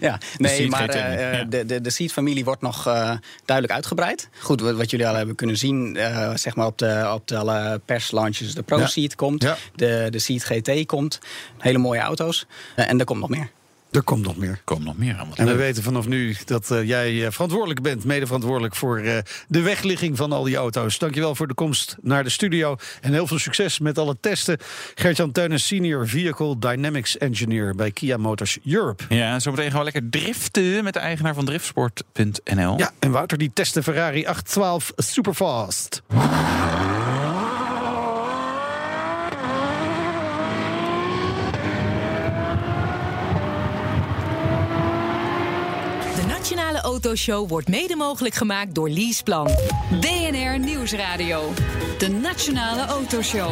ja, 0.02 0.20
nee, 0.38 0.56
Seat 0.56 0.70
maar 0.70 0.82
GT, 0.84 0.96
eh, 0.96 1.34
ja. 1.34 1.44
de, 1.44 1.66
de, 1.66 1.82
de 1.82 1.90
Seat-familie 1.90 2.44
wordt 2.46 2.62
nog 2.62 2.88
eh, 2.88 3.12
duidelijk 3.46 3.76
uitgebreid. 3.76 4.30
Goed, 4.40 4.62
wat, 4.62 4.90
jullie 4.90 5.08
al 5.08 5.16
hebben 5.16 5.36
kunnen 5.36 5.58
zien, 5.58 5.96
eh, 5.98 6.32
zeg 6.36 6.56
maar 6.56 6.66
op 6.66 6.78
de, 6.78 7.12
op 7.14 7.28
de 7.28 7.38
alle 7.38 7.82
perslaunches. 7.86 8.54
De 8.56 8.64
Pro 8.64 8.78
Ja. 8.80 8.88
Seat 8.88 9.16
komt, 9.16 9.44
Ja. 9.44 9.58
de, 9.76 10.08
de 10.10 10.20
Seat 10.20 10.44
GT 10.44 10.86
komt. 10.86 11.20
Hele 11.58 11.78
mooie 11.78 12.00
auto's. 12.00 12.46
Eh, 12.76 12.90
en 12.90 13.00
er 13.00 13.06
komt 13.06 13.20
nog 13.20 13.30
meer. 13.30 13.50
Er 13.96 14.04
komt 14.04 14.26
nog 14.26 14.38
meer. 14.38 14.62
Komt 14.64 14.84
nog 14.84 14.98
meer 14.98 15.16
aan. 15.18 15.36
En 15.36 15.46
we 15.46 15.56
weten 15.56 15.84
vanaf 15.84 16.08
nu 16.08 16.36
dat 16.46 16.72
eh, 16.72 16.84
jij 16.84 17.26
eh, 17.26 17.32
verantwoordelijk 17.32 17.82
bent, 17.82 18.04
mede 18.04 18.26
verantwoordelijk 18.26 18.76
voor 18.76 18.98
eh, 18.98 19.18
de 19.48 19.62
wegligging 19.62 20.18
van 20.18 20.32
al 20.32 20.44
die 20.44 20.56
auto's. 20.56 20.98
Dankjewel 20.98 21.36
voor 21.36 21.48
de 21.48 21.54
komst 21.54 21.96
naar 22.02 22.24
de 22.24 22.30
studio 22.30 22.76
en 23.02 23.14
heel 23.14 23.28
veel 23.28 23.40
succes 23.40 23.80
met 23.80 23.98
alle 23.98 24.18
testen. 24.20 24.58
Gert-Jan 24.96 25.34
Senior 25.60 26.08
Vehicle 26.08 26.60
Dynamics 26.60 27.18
Engineer 27.18 27.76
bij 27.76 27.92
Kia 27.92 28.18
Motors 28.18 28.58
Europe. 28.66 29.04
Ja, 29.10 29.40
zometeen 29.40 29.70
gaan 29.70 29.80
we 29.80 29.84
lekker 29.84 30.10
driften 30.10 30.84
met 30.84 30.94
de 30.94 31.00
eigenaar 31.00 31.34
van 31.34 31.46
driftsport.nl. 31.46 32.78
Ja, 32.78 32.92
en 33.00 33.12
Wouter 33.12 33.38
die 33.38 33.52
test 33.54 33.74
de 33.74 33.84
Ferrari 33.84 34.26
812 34.28 34.92
Superfast. 34.96 36.02
De 46.16 46.24
Nationale 46.28 46.75
Autoshow 46.86 47.50
wordt 47.50 47.68
mede 47.68 47.96
mogelijk 47.96 48.36
gemaakt 48.36 48.76
door 48.76 48.90
Leaseplan. 48.90 49.50
BNR 50.02 50.60
Nieuwsradio. 50.60 51.54
De 51.98 52.10
Nationale 52.10 52.86
Autoshow. 52.86 53.52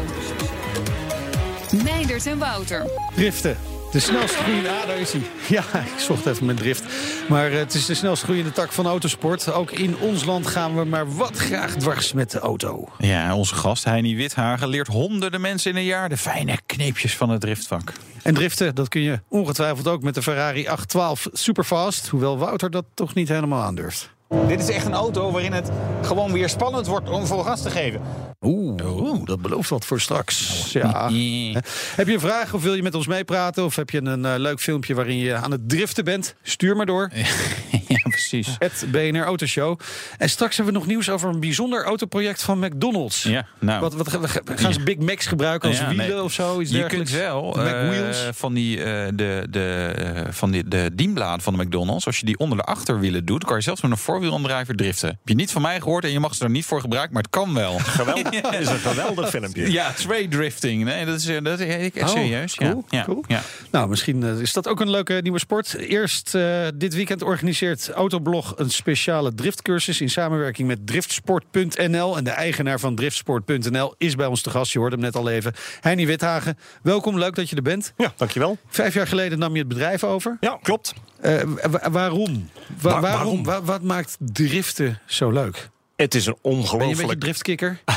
Meindert 1.84 2.26
en 2.26 2.38
Wouter. 2.38 2.90
Driften. 3.16 3.73
De 3.94 4.00
snelst 4.00 4.36
groeiende... 4.36 4.70
Ah, 4.70 4.88
daar 4.88 4.98
is 4.98 5.12
hij. 5.12 5.22
Ja, 5.50 5.64
ik 5.74 6.00
zocht 6.00 6.26
even 6.26 6.46
mijn 6.46 6.58
drift. 6.58 6.84
Maar 7.30 7.52
eh, 7.52 7.58
het 7.58 7.74
is 7.74 7.86
de 7.86 7.94
snelst 7.94 8.24
groeiende 8.24 8.52
tak 8.52 8.72
van 8.72 8.86
autosport. 8.86 9.52
Ook 9.52 9.72
in 9.72 9.98
ons 9.98 10.26
land 10.26 10.48
gaan 10.48 10.76
we 10.76 10.86
maar 10.86 11.16
wat 11.16 11.38
graag 11.38 11.76
dwars 11.76 12.14
met 12.14 12.32
de 12.32 12.40
auto. 12.40 12.90
Ja, 12.98 13.36
onze 13.36 13.56
gast 13.56 13.84
Heini 13.84 14.16
Withagen 14.16 14.68
leert 14.68 14.88
honderden 14.88 15.42
mensen 15.42 15.72
in 15.72 15.78
een 15.78 15.84
jaar 15.84 16.10
de 16.10 16.18
fijne 16.18 16.60
kneepjes 16.66 17.18
van 17.18 17.30
het 17.30 17.42
driftvak. 17.42 17.94
En 18.24 18.34
driften, 18.34 18.76
dat 18.76 18.88
kun 18.88 19.02
je 19.02 19.20
ongetwijfeld 19.28 19.88
ook 19.88 20.04
met 20.04 20.14
de 20.14 20.22
Ferrari 20.22 20.68
812 20.68 21.28
Superfast. 21.34 22.08
Hoewel 22.08 22.38
Wouter 22.38 22.72
dat 22.72 22.86
toch 22.94 23.14
niet 23.14 23.28
helemaal 23.28 23.62
aandurft. 23.62 24.13
Dit 24.48 24.60
is 24.60 24.70
echt 24.70 24.86
een 24.86 24.94
auto 24.94 25.32
waarin 25.32 25.54
het 25.54 25.72
gewoon 26.02 26.32
weer 26.32 26.50
spannend 26.50 26.88
wordt 26.88 27.10
om 27.10 27.26
vol 27.26 27.44
gas 27.44 27.62
te 27.62 27.70
geven. 27.70 28.02
Oeh, 28.42 29.26
dat 29.26 29.42
belooft 29.42 29.70
wat 29.70 29.86
voor 29.86 30.02
straks. 30.02 30.72
Ja. 30.72 31.10
Ja. 31.10 31.62
Heb 31.96 32.08
je 32.08 32.14
een 32.14 32.20
vraag 32.20 32.54
of 32.54 32.64
wil 32.64 32.74
je 32.74 32.84
met 32.84 32.96
ons 32.96 33.08
meepraten? 33.08 33.66
Of 33.66 33.76
heb 33.76 33.90
je 33.90 34.02
een 34.04 34.26
eh, 34.26 34.34
leuk 34.38 34.60
filmpje 34.60 34.96
waarin 34.96 35.18
je 35.18 35.34
aan 35.36 35.52
het 35.52 35.70
driften 35.70 36.04
bent? 36.04 36.36
Stuur 36.42 36.76
maar 36.76 36.86
door. 36.86 37.10
ja, 37.88 38.10
precies. 38.10 38.56
Het 38.60 38.86
BNR 38.92 39.24
Autoshow. 39.24 39.80
En 40.18 40.30
straks 40.30 40.56
hebben 40.56 40.74
we 40.74 40.80
nog 40.80 40.88
nieuws 40.88 41.10
over 41.10 41.30
een 41.30 41.40
bijzonder 41.40 41.84
autoproject 41.84 42.44
van 42.44 42.60
McDonald's. 42.60 43.24
Ja, 43.24 43.46
nou. 43.60 43.82
Wat, 43.82 43.94
wat, 43.94 44.10
gaan 44.56 44.74
ze 44.74 44.84
Big 44.84 44.98
Macs 44.98 45.26
gebruiken 45.26 45.70
als 45.70 45.78
Ja, 45.78 45.88
wielen 45.88 46.08
nee. 46.08 46.24
of 46.24 46.34
zo? 46.34 46.60
Iets 46.60 46.72
je 46.72 46.78
dergelijks? 46.78 47.12
kunt 47.12 47.24
wel 47.24 47.66
eh, 47.66 48.34
van 48.34 48.54
die, 48.54 48.84
eh, 48.84 49.08
de, 49.14 49.48
de, 49.50 49.94
eh, 49.96 50.32
van 50.32 50.52
die, 50.52 50.68
de 50.68 50.90
dienbladen 50.94 51.42
van 51.42 51.58
de 51.58 51.64
McDonald's, 51.64 52.06
als 52.06 52.20
je 52.20 52.26
die 52.26 52.38
onder 52.38 52.58
de 52.58 52.64
achterwielen 52.64 53.26
doet, 53.26 53.46
kan 53.46 53.56
je 53.56 53.62
zelfs 53.62 53.82
met 53.82 53.92
een 53.92 53.98
voorwielaandrijver 54.24 54.76
driften. 54.76 55.08
Heb 55.10 55.18
je 55.28 55.36
niet 55.36 55.52
van 55.52 55.62
mij 55.62 55.82
gehoord 55.82 56.04
en 56.04 56.12
je 56.12 56.20
mag 56.20 56.36
ze 56.36 56.44
er 56.44 56.50
niet 56.50 56.66
voor 56.66 56.82
gebruiken, 56.82 57.14
maar 57.14 57.22
het 57.22 57.32
kan 57.32 57.54
wel. 57.54 57.80
Geweldig. 58.00 58.42
Het 58.42 58.60
is 58.60 58.68
een 58.68 58.80
geweldig 58.80 59.30
filmpje. 59.30 59.72
Ja, 59.72 59.92
trade 59.92 60.28
drifting. 60.28 60.84
Nee, 60.84 61.06
dat 61.06 61.20
is, 61.20 61.26
eh, 61.28 61.44
dat 61.44 61.60
is 61.60 61.68
echt 61.68 62.02
Oh, 62.02 62.08
serieus. 62.10 62.56
cool, 62.56 62.84
ja, 62.90 62.98
ja, 62.98 63.04
cool. 63.04 63.24
ja. 63.28 63.42
Nou, 63.72 63.90
misschien 63.90 64.24
eh, 64.24 64.40
is 64.40 64.54
dat 64.54 64.68
ook 64.68 64.80
een 64.80 64.90
leuke 64.90 65.20
nieuwe 65.24 65.40
sport. 65.40 65.74
Eerst 65.74 66.36
eh, 66.36 66.68
dit 66.76 66.94
weekend 66.94 67.22
organiseert 67.22 67.90
Autoblog 67.90 68.54
een 68.58 68.70
speciale 68.70 69.34
driftcursus 69.34 70.02
in 70.02 70.10
samenwerking 70.10 70.68
met 70.68 70.88
driftsport.nl. 70.88 72.18
En 72.18 72.24
de 72.24 72.30
eigenaar 72.32 72.80
van 72.80 72.96
driftsport.nl 72.96 73.96
is 73.98 74.16
bij 74.16 74.26
ons 74.26 74.42
te 74.42 74.50
gast. 74.50 74.72
Je 74.72 74.80
hoorde 74.80 74.96
hem 74.96 75.04
net 75.06 75.16
al 75.16 75.30
even. 75.30 75.54
Heini 75.82 76.06
Withagen, 76.06 76.58
welkom. 76.82 77.18
Leuk 77.20 77.36
dat 77.36 77.50
je 77.50 77.56
er 77.56 77.62
bent. 77.62 77.94
Ja, 77.98 78.14
dankjewel. 78.18 78.58
Vijf 78.68 78.94
jaar 78.94 79.08
geleden 79.08 79.40
nam 79.40 79.52
je 79.54 79.60
het 79.60 79.68
bedrijf 79.68 80.04
over. 80.04 80.38
Ja, 80.40 80.60
klopt. 80.62 80.94
Eh, 81.24 81.42
wa- 81.72 81.90
waarom? 81.92 82.50
Wa- 82.82 82.92
Waar- 82.92 83.02
waarom? 83.02 83.44
waarom? 83.44 83.44
Wa- 83.44 83.62
wat 83.64 83.82
maakt 83.82 84.18
driften 84.20 85.00
zo 85.06 85.32
leuk? 85.32 85.70
Het 85.96 86.16
is 86.16 86.26
een 86.26 86.36
Ben 86.42 86.52
je 86.52 86.58
een 86.58 86.64
beetje 86.64 86.78
ongelooflijk... 86.78 87.20
driftkikker? 87.20 87.80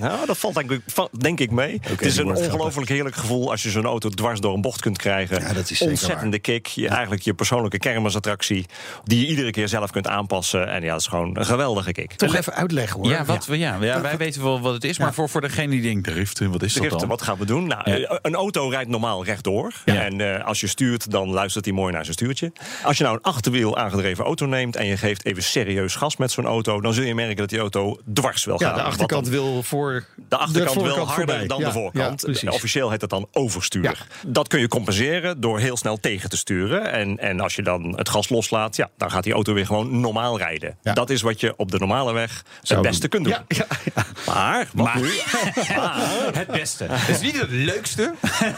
Nou, 0.00 0.26
dat 0.26 0.38
valt 0.38 0.54
denk 0.54 0.70
ik, 0.70 0.80
denk 1.20 1.40
ik 1.40 1.50
mee. 1.50 1.80
het 1.82 2.00
is 2.04 2.16
een 2.16 2.34
ongelooflijk 2.34 2.88
heerlijk 2.88 3.16
gevoel 3.16 3.50
als 3.50 3.62
je 3.62 3.70
zo'n 3.70 3.84
auto 3.84 4.08
dwars 4.08 4.40
door 4.40 4.54
een 4.54 4.60
bocht 4.60 4.80
kunt 4.80 4.98
krijgen. 4.98 5.40
Ja, 5.40 5.52
dat 5.52 5.70
is 5.70 5.78
zeker 5.78 5.88
Ontzettende 5.92 6.38
kick. 6.38 6.66
Je, 6.66 6.88
Eigenlijk 6.88 7.22
je 7.22 7.34
persoonlijke 7.34 7.78
kermisattractie. 7.78 8.66
Die 9.04 9.20
je 9.20 9.26
iedere 9.26 9.50
keer 9.50 9.68
zelf 9.68 9.90
kunt 9.90 10.06
aanpassen. 10.08 10.68
En 10.68 10.82
ja, 10.82 10.90
dat 10.90 11.00
is 11.00 11.06
gewoon 11.06 11.36
een 11.36 11.46
geweldige 11.46 11.92
kick. 11.92 12.12
Toch 12.12 12.34
even 12.34 12.54
uitleggen 12.54 13.00
hoor. 13.00 13.08
Ja, 13.10 13.24
wat, 13.24 13.46
we- 13.46 13.58
ja, 13.58 13.76
ja, 13.80 14.00
wij 14.00 14.16
weten 14.16 14.42
wel 14.42 14.60
wat 14.60 14.74
het 14.74 14.84
is, 14.84 14.98
maar 14.98 15.14
voor, 15.14 15.28
voor 15.28 15.40
degene 15.40 15.70
die 15.70 15.82
denkt, 15.82 16.04
driften, 16.08 16.50
wat 16.50 16.62
is 16.62 16.68
dat 16.72 16.78
Driften, 16.82 17.00
dan? 17.00 17.08
wat 17.08 17.22
gaan 17.22 17.38
we 17.38 17.44
doen? 17.44 17.66
Nou, 17.66 17.90
Ja. 17.90 17.96
eh, 17.96 18.16
Een 18.22 18.34
auto 18.34 18.68
rijdt 18.68 18.88
normaal 18.90 19.24
rechtdoor. 19.24 19.72
Ja. 19.84 19.94
En 20.04 20.20
eh, 20.36 20.44
als 20.46 20.60
je 20.60 20.66
stuurt, 20.66 21.10
dan 21.10 21.28
luistert 21.30 21.64
hij 21.64 21.74
mooi 21.74 21.92
naar 21.92 22.02
zijn 22.04 22.14
stuurtje. 22.16 22.52
Als 22.82 22.96
je 22.98 23.04
nou 23.04 23.16
een 23.16 23.22
achterwiel 23.22 23.76
aangedreven 23.76 24.24
auto 24.24 24.46
neemt... 24.46 24.76
en 24.76 24.86
je 24.86 24.96
geeft 24.96 25.24
even 25.24 25.42
serieus 25.42 25.94
gas 25.94 26.16
met 26.16 26.30
zo'n 26.30 26.46
auto... 26.46 26.80
dan 26.80 26.94
zul 26.94 27.04
je 27.04 27.14
merken 27.18 27.36
dat 27.36 27.48
die 27.48 27.58
auto 27.58 27.98
dwars 28.12 28.44
wil 28.44 28.58
gaan. 28.58 28.68
Ja, 28.68 28.74
de 28.74 28.82
achterkant 28.82 29.24
dan- 29.24 29.32
wil 29.32 29.62
voor 29.62 30.04
de 30.28 30.36
achterkant 30.36 30.82
wil 30.82 30.94
harder 30.96 31.14
voorbij. 31.14 31.46
dan 31.46 31.58
Ja, 31.60 31.66
de 31.66 31.72
voorkant. 31.72 32.24
ja. 32.40 32.50
Officieel 32.50 32.90
heet 32.90 33.00
het 33.00 33.10
dan 33.10 33.28
overstuur. 33.32 33.82
Ja. 33.82 33.94
Dat 34.26 34.48
kun 34.48 34.60
je 34.60 34.68
compenseren 34.68 35.40
door 35.40 35.58
heel 35.58 35.76
snel 35.76 36.00
tegen 36.00 36.30
te 36.30 36.36
sturen. 36.36 36.92
En, 36.92 37.18
en 37.18 37.40
als 37.40 37.54
je 37.54 37.62
dan 37.62 37.96
het 37.96 38.08
gas 38.08 38.28
loslaat, 38.28 38.76
ja, 38.76 38.90
dan 38.96 39.10
gaat 39.10 39.22
die 39.24 39.32
auto 39.32 39.52
weer 39.52 39.66
gewoon 39.66 40.00
normaal 40.00 40.38
rijden. 40.38 40.76
Ja. 40.82 40.92
Dat 40.92 41.10
is 41.10 41.22
wat 41.22 41.40
je 41.40 41.54
op 41.56 41.70
de 41.70 41.78
normale 41.78 42.12
weg 42.12 42.44
Zou 42.62 42.80
het 42.80 42.88
beste 42.88 43.08
doen. 43.08 43.22
kunt 43.22 43.34
doen. 43.34 43.44
Ja, 43.58 43.66
ja, 43.84 43.92
ja. 43.94 44.32
Maar, 44.32 44.68
wat 44.74 44.94
nu? 44.94 45.10
Het 46.38 46.46
beste. 46.46 46.84
Het 46.90 47.08
is 47.16 47.20
niet 47.20 47.40
het 47.40 47.50
leukste. 47.50 48.14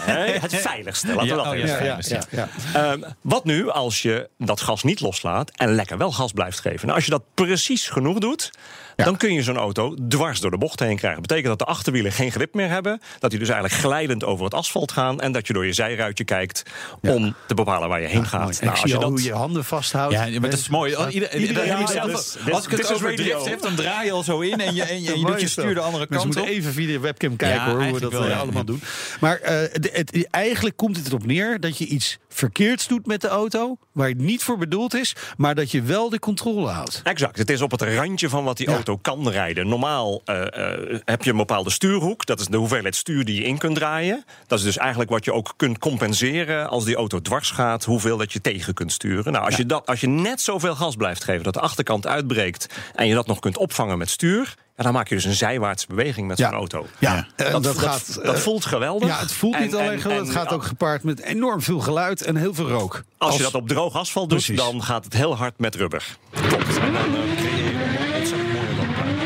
Nee, 0.07 0.39
het 0.39 0.55
veiligste. 0.57 1.07
Laten 1.07 1.27
Ja, 1.27 1.37
we 1.37 1.43
dat 1.43 1.53
even 1.53 1.85
ja, 1.85 2.03
zeggen. 2.03 2.39
Ja, 2.39 2.49
ja, 2.73 2.81
ja. 3.01 3.17
Wat 3.21 3.45
nu 3.45 3.71
als 3.71 4.03
je 4.03 4.29
dat 4.39 4.61
gas 4.61 4.83
niet 4.83 5.01
loslaat 5.01 5.51
en 5.51 5.75
lekker 5.75 5.99
wel 5.99 6.13
gas 6.13 6.33
blijft 6.33 6.61
geven? 6.61 6.81
Nou, 6.83 6.95
als 6.95 7.05
je 7.05 7.11
dat 7.11 7.23
precies 7.35 7.89
genoeg 7.89 8.19
doet, 8.19 8.50
Ja. 8.97 9.05
dan 9.07 9.17
kun 9.17 9.33
je 9.33 9.43
zo'n 9.43 9.57
auto 9.57 9.95
dwars 10.09 10.41
door 10.41 10.51
de 10.51 10.59
bocht 10.59 10.81
heen 10.81 10.97
krijgen. 10.97 11.23
Betekent 11.23 11.47
dat 11.47 11.59
de 11.59 11.65
achterwielen 11.65 12.13
geen 12.13 12.31
grip 12.33 12.55
meer 12.55 12.69
hebben, 12.69 13.01
dat 13.19 13.31
die 13.31 13.39
dus 13.39 13.49
eigenlijk 13.49 13.81
glijdend 13.81 14.25
over 14.25 14.45
het 14.45 14.55
asfalt 14.55 14.93
gaan 14.93 15.21
en 15.21 15.33
dat 15.33 15.47
je 15.47 15.53
door 15.53 15.67
je 15.67 15.73
zijruitje 15.73 16.25
kijkt 16.25 16.63
om 17.01 17.35
te 17.47 17.55
bepalen 17.55 17.89
waar 17.89 18.01
je 18.01 18.07
heen 18.07 18.27
gaat. 18.27 18.61
Nou, 18.61 18.71
als 18.81 18.83
je 18.93 18.99
dat 18.99 19.03
hoe 19.03 19.23
je 19.23 19.33
handen 19.33 19.65
vasthoudt. 19.65 20.15
Ja, 20.15 20.41
maar 20.41 20.51
dat 20.51 20.59
is 20.59 20.69
mooi. 20.69 20.97
Ieder- 21.11 21.55
dat 21.55 21.65
ja, 21.65 21.87
zelf 21.87 22.11
dus- 22.11 22.37
dus- 22.45 22.53
als 22.55 22.65
ik 22.65 22.71
het 22.71 22.93
over 22.93 23.11
radio. 23.11 23.25
drift 23.25 23.49
heb, 23.49 23.61
dan 23.63 23.75
draai 23.75 24.07
je 24.07 24.13
al 24.13 24.23
zo 24.23 24.41
in 24.41 24.61
en 24.61 24.75
je, 24.75 24.83
en 24.83 25.03
je, 25.03 25.09
en 25.11 25.17
je 25.17 25.21
Mooi 25.21 25.25
doet 25.25 25.35
je 25.35 25.41
dat. 25.41 25.51
stuur 25.51 25.75
de 25.75 25.81
andere 25.81 26.07
Mensen 26.09 26.31
kant 26.31 26.37
op. 26.37 26.43
moeten 26.43 26.55
even 26.63 26.73
via 26.73 26.87
de 26.87 26.99
webcam 27.01 27.37
kijken 27.37 27.59
Ja, 27.61 27.71
hoor, 27.71 27.83
hoe 27.83 27.93
we 27.93 28.01
dat 28.01 28.13
wel, 28.13 28.23
eh, 28.25 28.31
ja. 28.31 28.37
allemaal 28.37 28.65
doen. 28.65 28.83
Maar 29.21 29.37
eh, 29.41 29.55
de- 29.73 29.91
het, 29.93 30.27
eigenlijk 30.31 30.77
komt 30.77 30.97
het 30.97 31.07
erop 31.07 31.27
neer 31.27 31.61
dat 31.61 31.79
je 31.79 31.87
iets 31.87 32.19
verkeerds 32.29 32.87
doet 32.89 33.07
met 33.07 33.21
de 33.21 33.29
auto... 33.29 33.77
waar 34.01 34.09
het 34.09 34.21
niet 34.21 34.43
voor 34.43 34.59
bedoeld 34.59 34.95
is, 34.95 35.17
maar 35.37 35.55
dat 35.55 35.71
je 35.71 35.83
wel 35.83 36.09
de 36.09 36.19
controle 36.19 36.69
houdt. 36.69 37.01
Exact. 37.05 37.39
Het 37.39 37.51
is 37.51 37.61
op 37.61 37.71
het 37.71 37.83
randje 37.83 38.29
van 38.29 38.45
wat 38.45 38.57
die 38.57 38.67
Ja. 38.67 38.73
auto 38.73 38.89
auto 38.91 38.97
kan 39.03 39.29
rijden. 39.33 39.69
Normaal 39.69 40.23
eh, 40.25 40.73
eh, 40.73 41.01
heb 41.05 41.23
je 41.23 41.31
een 41.31 41.37
bepaalde 41.37 41.71
stuurhoek. 41.71 42.27
Dat 42.27 42.41
is 42.41 42.47
de 42.47 42.57
hoeveelheid 42.57 42.97
stuur 42.97 43.25
die 43.25 43.35
je 43.35 43.45
in 43.45 43.59
kunt 43.59 43.75
draaien. 43.75 44.25
Dat 44.47 44.59
is 44.59 44.65
dus 44.65 44.77
eigenlijk 44.77 45.11
wat 45.11 45.25
je 45.25 45.33
ook 45.33 45.53
kunt 45.57 45.79
compenseren 45.79 46.69
als 46.69 46.85
die 46.85 46.97
auto 46.97 47.21
dwars 47.21 47.51
gaat, 47.51 47.85
hoeveel 47.85 48.17
dat 48.17 48.33
je 48.33 48.41
tegen 48.41 48.75
kunt 48.75 48.93
sturen. 48.93 49.33
Nou, 49.33 49.45
als, 49.45 49.57
je, 49.57 49.67
dat, 49.67 49.87
als 49.87 50.01
je 50.01 50.09
net 50.09 50.41
zoveel 50.41 50.75
gas 50.75 50.97
blijft 50.97 51.25
geven 51.25 51.43
dat 51.43 51.55
de 51.55 51.61
achterkant 51.61 52.07
uitbreekt 52.07 52.67
en 52.95 53.07
je 53.07 53.15
dat 53.15 53.27
nog 53.27 53.39
kunt 53.39 53.57
opvangen 53.57 53.99
met 53.99 54.11
stuur. 54.11 54.55
Ja, 54.81 54.87
dan 54.87 54.95
maak 54.95 55.09
je 55.09 55.15
dus 55.15 55.25
een 55.25 55.35
zijwaartse 55.35 55.87
beweging 55.87 56.27
met 56.27 56.39
Ja. 56.39 56.49
zo'n 56.49 56.59
auto. 56.59 56.87
Ja, 56.99 57.15
Ja. 57.15 57.45
en 57.45 57.53
Dat, 57.53 57.63
dat, 57.63 57.75
dat, 57.75 57.79
gaat. 57.83 58.15
dat 58.15 58.35
eh, 58.35 58.41
voelt 58.41 58.65
geweldig. 58.65 59.09
ja, 59.09 59.19
het 59.19 59.33
voelt 59.33 59.59
niet 59.59 59.73
En- 59.73 59.79
alleen 59.79 59.91
en- 59.93 60.01
geweldig, 60.01 60.27
het 60.27 60.37
en 60.37 60.43
gaat 60.43 60.53
ook 60.53 60.63
gepaard 60.65 61.03
met 61.03 61.21
enorm 61.21 61.63
veel 61.63 61.79
geluid 61.81 62.23
en 62.23 62.37
heel 62.37 62.55
veel 62.55 62.69
rook. 62.69 63.03
Als 63.19 63.37
je 63.37 63.43
dat 63.43 63.55
op 63.55 63.69
droog 63.69 63.95
asfalt 63.95 64.29
doet, 64.31 64.39
Precies. 64.45 64.57
dan 64.65 64.83
gaat 64.83 65.05
het 65.05 65.13
heel 65.13 65.37
hard 65.37 65.59
met 65.59 65.75
rubber. 65.75 66.05
Klopt. 66.31 66.53
En 66.79 66.93
dan 66.93 67.03
eh, 67.03 67.37
creëer 67.37 67.57
je 67.57 68.07
een 68.09 68.15
ontzettend 68.15 68.53
mooie 68.53 68.77
rookpluim. 68.79 69.17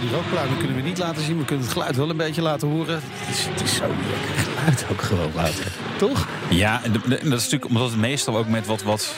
Die 0.00 0.10
rookpluimen 0.10 0.58
kunnen 0.58 0.76
we 0.76 0.82
niet 0.82 0.98
laten 0.98 1.22
zien. 1.22 1.38
We 1.38 1.44
kunnen 1.44 1.64
het 1.64 1.72
geluid 1.74 1.96
wel 1.96 2.10
een 2.10 2.16
beetje 2.16 2.42
laten 2.42 2.68
horen. 2.68 3.00
Het 3.02 3.36
is, 3.36 3.44
het 3.46 3.60
is 3.62 3.74
zo 3.76 3.84
lekker 3.86 4.44
geluid 4.54 4.84
ook 4.90 5.02
gewoon, 5.02 5.32
Wouter. 5.32 5.66
Toch? 5.98 6.26
Ja, 6.50 6.80
en 6.84 6.92
dat 6.92 7.12
is 7.12 7.28
natuurlijk 7.28 7.64
omdat 7.64 7.90
het 7.90 7.98
meestal 7.98 8.36
ook 8.36 8.48
met 8.48 8.66
wat, 8.66 8.82
wat 8.82 9.12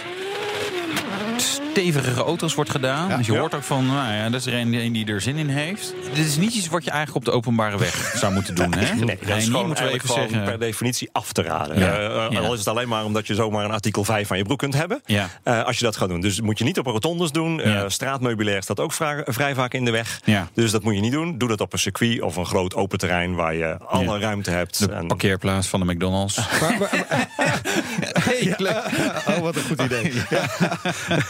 stevigere 1.40 2.22
auto's 2.22 2.54
wordt 2.54 2.70
gedaan. 2.70 3.08
Ja. 3.08 3.16
dus 3.16 3.26
je 3.26 3.32
Ja. 3.32 3.38
hoort 3.38 3.54
ook 3.54 3.62
van, 3.62 3.86
nou 3.86 4.12
ja, 4.12 4.30
dat 4.30 4.40
is 4.40 4.46
er 4.46 4.54
een, 4.54 4.74
een 4.74 4.92
die 4.92 5.06
er 5.06 5.20
zin 5.20 5.36
in 5.36 5.48
heeft. 5.48 5.94
Dit 6.14 6.26
is 6.26 6.36
niet 6.36 6.54
iets 6.54 6.68
wat 6.68 6.84
je 6.84 6.90
eigenlijk 6.90 7.26
op 7.26 7.32
de 7.32 7.38
openbare 7.38 7.78
weg 7.78 8.12
zou 8.20 8.32
moeten 8.32 8.54
doen, 8.54 8.72
hè? 8.74 8.94
Nee, 8.94 9.18
dat 9.20 9.28
is 9.28 9.34
niet, 9.34 9.44
gewoon, 9.44 9.66
moeten 9.66 9.84
we 9.84 9.90
even 9.92 10.08
gewoon 10.08 10.28
zeggen. 10.28 10.44
per 10.48 10.58
definitie 10.58 11.08
af 11.12 11.32
te 11.32 11.42
raden. 11.42 11.78
Ja. 11.78 11.92
Eh, 11.92 12.04
eh, 12.24 12.30
Ja. 12.30 12.38
Al 12.40 12.52
is 12.52 12.58
het 12.58 12.68
alleen 12.68 12.88
maar 12.88 13.04
omdat 13.04 13.26
je 13.26 13.34
zomaar 13.34 13.64
een 13.64 13.70
artikel 13.70 14.04
5 14.04 14.30
aan 14.30 14.36
je 14.36 14.44
broek 14.44 14.58
kunt 14.58 14.74
hebben. 14.74 15.00
Ja. 15.04 15.28
Eh, 15.42 15.64
als 15.64 15.78
je 15.78 15.84
dat 15.84 15.96
gaat 15.96 16.08
doen. 16.08 16.20
Dus 16.20 16.36
dat 16.36 16.44
moet 16.44 16.58
je 16.58 16.64
niet 16.64 16.78
op 16.78 16.86
rotondes 16.86 17.30
doen. 17.30 17.60
Eh, 17.60 17.72
Ja. 17.72 17.88
straatmeubilair 17.88 18.62
staat 18.62 18.80
ook 18.80 18.92
vrij, 18.92 19.22
vrij 19.26 19.54
vaak 19.54 19.74
in 19.74 19.84
de 19.84 19.90
weg. 19.90 20.20
Ja. 20.24 20.48
Dus 20.54 20.70
dat 20.70 20.82
moet 20.82 20.94
je 20.94 21.00
niet 21.00 21.12
doen. 21.12 21.38
Doe 21.38 21.48
dat 21.48 21.60
op 21.60 21.72
een 21.72 21.78
circuit 21.78 22.20
of 22.22 22.36
een 22.36 22.46
groot 22.46 22.74
open 22.74 22.98
terrein 22.98 23.34
waar 23.34 23.54
je 23.54 23.76
alle 23.86 24.04
Ja. 24.04 24.18
ruimte 24.18 24.50
hebt. 24.50 24.78
De 24.78 24.92
En 24.92 25.06
parkeerplaats 25.06 25.66
van 25.66 25.80
de 25.86 25.92
McDonald's. 25.94 26.36
Maar, 26.60 26.76
maar- 26.78 27.28
oh, 29.28 29.38
wat 29.38 29.56
een 29.56 29.62
goed 29.62 29.80
idee. 29.82 30.12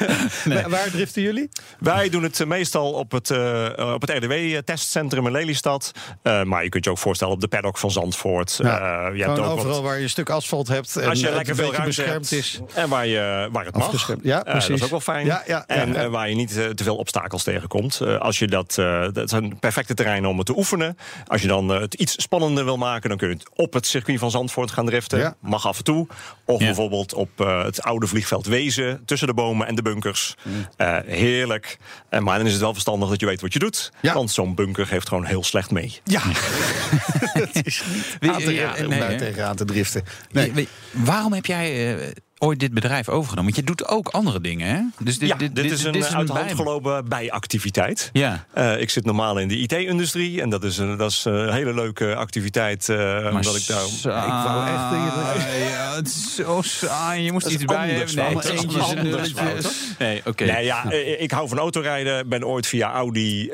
Waar- 0.68 0.90
driften 0.90 1.22
jullie? 1.22 1.48
wij 1.78 2.08
doen 2.08 2.22
het 2.22 2.40
eh, 2.40 2.46
meestal 2.46 2.92
op 2.92 3.10
het, 3.12 3.30
eh, 3.30 3.92
op 3.94 4.00
het 4.00 4.10
RDW-testcentrum 4.10 5.26
in 5.26 5.32
Lelystad. 5.32 5.92
Eh, 6.22 6.42
maar 6.42 6.62
je 6.62 6.68
kunt 6.68 6.84
je 6.84 6.90
ook 6.90 6.98
voorstellen 6.98 7.34
op 7.34 7.40
de 7.40 7.48
paddock 7.48 7.78
van 7.78 7.90
Zandvoort. 7.90 8.58
Ja. 8.62 9.08
Eh, 9.08 9.16
je 9.16 9.22
hebt 9.24 9.38
wat- 9.38 9.48
overal 9.48 9.82
waar 9.82 9.96
je 9.96 10.02
een 10.02 10.08
stuk 10.10 10.30
asfalt 10.30 10.68
hebt. 10.68 10.96
En 10.96 11.08
Als 11.08 11.20
je 11.20 11.30
lekker 11.30 11.54
veel 11.54 11.64
ruimte 11.72 11.86
beschermd 11.86 12.30
hebt 12.30 12.42
is. 12.44 12.60
en 12.74 12.88
waar, 12.88 13.06
je, 13.06 13.48
waar 13.52 13.64
het 13.64 13.76
mag. 13.76 13.88
Ja, 14.22 14.38
Eh, 14.38 14.44
dat 14.44 14.44
precies. 14.44 14.74
is 14.74 14.82
ook 14.82 14.90
wel 14.90 15.00
fijn. 15.00 15.26
Ja, 15.26 15.42
ja, 15.46 15.64
en 15.66 15.92
ja. 15.92 16.08
waar 16.08 16.28
je 16.28 16.34
niet 16.34 16.48
te 16.52 16.84
veel 16.84 16.96
obstakels 16.96 17.42
tegenkomt. 17.42 18.00
Eh, 18.00 18.16
als 18.18 18.38
je 18.38 18.46
dat, 18.46 18.78
eh, 18.78 19.06
dat 19.12 19.28
zijn 19.30 19.58
perfecte 19.58 19.94
terreinen 19.94 20.30
om 20.30 20.36
het 20.36 20.46
te 20.46 20.56
oefenen. 20.56 20.96
Als 21.26 21.42
je 21.42 21.48
dan 21.48 21.68
het 21.68 21.94
iets 21.94 22.22
spannender 22.22 22.64
wil 22.64 22.76
maken, 22.76 23.08
dan 23.08 23.18
kun 23.18 23.28
je 23.28 23.34
het 23.34 23.48
op 23.54 23.72
het 23.72 23.86
circuit 23.86 24.18
van 24.18 24.30
Zandvoort 24.30 24.70
gaan 24.70 24.86
driften. 24.86 25.18
Ja. 25.18 25.34
Mag 25.40 25.66
af 25.66 25.78
en 25.78 25.84
toe. 25.84 26.06
Of 26.44 26.58
Ja. 26.60 26.64
bijvoorbeeld 26.66 27.14
op 27.14 27.28
eh, 27.36 27.64
het 27.64 27.82
oude 27.82 28.06
vliegveld 28.06 28.46
Wezen, 28.46 29.02
tussen 29.04 29.28
de 29.28 29.34
bomen 29.34 29.66
en 29.66 29.74
de 29.74 29.82
bunkers. 29.90 30.34
Mm. 30.42 30.66
Eh, 30.76 30.98
heerlijk. 31.06 31.78
Eh, 32.08 32.20
maar 32.20 32.38
dan 32.38 32.46
is 32.46 32.52
het 32.52 32.60
wel 32.60 32.72
verstandig 32.72 33.08
dat 33.08 33.20
je 33.20 33.26
weet 33.26 33.40
wat 33.40 33.52
je 33.52 33.58
doet. 33.58 33.92
Ja. 34.00 34.14
Want 34.14 34.30
zo'n 34.30 34.54
bunker 34.54 34.88
heeft 34.88 35.08
gewoon 35.08 35.24
heel 35.24 35.44
slecht 35.44 35.70
mee. 35.70 36.00
Ja. 36.04 36.20
het 37.42 37.66
is 37.66 37.82
niet 38.20 38.30
aan 38.30 38.40
te, 38.40 38.84
om 38.84 38.98
daar 38.98 39.16
tegenaan 39.16 39.56
te 39.56 39.64
driften. 39.64 40.04
Nee. 40.30 40.68
Waarom 40.90 41.32
heb 41.32 41.46
jij 41.46 41.96
eh, 41.98 42.10
ooit 42.42 42.60
dit 42.60 42.74
bedrijf 42.74 43.08
overgenomen? 43.08 43.52
Want 43.52 43.56
je 43.66 43.74
doet 43.74 43.88
ook 43.88 44.08
andere 44.08 44.40
dingen, 44.40 44.68
hè? 44.68 44.80
Dus 45.04 45.16
ja, 45.20 45.36
dit, 45.36 45.58
is 45.58 45.84
een 45.84 45.94
uit 46.04 46.26
de 46.26 46.32
hand 46.32 46.46
bij- 46.46 46.54
gelopen 46.54 47.08
bijactiviteit. 47.08 48.10
Ja. 48.12 48.44
Eh, 48.52 48.80
ik 48.80 48.90
zit 48.90 49.04
normaal 49.04 49.38
in 49.38 49.48
de 49.48 49.56
IT-industrie 49.58 50.40
en 50.40 50.50
dat 50.50 50.64
is, 50.64 50.78
een, 50.78 50.96
dat 50.96 51.10
is 51.10 51.24
een 51.24 51.52
hele 51.52 51.74
leuke 51.74 52.14
activiteit. 52.14 52.88
eh 52.88 53.28
omdat 53.32 53.56
ik 53.56 53.66
daar. 53.66 53.80
saai, 53.80 54.26
Ik 54.26 54.32
wou 54.48 54.66
echt 54.66 55.70
Ja, 55.70 55.94
het 55.96 56.06
is 56.06 56.34
zo 56.34 56.62
saai. 56.62 57.22
Je 57.22 57.32
moest 57.32 57.46
iets 57.46 57.64
bij 57.64 57.88
hebben. 57.90 58.14
Nee, 58.16 59.02
nulletjes. 59.02 59.74
Nee, 59.98 60.22
oké. 60.24 60.44
Nee, 60.44 60.64
ja, 60.64 60.90
eh, 60.90 61.20
ik 61.22 61.30
hou 61.30 61.48
van 61.48 61.58
autorijden. 61.58 62.28
Ben 62.28 62.46
ooit 62.46 62.66
via 62.66 62.92
Audi 62.92 63.50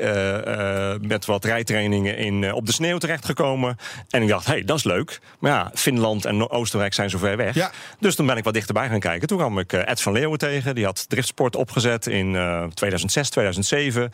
met 1.01 1.25
wat 1.25 1.45
rijtrainingen 1.45 2.17
in, 2.17 2.53
op 2.53 2.65
de 2.65 2.71
sneeuw 2.73 2.97
terechtgekomen. 2.97 3.77
En 4.09 4.21
ik 4.21 4.27
dacht, 4.27 4.45
hé, 4.45 4.51
hey, 4.53 4.63
dat 4.63 4.77
is 4.77 4.83
leuk. 4.83 5.19
Maar 5.39 5.51
ja, 5.51 5.71
Finland 5.73 6.25
en 6.25 6.49
Oostenrijk 6.49 6.93
zijn 6.93 7.09
zo 7.09 7.17
ver 7.17 7.37
weg. 7.37 7.55
Ja. 7.55 7.71
Dus 7.99 8.15
toen 8.15 8.25
ben 8.25 8.37
ik 8.37 8.43
wat 8.43 8.55
dichterbij 8.77 8.89
gaan 8.89 9.11
kijken. 9.11 9.27
Toen 9.27 9.37
kwam 9.37 9.59
ik 9.59 9.73
eh, 9.73 9.91
Ed 9.91 10.01
van 10.01 10.13
Leeuwen 10.13 10.37
tegen. 10.37 10.75
Die 10.75 10.85
had 10.85 11.09
Driftsport 11.09 11.55
opgezet 11.55 12.07
in 12.07 12.35
eh, 12.35 12.63
2006, 12.63 13.29
2007. 13.29 14.11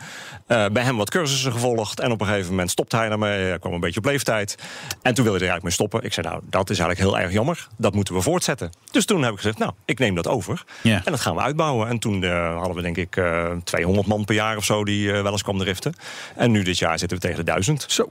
Eh, 0.47 0.65
bij 0.67 0.83
hem 0.83 0.97
wat 0.97 1.09
cursussen 1.09 1.51
gevolgd. 1.51 1.99
En 1.99 2.11
op 2.11 2.21
een 2.21 2.27
gegeven 2.27 2.49
moment 2.49 2.71
stopte 2.71 2.95
hij 2.95 3.09
daarmee. 3.09 3.43
Hij 3.45 3.59
kwam 3.59 3.73
een 3.73 3.79
beetje 3.79 3.99
op 3.99 4.05
leeftijd. 4.05 4.55
En 5.01 5.13
toen 5.13 5.23
wilde 5.23 5.39
hij 5.39 5.47
er 5.47 5.53
eigenlijk 5.53 5.63
mee 5.63 5.71
stoppen. 5.71 6.03
Ik 6.03 6.13
zei, 6.13 6.27
nou, 6.27 6.41
dat 6.49 6.69
is 6.69 6.79
eigenlijk 6.79 7.09
heel 7.09 7.19
erg 7.19 7.31
jammer. 7.33 7.67
Dat 7.77 7.93
moeten 7.93 8.13
we 8.13 8.21
voortzetten. 8.21 8.71
Dus 8.91 9.05
toen 9.05 9.23
heb 9.23 9.31
ik 9.31 9.37
gezegd, 9.37 9.57
nou, 9.57 9.71
ik 9.85 9.99
neem 9.99 10.15
dat 10.15 10.27
over. 10.27 10.63
En 10.83 11.01
dat 11.05 11.19
gaan 11.19 11.35
we 11.35 11.41
uitbouwen. 11.41 11.87
En 11.87 11.99
toen 11.99 12.23
eh, 12.23 12.55
hadden 12.57 12.75
we 12.75 12.81
denk 12.81 12.97
ik 12.97 13.17
eh 13.17 13.51
200 13.63 14.07
man 14.07 14.25
per 14.25 14.35
jaar 14.35 14.57
of 14.57 14.65
zo 14.65 14.83
die 14.83 15.11
eh, 15.11 15.21
wel 15.21 15.31
eens 15.31 15.43
kwam 15.43 15.57
driften. 15.57 15.93
En 16.35 16.51
nu 16.51 16.63
dit 16.63 16.77
jaar 16.77 16.99
zitten 16.99 17.17
we 17.17 17.23
tegen 17.23 17.37
de 17.37 17.51
1000. 17.51 17.85
Zo. 17.87 18.07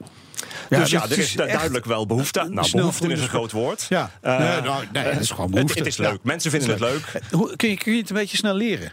dus 0.68 0.90
ja, 0.90 1.02
er 1.02 1.18
is 1.18 1.32
duidelijk 1.32 1.84
wel 1.84 2.06
behoefte. 2.06 2.46
Nou, 2.50 2.70
behoefte 2.70 3.08
is 3.08 3.20
een 3.20 3.28
groot 3.28 3.52
woord. 3.52 3.86
Ja. 3.88 4.10
Eh, 4.20 4.38
nee, 4.38 4.60
nou, 4.60 4.84
nee, 4.92 5.04
het 5.04 5.20
is 5.20 5.30
gewoon 5.30 5.50
behoefte. 5.50 5.78
het 5.78 5.86
is 5.86 5.96
Ja. 5.96 6.16
Mensen 6.42 6.76
vinden 6.76 6.88
het 6.88 7.04
leuk. 7.12 7.22
Hoe, 7.30 7.56
kun, 7.56 7.68
je, 7.68 7.76
kun 7.76 7.92
je 7.92 7.98
het 7.98 8.10
een 8.10 8.16
beetje 8.16 8.36
snel 8.36 8.54
leren? 8.54 8.92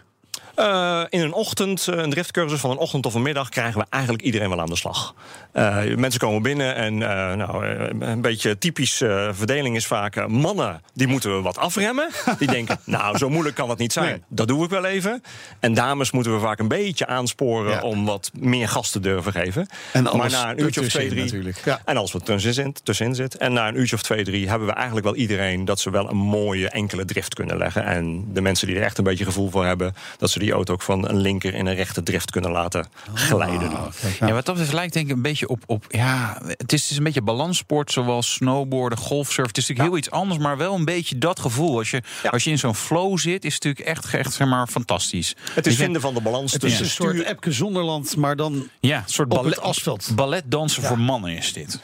Eh, 0.59 1.01
in 1.09 1.19
een 1.19 1.33
ochtend, 1.33 1.87
eh, 1.87 1.97
een 1.97 2.09
driftcursus 2.09 2.59
van 2.59 2.69
een 2.69 2.77
ochtend 2.77 3.05
of 3.05 3.13
een 3.13 3.21
middag, 3.21 3.49
krijgen 3.49 3.79
we 3.79 3.85
eigenlijk 3.89 4.23
iedereen 4.23 4.49
wel 4.49 4.59
aan 4.59 4.69
de 4.69 4.75
slag. 4.75 5.13
Eh, 5.51 5.95
mensen 5.95 6.19
komen 6.19 6.41
binnen 6.41 6.75
en 6.75 6.97
nou, 7.37 7.65
een 7.99 8.21
beetje 8.21 8.57
typisch 8.57 9.01
eh, 9.01 9.29
verdeling 9.31 9.75
is 9.75 9.87
vaak 9.87 10.27
mannen 10.27 10.81
die 10.93 11.07
moeten 11.07 11.35
we 11.35 11.41
wat 11.41 11.57
afremmen. 11.57 12.09
Die 12.37 12.47
denken, 12.57 12.79
nou, 12.83 13.17
zo 13.17 13.29
moeilijk 13.29 13.55
kan 13.55 13.69
het 13.69 13.77
niet 13.77 13.93
zijn. 13.93 14.05
Nee. 14.09 14.21
Dat 14.27 14.47
doe 14.47 14.63
ik 14.63 14.69
wel 14.69 14.85
even. 14.85 15.23
En 15.59 15.73
dames 15.73 16.11
moeten 16.11 16.33
we 16.33 16.39
vaak 16.39 16.59
een 16.59 16.67
beetje 16.67 17.07
aansporen 17.07 17.71
Ja. 17.71 17.81
om 17.81 18.05
wat 18.05 18.31
meer 18.33 18.69
gas 18.69 18.89
te 18.91 18.99
durven 18.99 19.31
geven. 19.31 19.67
En 19.93 20.03
maar 20.03 20.29
na 20.31 20.49
een 20.51 20.61
uurtje 20.61 20.81
of 20.81 20.87
twee, 20.87 21.09
drie. 21.09 21.23
natuurlijk. 21.23 21.61
Ja. 21.65 21.81
En 21.85 21.97
als 21.97 22.11
wat 22.11 22.25
tussenin 22.25 23.15
zit. 23.15 23.37
En 23.37 23.53
na 23.53 23.67
een 23.67 23.79
uurtje 23.79 23.95
of 23.95 24.01
twee, 24.01 24.23
drie 24.23 24.49
hebben 24.49 24.67
we 24.67 24.73
eigenlijk 24.73 25.05
wel 25.05 25.15
iedereen 25.15 25.65
dat 25.65 25.79
ze 25.79 25.89
wel 25.89 26.09
een 26.09 26.17
mooie 26.17 26.69
enkele 26.69 27.05
drift 27.05 27.33
kunnen 27.33 27.57
leggen. 27.57 27.83
En 27.83 28.33
de 28.33 28.41
mensen 28.41 28.67
die 28.67 28.75
er 28.75 28.83
echt 28.83 28.97
een 28.97 29.03
beetje 29.03 29.25
gevoel 29.25 29.49
voor 29.49 29.65
hebben, 29.65 29.95
dat 30.17 30.29
ze 30.29 30.39
die 30.39 30.48
auto 30.53 30.73
ook 30.73 30.81
van 30.81 31.09
een 31.09 31.17
linker 31.17 31.53
in 31.53 31.65
een 31.65 31.75
rechte 31.75 32.03
drift 32.03 32.31
kunnen 32.31 32.51
laten 32.51 32.87
glijden. 33.13 33.71
Ja, 34.19 34.31
wat 34.33 34.45
dat 34.45 34.55
betreft 34.55 34.73
lijkt 34.73 34.93
denk 34.93 35.07
ik 35.09 35.15
een 35.15 35.21
beetje 35.21 35.47
op... 35.47 35.63
op 35.65 35.85
ja, 35.87 36.37
het 36.47 36.73
is, 36.73 36.81
het 36.81 36.91
is 36.91 36.97
een 36.97 37.03
beetje 37.03 37.21
balanssport 37.21 37.91
zoals 37.91 38.33
snowboarden, 38.33 38.97
golfsurfen. 38.97 39.45
Het 39.47 39.57
is 39.57 39.67
natuurlijk 39.67 39.89
heel 39.89 39.97
iets 39.97 40.11
anders, 40.11 40.39
maar 40.39 40.57
wel 40.57 40.75
een 40.75 40.85
beetje 40.85 41.17
dat 41.17 41.39
gevoel. 41.39 41.77
Als 41.77 41.91
je, 41.91 42.01
Ja. 42.23 42.29
als 42.29 42.43
je 42.43 42.49
in 42.49 42.57
zo'n 42.59 42.75
flow 42.75 43.17
zit, 43.17 43.45
is 43.45 43.53
het 43.53 43.63
natuurlijk 43.63 43.97
echt, 43.97 44.13
echt 44.13 44.33
zeg 44.33 44.47
maar, 44.47 44.67
fantastisch. 44.67 45.35
Het 45.53 45.67
is 45.67 45.75
vinden 45.75 46.01
van 46.01 46.13
de 46.13 46.21
balans 46.21 46.53
Het 46.53 46.63
is 46.63 46.69
tussen 46.69 46.85
een 46.85 46.91
soort 46.91 47.15
stuur... 47.15 47.25
Epke 47.31 47.51
Zonderland, 47.51 48.15
maar 48.15 48.35
dan 48.35 48.67
Ja, 48.79 48.97
een 48.97 49.03
soort 49.05 49.29
op 49.31 49.35
ballet, 49.37 49.55
het 49.55 49.63
asfalt. 49.63 50.11
balletdansen 50.15 50.83
voor 50.83 50.99
mannen 50.99 51.35
is 51.37 51.53
dit. 51.53 51.79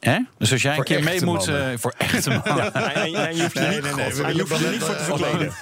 Hè? 0.00 0.18
Dus 0.38 0.52
als 0.52 0.62
jij 0.62 0.76
een 0.76 0.84
keer 0.84 1.02
mee 1.04 1.24
moet... 1.24 1.46
eh, 1.48 1.66
voor 1.76 1.94
echte 1.98 2.30
mannen. 2.30 2.56
Ja, 2.78 2.92
en, 2.94 3.14
en 3.14 3.36
je 3.36 3.42
hoeft 3.42 3.52
je 3.54 3.60
Nee, 3.60 3.68
niet, 3.70 3.82
nee, 3.82 3.92
nee, 3.94 4.14
we 4.14 4.22
en 4.22 4.34
je 4.34 4.40
hoeft 4.40 4.52
je 4.52 4.58
willen 4.58 4.72
niet 4.72 4.82
voor 4.82 4.96
te 4.96 5.04
verkleden. 5.04 5.52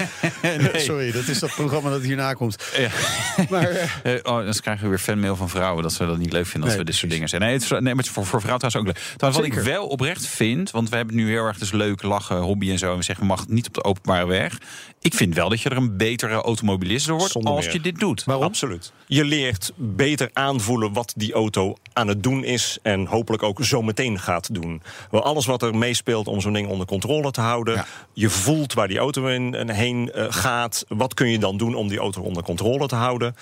Sorry, 0.81 1.13
dat 1.13 1.27
is 1.29 1.39
dat 1.39 1.51
programma 1.55 1.91
dat 1.91 2.03
hierna 2.03 2.33
komt. 2.33 2.65
Ja. 2.77 2.89
Maar 3.51 3.69
eh, 3.71 4.15
Eh, 4.15 4.21
oh, 4.23 4.45
dan 4.45 4.53
krijgen 4.61 4.83
we 4.85 4.89
weer 4.89 4.99
fanmail 4.99 5.37
van 5.37 5.49
vrouwen 5.49 5.83
dat 5.83 5.93
ze 5.93 6.07
dat 6.07 6.19
niet 6.19 6.33
leuk 6.33 6.45
vinden 6.47 6.63
als 6.63 6.71
Nee, 6.71 6.79
we 6.79 6.85
dit 6.91 6.95
soort 6.95 7.11
dingen 7.13 7.29
zeggen. 7.29 7.49
Nee, 7.49 7.57
het 7.59 7.65
is, 7.65 7.71
nee 7.71 7.81
maar 7.83 7.97
het 7.97 8.05
is 8.07 8.11
voor, 8.11 8.27
voor 8.27 8.41
vrouwen 8.41 8.69
trouwens 8.71 8.99
ook 8.99 9.05
leuk. 9.05 9.15
Trouwens, 9.17 9.49
wat 9.49 9.59
ik 9.59 9.65
wel 9.65 9.87
oprecht 9.87 10.27
vind, 10.27 10.71
want 10.71 10.89
we 10.89 10.97
hebben 10.97 11.15
het 11.15 11.25
nu 11.25 11.31
heel 11.31 11.45
erg 11.45 11.59
dus 11.59 11.73
leuk 11.73 12.03
lachen, 12.03 12.37
hobby 12.37 12.71
en 12.71 12.79
zo. 12.79 12.91
En 12.91 12.97
we 12.97 13.03
zeggen, 13.05 13.25
we 13.25 13.31
mag 13.31 13.49
niet 13.49 13.67
op 13.67 13.75
de 13.75 13.85
openbare 13.85 14.27
weg. 14.27 14.59
Ik 15.01 15.15
vind 15.15 15.35
wel 15.35 15.49
dat 15.49 15.61
je 15.61 15.69
er 15.69 15.77
een 15.77 15.97
betere 15.97 16.35
automobilist 16.35 17.07
door 17.07 17.17
wordt 17.17 17.33
Zonder 17.33 17.53
als 17.53 17.65
meer. 17.65 17.75
je 17.75 17.81
dit 17.81 17.99
doet. 17.99 18.25
Absoluut. 18.27 18.93
Je 19.07 19.25
leert 19.25 19.73
beter 19.77 20.31
aanvoelen 20.33 20.93
wat 20.93 21.13
die 21.17 21.33
auto 21.33 21.77
aan 21.93 22.09
het 22.09 22.23
doen 22.23 22.45
is. 22.45 22.79
En 22.83 23.07
hopelijk 23.07 23.43
ook 23.43 23.65
zo 23.65 23.83
meteen 23.83 24.06
gaat 24.15 24.55
doen. 24.55 24.83
Wel 25.11 25.23
alles 25.23 25.47
wat 25.47 25.63
er 25.63 25.77
meespeelt 25.77 26.29
om 26.29 26.41
zo'n 26.41 26.53
ding 26.53 26.69
onder 26.69 26.87
controle 26.87 27.31
te 27.31 27.41
houden. 27.41 27.75
Ja. 27.75 27.87
Je 28.13 28.31
voelt 28.31 28.73
waar 28.73 28.89
die 28.89 28.99
auto 28.99 29.27
in 29.27 29.55
en 29.55 29.71
heen 29.71 30.13
eh, 30.13 30.27
gaat. 30.29 30.85
Wat 30.89 31.15
kun 31.15 31.29
je 31.29 31.39
dan 31.39 31.57
doen 31.57 31.75
om 31.75 31.89
die 31.89 31.99
auto 31.99 32.23
onder 32.23 32.43
controle 32.43 32.87
te 32.87 32.95
houden? 32.95 33.37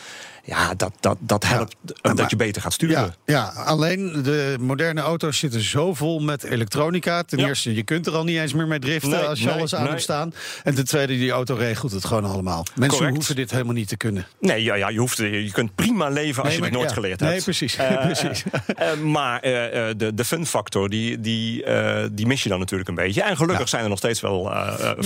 Ja, 0.46 0.74
dat, 0.74 0.92
dat, 1.00 1.16
dat 1.20 1.44
helpt 1.44 1.76
eh, 1.86 1.92
maar- 2.02 2.14
dat 2.14 2.30
je 2.30 2.36
beter 2.36 2.62
gaat 2.62 2.72
sturen. 2.72 2.96
ja, 2.96 3.14
ja, 3.26 3.62
alleen 3.64 4.22
de 4.22 4.56
moderne 4.60 5.00
auto's 5.00 5.38
zitten 5.38 5.60
zo 5.60 5.94
vol 5.94 6.20
met 6.20 6.42
elektronica. 6.44 7.22
Ten 7.22 7.38
Ja. 7.38 7.46
eerste, 7.46 7.74
je 7.74 7.82
kunt 7.82 8.06
er 8.06 8.14
al 8.14 8.24
niet 8.24 8.38
eens 8.38 8.52
meer 8.52 8.66
mee 8.66 8.78
driften 8.78 9.10
Nee, 9.10 9.20
als 9.20 9.38
je 9.38 9.46
nee, 9.46 9.54
alles 9.54 9.74
aan 9.74 9.80
nee. 9.80 9.90
hebt 9.90 10.02
staan. 10.02 10.34
En 10.64 10.74
ten 10.74 10.84
tweede, 10.84 11.12
die 11.12 11.30
auto 11.30 11.54
regelt 11.54 11.92
het 11.92 12.04
gewoon 12.04 12.24
allemaal. 12.24 12.64
Mensen 12.74 12.88
Correct. 12.98 13.14
hoeven 13.16 13.36
dit 13.36 13.50
helemaal 13.50 13.72
niet 13.74 13.88
te 13.88 13.96
kunnen. 13.96 14.26
Nee, 14.40 14.62
ja, 14.62 14.74
ja, 14.74 14.88
je, 14.88 14.98
hoeft, 14.98 15.16
je 15.16 15.50
kunt 15.52 15.74
prima 15.74 16.08
leven 16.08 16.42
als 16.42 16.52
Nee, 16.52 16.58
je 16.60 16.64
het 16.68 16.74
nooit 16.74 16.92
geleerd 16.92 17.20
Nee, 17.20 17.30
hebt. 17.30 17.44
precies, 17.44 17.76
Eh, 17.76 18.00
precies. 18.06 18.42
eh, 18.76 18.92
eh, 18.92 18.98
maar 19.00 19.40
de, 19.40 20.10
de 20.14 20.24
fun 20.24 20.46
factor, 20.46 20.88
die, 20.88 21.20
die, 21.20 21.64
die 22.12 22.26
mis 22.26 22.42
je 22.42 22.48
dan 22.48 22.58
natuurlijk 22.58 22.88
een 22.88 22.94
beetje. 22.94 23.22
En 23.22 23.36
gelukkig 23.36 23.68
zijn 23.68 23.82
er 23.82 23.88
nog 23.88 23.98
steeds 23.98 24.20
wel 24.20 24.52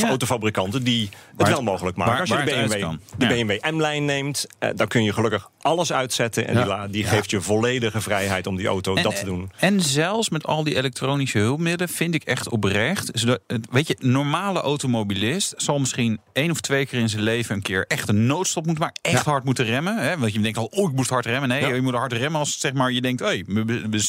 autofabrikanten 0.03 0.83
die 0.83 1.09
het 1.37 1.48
wel 1.48 1.62
mogelijk 1.62 1.96
maken. 1.96 2.12
waar- 2.12 2.20
als 2.20 2.29
je 2.31 2.37
de 2.37 2.66
BMW, 2.68 2.90
de. 3.16 3.27
BMW 3.27 3.70
M-lijn 3.74 4.05
neemt, 4.05 4.46
dan 4.74 4.87
kun 4.88 5.03
je 5.03 5.12
gelukkig 5.12 5.27
alles 5.61 5.93
uitzetten. 5.93 6.47
En 6.49 6.55
Ja. 6.55 6.61
die, 6.61 6.69
la- 6.69 6.87
die 6.88 7.03
Ja. 7.03 7.09
geeft 7.09 7.31
je 7.31 7.41
volledige 7.41 8.01
vrijheid 8.01 8.47
om 8.47 8.57
die 8.57 8.67
auto 8.67 8.95
En- 8.97 9.03
dat 9.03 9.17
te 9.17 9.25
doen. 9.25 9.51
En 9.59 9.81
zelfs 9.81 10.29
met 10.31 10.47
al 10.47 10.64
die 10.64 10.77
elektronische 10.77 11.38
hulpmiddelen 11.38 11.88
vind 11.95 12.14
ik 12.14 12.23
echt 12.23 12.49
oprecht. 12.49 13.11
zodat- 13.12 13.41
Weet 13.71 13.87
je, 13.88 13.97
een 14.01 14.11
normale 14.11 14.61
automobilist 14.61 15.55
zal 15.57 15.79
misschien 15.79 16.21
één 16.33 16.51
of 16.51 16.61
twee 16.61 16.87
keer 16.87 17.01
in 17.01 17.09
zijn 17.09 17.23
leven 17.23 17.55
een 17.55 17.62
keer 17.62 17.85
echt 17.88 18.09
een 18.09 18.27
noodstop 18.27 18.67
moeten 18.67 18.85
maken. 18.85 19.03
Echt 19.03 19.25
hard 19.25 19.45
moeten 19.45 19.64
remmen. 19.64 19.97
Hè? 19.97 20.19
Want 20.19 20.33
je 20.33 20.41
denkt 20.41 20.59
al, 20.59 20.64
oh, 20.64 20.91
ik 20.91 20.97
moest 20.97 21.11
hard 21.11 21.27
remmen. 21.27 21.49
Nee, 21.49 21.61
Ja. 21.61 21.75
je 21.75 21.81
moet 21.81 21.94
hard 21.94 22.13
remmen 22.13 22.40
als 22.40 22.61
zeg 22.61 22.73
maar, 22.73 22.92
je 22.92 23.00
denkt, 23.00 23.21
hey, 23.21 23.44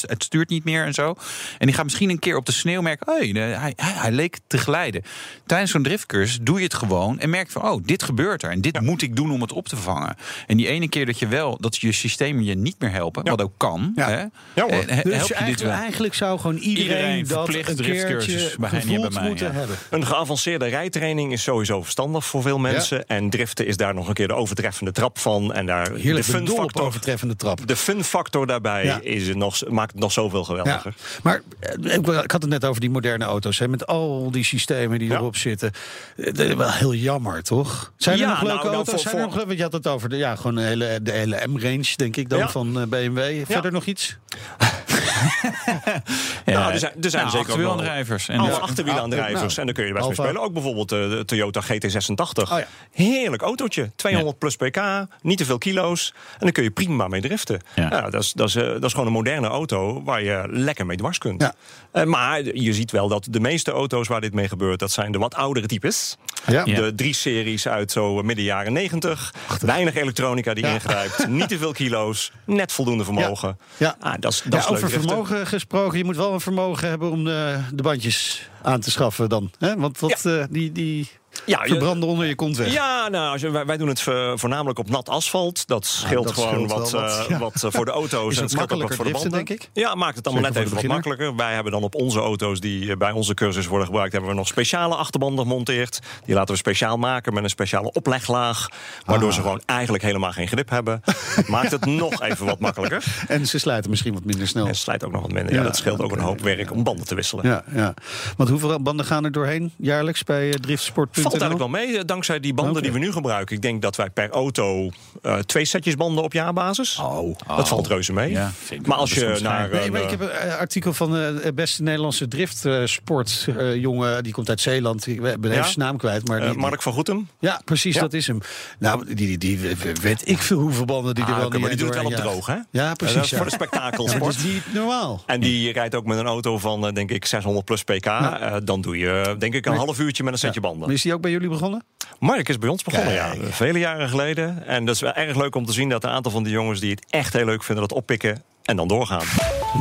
het 0.01 0.23
stuurt 0.23 0.49
niet 0.49 0.63
meer 0.63 0.85
en 0.85 0.93
zo. 0.93 1.15
En 1.57 1.65
die 1.65 1.75
gaat 1.75 1.83
misschien 1.83 2.09
een 2.09 2.19
keer 2.19 2.35
op 2.35 2.45
de 2.45 2.51
sneeuw 2.51 2.81
merken, 2.81 3.13
hey, 3.15 3.27
hij, 3.27 3.73
hij, 3.75 3.93
hij 3.93 4.11
leek 4.11 4.37
te 4.47 4.57
glijden. 4.57 5.03
Tijdens 5.45 5.71
zo'n 5.71 5.83
driftcursus 5.83 6.39
doe 6.41 6.57
je 6.57 6.63
het 6.63 6.73
gewoon 6.73 7.19
en 7.19 7.29
merk 7.29 7.49
van, 7.49 7.61
oh, 7.69 7.83
dit 7.85 8.03
gebeurt 8.03 8.43
er. 8.43 8.49
En 8.51 8.61
dit 8.61 8.81
moet 8.81 9.01
ik 9.01 9.15
doen 9.15 9.31
om 9.31 9.41
het 9.41 9.51
op 9.53 9.67
te 9.67 9.77
vangen. 9.77 10.15
En 10.47 10.57
die 10.57 10.67
ene 10.67 10.89
keer 10.89 11.05
dat 11.09 11.19
je 11.19 11.27
wel, 11.27 11.57
dat 11.59 11.77
je 11.77 11.91
systemen 11.91 12.43
je 12.43 12.55
niet 12.55 12.75
meer 12.79 12.91
helpen, 12.91 13.21
Ja. 13.23 13.29
wat 13.31 13.41
ook 13.41 13.53
kan. 13.57 13.91
Ja. 13.95 14.09
Hè? 14.09 14.17
Ja, 14.17 14.29
hoor. 14.55 14.69
eh, 14.69 14.87
help 14.87 15.03
Dus 15.03 15.27
je 15.27 15.33
eigenlijk, 15.33 15.59
wel. 15.59 15.71
eigenlijk 15.71 16.13
zou 16.13 16.39
gewoon 16.39 16.55
iedereen, 16.57 17.17
Iedereen 17.17 17.27
dat 17.27 17.47
een 17.47 17.75
driftcursus 17.75 18.33
keertje 18.33 18.57
bij 18.59 18.69
hen 18.69 19.01
bij 19.01 19.09
mij, 19.09 19.27
moeten 19.27 19.47
ja. 19.47 19.53
hebben. 19.53 19.77
Een 19.89 20.05
geavanceerde 20.05 20.65
rijtraining 20.65 21.31
is 21.31 21.43
sowieso 21.43 21.81
verstandig 21.81 22.25
voor 22.25 22.41
veel 22.41 22.57
mensen. 22.59 23.07
En 23.07 23.29
driften 23.29 23.65
is 23.67 23.77
daar 23.77 23.93
nog 23.93 24.07
een 24.07 24.13
keer 24.13 24.27
de 24.27 24.33
overtreffende 24.33 24.91
trap 24.91 25.19
van. 25.19 25.53
En 25.53 25.65
daar 25.65 25.91
Heerlijk 25.91 26.25
de 26.25 26.31
de 26.31 26.37
fun 26.37 26.49
op 26.51 26.57
factor. 26.59 26.81
overtreffende 26.85 27.35
trap. 27.35 27.67
De 27.67 27.75
fun 27.75 28.03
factor 28.03 28.47
daarbij 28.47 28.85
Ja. 28.85 28.99
is 29.01 29.27
het 29.27 29.37
nog, 29.37 29.67
maakt 29.69 29.91
het 29.91 30.01
nog 30.01 30.11
zoveel 30.11 30.39
Ja, 30.39 30.45
geweldiger. 30.45 30.93
maar 31.23 31.41
eh, 31.59 31.93
ik, 32.23 32.31
had 32.31 32.41
het 32.41 32.47
net 32.49 32.65
over 32.65 32.81
die 32.81 32.89
moderne 32.89 33.25
auto's. 33.25 33.59
Hè, 33.59 33.67
met 33.67 33.87
al 33.87 34.31
die 34.31 34.43
systemen 34.43 34.99
die 34.99 35.09
Ja. 35.09 35.15
erop 35.15 35.35
zitten. 35.35 35.71
Eh, 36.17 36.25
Dat 36.25 36.39
is 36.39 36.53
wel 36.53 36.71
heel 36.71 36.93
jammer, 36.93 37.43
toch? 37.43 37.91
Zijn 37.97 38.19
er 38.21 38.27
nog 38.27 38.41
leuke 38.41 38.47
nou, 38.53 38.63
nou, 38.65 38.75
auto's? 38.75 39.01
voor- 39.01 39.11
Zijn 39.11 39.21
er 39.23 39.27
nog, 39.35 39.35
want 39.45 39.57
je 39.57 39.63
had 39.63 39.73
het 39.73 39.87
over 39.87 40.09
de, 40.09 40.17
ja, 40.17 40.35
gewoon 40.35 40.55
de 40.55 40.61
hele, 40.61 40.98
de 41.01 41.11
hele 41.11 41.47
M-range, 41.47 41.95
denk 41.95 42.15
ik 42.15 42.29
dan, 42.29 42.39
Ja. 42.39 42.49
van 42.49 42.79
eh, 42.81 42.87
BMW. 42.87 43.45
Verder 43.45 43.71
nog 43.71 43.85
iets? 43.85 44.17
Nou, 46.45 46.71
er 46.71 46.79
zijn, 46.79 46.93
er 47.01 47.09
zijn 47.09 47.25
Nou, 47.25 47.37
zeker 47.37 47.51
ook 47.53 47.57
wel 47.59 47.69
achterwielaandrijvers. 47.69 48.27
En 48.29 48.39
alle 48.39 48.49
ja. 48.49 48.55
achterwielaandrijvers. 48.57 49.55
Nou, 49.55 49.59
en 49.59 49.65
daar 49.65 49.73
kun 49.75 49.85
je 49.85 49.93
best 49.93 50.05
mee 50.05 50.15
spelen. 50.15 50.41
Ook 50.41 50.53
bijvoorbeeld 50.53 50.91
eh, 50.91 50.99
de 51.09 51.25
Toyota 51.25 51.61
GT86. 51.63 52.51
Oh 52.51 52.59
ja. 52.59 52.65
Heerlijk 52.91 53.41
autootje. 53.41 53.91
200 53.95 54.37
plus 54.39 54.55
pk, 54.55 54.81
niet 55.21 55.37
te 55.37 55.45
veel 55.45 55.57
kilo's. 55.57 56.13
En 56.31 56.37
dan 56.39 56.51
kun 56.51 56.63
je 56.63 56.71
prima 56.71 57.07
mee 57.07 57.21
driften. 57.21 57.61
Ja. 57.75 57.87
Ja. 57.91 58.09
dat, 58.09 58.23
is, 58.23 58.33
dat, 58.33 58.47
is, 58.47 58.55
eh, 58.55 58.63
dat 58.63 58.83
is 58.83 58.91
gewoon 58.91 59.07
een 59.07 59.13
moderne 59.13 59.47
auto 59.47 60.03
waar 60.03 60.23
je 60.23 60.43
lekker 60.49 60.85
mee 60.85 60.97
dwars 60.97 61.17
kunt. 61.17 61.41
Ja. 61.41 61.53
Eh, 61.91 62.03
maar 62.03 62.43
je 62.43 62.73
ziet 62.73 62.91
wel 62.91 63.07
dat 63.07 63.27
de 63.29 63.39
meeste 63.39 63.71
auto's 63.71 64.07
waar 64.07 64.21
dit 64.21 64.33
mee 64.33 64.47
gebeurt... 64.47 64.79
dat 64.79 64.91
zijn 64.91 65.11
de 65.11 65.17
wat 65.17 65.35
oudere 65.35 65.67
types. 65.67 66.17
Ja. 66.47 66.61
Ja. 66.65 66.75
De 66.75 66.95
drie 66.95 67.13
series 67.13 67.67
uit 67.67 67.91
zo 67.91 68.23
midden 68.23 68.45
jaren 68.45 68.73
90. 68.73 69.33
Weinig 69.61 69.95
elektronica 69.95 70.53
die 70.53 70.65
Ja. 70.65 70.73
ingrijpt. 70.73 71.27
Niet 71.27 71.47
te 71.49 71.57
veel 71.57 71.71
kilo's. 71.71 72.31
Net 72.45 72.71
voldoende 72.71 73.03
vermogen. 73.03 73.57
Ja. 73.77 73.95
Ah, 73.99 74.13
dat 74.19 74.31
is, 74.31 74.41
dat 74.45 74.53
Ja, 74.53 74.59
is 74.59 74.65
leuk 74.65 74.83
over. 74.83 74.89
Vermogen 75.09 75.47
gesproken. 75.47 75.97
Je 75.97 76.03
moet 76.03 76.15
wel 76.15 76.33
een 76.33 76.39
vermogen 76.39 76.89
hebben 76.89 77.11
om 77.11 77.23
de, 77.23 77.59
de 77.73 77.83
bandjes 77.83 78.49
aan 78.61 78.79
te 78.79 78.91
schaffen 78.91 79.29
dan. 79.29 79.51
Hè? 79.57 79.75
Want 79.75 79.99
dat, 79.99 80.25
eh, 80.25 80.43
die, 80.49 80.71
die 80.71 81.09
Ja, 81.45 81.63
je- 81.63 81.69
verbranden 81.69 82.09
onder 82.09 82.25
je 82.25 82.35
kont 82.35 82.57
weg. 82.57 82.73
Ja, 82.73 83.07
nou, 83.07 83.51
wij, 83.51 83.65
wij 83.65 83.77
doen 83.77 83.87
het 83.87 84.07
eh, 84.07 84.31
voornamelijk 84.35 84.79
op 84.79 84.89
nat 84.89 85.09
asfalt. 85.09 85.67
Dat 85.67 85.85
scheelt 85.85 86.23
dat 86.23 86.33
gewoon 86.33 86.69
scheelt 86.69 86.91
wat, 86.91 86.93
eh, 86.93 87.25
ja. 87.29 87.37
wat 87.37 87.63
eh, 87.63 87.71
voor 87.71 87.85
de 87.85 87.91
auto's 87.99 88.35
en 88.35 88.41
het 88.41 88.51
scheelt 88.51 88.71
ook 88.73 88.81
wat 88.81 88.95
voor 88.95 89.05
de 89.05 89.11
banden. 89.11 89.31
denk 89.31 89.49
ik? 89.49 89.69
Ja, 89.73 89.95
maakt 89.95 90.15
het 90.15 90.25
allemaal 90.27 90.43
Zeker 90.45 90.59
net 90.59 90.71
even 90.71 90.81
wat 90.87 90.93
makkelijker. 90.95 91.35
Wij 91.35 91.53
hebben 91.53 91.71
dan 91.71 91.83
op 91.83 91.95
onze 91.95 92.19
auto's 92.19 92.59
die 92.59 92.97
bij 92.97 93.11
onze 93.11 93.33
cursus 93.33 93.67
worden 93.67 93.85
gebruikt... 93.87 94.11
hebben 94.11 94.29
we 94.31 94.35
nog 94.37 94.47
speciale 94.47 94.95
achterbanden 94.95 95.45
gemonteerd. 95.45 95.99
Die 96.25 96.35
laten 96.35 96.53
we 96.53 96.59
speciaal 96.59 96.97
maken 96.97 97.33
met 97.33 97.43
een 97.43 97.49
speciale 97.49 97.91
opleglaag. 97.91 98.67
Waardoor 99.05 99.29
Ah. 99.29 99.35
ze 99.35 99.41
gewoon 99.41 99.61
eigenlijk 99.65 100.03
helemaal 100.03 100.31
geen 100.31 100.47
grip 100.47 100.69
hebben. 100.69 101.01
Maakt 101.47 101.71
het 101.71 101.85
nog 101.85 102.21
even 102.21 102.45
wat 102.45 102.59
makkelijker. 102.59 103.03
En 103.27 103.47
ze 103.47 103.57
sluiten 103.59 103.89
misschien 103.89 104.13
wat 104.13 104.23
minder 104.23 104.47
snel. 104.47 104.63
En 104.63 104.69
het 104.69 104.77
slijt 104.77 105.03
ook 105.03 105.11
nog 105.11 105.21
wat 105.21 105.31
minder. 105.31 105.53
Ja, 105.53 105.59
Ja, 105.59 105.65
dat 105.65 105.77
scheelt 105.77 106.01
ook 106.01 106.11
een 106.11 106.19
hoop 106.19 106.41
werk 106.41 106.71
om 106.71 106.83
banden 106.83 107.05
te 107.05 107.15
wisselen. 107.15 107.45
Ja, 107.47 107.63
ja. 107.73 107.93
Want 108.37 108.49
hoeveel 108.49 108.81
banden 108.81 109.05
gaan 109.05 109.23
er 109.25 109.31
doorheen 109.31 109.73
jaarlijks 109.77 110.23
bij 110.23 110.49
driftsport.nl? 110.49 111.28
Valt 111.29 111.41
eigenlijk 111.41 111.71
wel 111.71 111.81
mee, 111.85 111.97
eh, 111.97 112.03
dankzij 112.05 112.39
die 112.39 112.53
banden 112.53 112.81
die 112.81 112.91
we 112.91 112.99
nu 112.99 113.11
gebruiken. 113.11 113.55
Ik 113.55 113.61
denk 113.61 113.81
dat 113.81 113.95
wij 113.95 114.09
per 114.09 114.29
auto 114.29 114.89
eh, 115.21 115.37
twee 115.37 115.65
setjes 115.65 115.95
banden 115.95 116.23
op 116.23 116.33
jaarbasis. 116.33 116.97
Oh. 116.97 117.37
Dat 117.57 117.67
valt 117.67 117.87
reuze 117.87 118.13
mee. 118.13 118.29
Ja, 118.31 118.51
maar 118.69 118.79
wel. 118.83 118.97
als 118.97 119.13
je 119.13 119.25
naar... 119.25 119.37
schijn. 119.37 119.71
Nee, 119.71 119.85
een, 119.85 119.91
maar 119.91 120.01
ik 120.01 120.11
eh, 120.11 120.19
heb 120.19 120.21
een 120.21 120.29
eh, 120.29 120.55
artikel 120.57 120.93
van 120.93 121.11
de 121.11 121.51
beste 121.55 121.83
Nederlandse 121.83 122.27
driftsportjongen. 122.27 124.23
die 124.23 124.33
komt 124.33 124.49
uit 124.49 124.61
Zeeland. 124.61 125.07
Ik 125.07 125.21
ben 125.21 125.33
even 125.35 125.51
Ja? 125.51 125.63
zijn 125.63 125.75
naam 125.79 125.97
kwijt. 125.97 126.27
Maar 126.27 126.39
eh, 126.41 126.49
die, 126.49 126.57
Mark 126.59 126.81
van 126.81 126.93
Goetem. 126.93 127.27
ja, 127.39 127.61
precies, 127.65 127.95
Ja. 127.95 128.01
dat 128.01 128.13
is 128.13 128.27
hem. 128.27 128.39
Nou, 128.79 129.05
die, 129.05 129.15
die, 129.15 129.37
die 129.37 129.59
weet 130.01 130.21
ik 130.29 130.37
veel 130.37 130.59
hoeveel 130.59 130.85
banden 130.85 131.15
die 131.15 131.23
er 131.23 131.29
Ah, 131.29 131.35
wel 131.37 131.45
oké, 131.45 131.53
niet 131.57 131.61
maar 131.65 131.75
die 131.75 131.85
doet 131.85 131.93
het 131.95 132.03
wel 132.03 132.11
op 132.11 132.17
droog, 132.17 132.45
hè? 132.45 132.57
Ja, 132.71 132.87
Eh, 132.89 132.93
precies. 132.93 133.15
dat 133.15 133.23
is 133.23 133.29
ja. 133.29 133.37
voor 133.37 133.45
de 133.45 133.51
spektakelsport. 133.51 134.23
dat 134.23 134.33
is 134.35 134.43
niet 134.43 134.73
normaal. 134.73 135.23
En 135.25 135.39
die 135.39 135.71
rijdt 135.71 135.95
ook 135.95 136.05
met 136.05 136.17
een 136.17 136.25
auto 136.25 136.57
van, 136.57 136.87
eh, 136.87 136.93
denk 136.93 137.11
ik, 137.11 137.25
600 137.25 137.65
plus 137.65 137.83
pk. 137.83 138.05
Eh, 138.05 138.55
dan 138.63 138.81
doe 138.81 138.97
je, 138.97 139.09
eh, 139.25 139.33
denk 139.39 139.53
ik, 139.53 139.65
een 139.65 139.75
half 139.75 139.99
uurtje 139.99 140.23
met 140.23 140.33
een 140.33 140.39
setje 140.39 140.61
Maar 140.61 140.69
banden. 140.71 140.89
is 140.89 141.01
die 141.01 141.13
ook 141.13 141.18
bij 141.21 141.31
jullie 141.31 141.49
begonnen? 141.49 141.83
Mark 142.19 142.49
is 142.49 142.57
bij 142.57 142.69
ons 142.69 142.83
begonnen, 142.83 143.13
ja. 143.13 143.33
Vele 143.49 143.79
jaren 143.79 144.09
geleden. 144.09 144.67
En 144.67 144.85
dat 144.85 144.95
is 144.95 145.01
wel 145.01 145.13
erg 145.13 145.37
leuk 145.37 145.55
om 145.55 145.65
te 145.65 145.73
zien 145.73 145.89
dat 145.89 146.03
een 146.03 146.09
aantal 146.09 146.31
van 146.31 146.43
die 146.43 146.53
jongens... 146.53 146.79
die 146.79 146.91
het 146.91 147.05
echt 147.09 147.33
heel 147.33 147.45
leuk 147.45 147.63
vinden, 147.63 147.87
dat 147.87 147.97
oppikken 147.97 148.43
en 148.63 148.75
dan 148.75 148.87
doorgaan. 148.87 149.25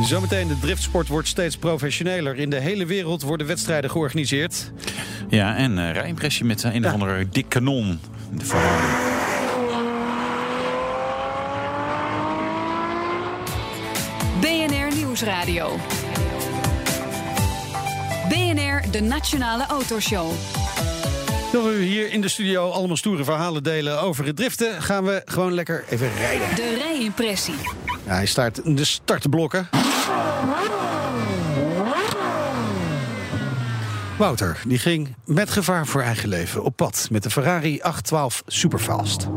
Zometeen, 0.01 0.47
de 0.47 0.59
driftsport 0.59 1.07
wordt 1.07 1.27
steeds 1.27 1.57
professioneler. 1.57 2.35
In 2.35 2.49
de 2.49 2.59
hele 2.59 2.85
wereld 2.85 3.21
worden 3.21 3.47
wedstrijden 3.47 3.89
georganiseerd. 3.89 4.71
Ja, 5.29 5.55
en 5.55 5.77
eh 5.77 5.93
rijimpressie 5.93 6.45
met 6.45 6.63
een 6.63 6.85
of 6.85 6.93
andere 6.93 7.29
dik 7.29 7.45
kanon. 7.49 7.99
De 8.31 8.45
Ferrari. 8.45 9.17
BNR 14.39 14.95
Nieuwsradio. 14.95 15.77
BNR, 18.29 18.91
de 18.91 19.01
Nationale 19.01 19.65
Autoshow. 19.65 20.31
Terwijl 21.51 21.77
we 21.77 21.83
hier 21.83 22.11
in 22.11 22.21
de 22.21 22.29
studio 22.29 22.69
allemaal 22.69 22.97
stoere 22.97 23.23
verhalen 23.23 23.63
delen 23.63 24.01
over 24.01 24.25
het 24.25 24.35
driften... 24.35 24.81
gaan 24.81 25.03
we 25.03 25.21
gewoon 25.25 25.53
lekker 25.53 25.83
even 25.89 26.13
rijden. 26.13 26.55
De 26.55 26.75
rijimpressie. 26.77 27.53
Ja, 28.05 28.13
hij 28.13 28.25
staat 28.25 28.59
in 28.59 28.75
de 28.75 28.83
startblokken. 28.83 29.69
Wouter, 34.17 34.61
die 34.65 34.77
ging 34.77 35.15
met 35.25 35.51
gevaar 35.51 35.87
voor 35.87 36.01
eigen 36.01 36.29
leven 36.29 36.63
op 36.63 36.75
pad... 36.75 37.07
met 37.11 37.23
de 37.23 37.29
Ferrari 37.29 37.81
812 37.81 38.43
Superfast. 38.47 39.27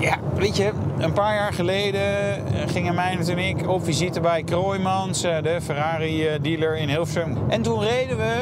Ja, 0.00 0.18
weet 0.42 0.56
je, 0.56 0.72
een 0.98 1.12
paar 1.12 1.34
jaar 1.34 1.52
geleden 1.52 2.00
eh, 2.00 2.68
gingen 2.68 2.94
Meijnerd 2.94 3.28
en 3.28 3.38
ik 3.38 3.68
op 3.68 3.84
visite 3.84 4.20
bij 4.20 4.42
Kroijmans, 4.42 5.22
eh, 5.22 5.42
de 5.42 5.60
Ferrari-dealer 5.62 6.76
in 6.76 6.88
Hilversum. 6.88 7.36
En 7.48 7.62
toen 7.62 7.82
reden 7.82 8.16
we 8.16 8.34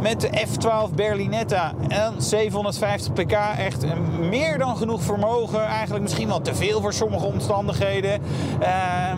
met 0.00 0.20
de 0.20 0.28
F12 0.28 0.94
Berlinetta 0.94 1.72
en 1.88 2.22
750 2.22 3.12
pk. 3.12 3.32
Echt 3.58 3.84
meer 4.20 4.58
dan 4.58 4.76
genoeg 4.76 5.02
vermogen. 5.02 5.64
Eigenlijk 5.64 6.02
misschien 6.02 6.28
wel 6.28 6.40
te 6.40 6.54
veel 6.54 6.80
voor 6.80 6.92
sommige 6.92 7.26
omstandigheden. 7.26 8.20
Eh, 8.60 9.10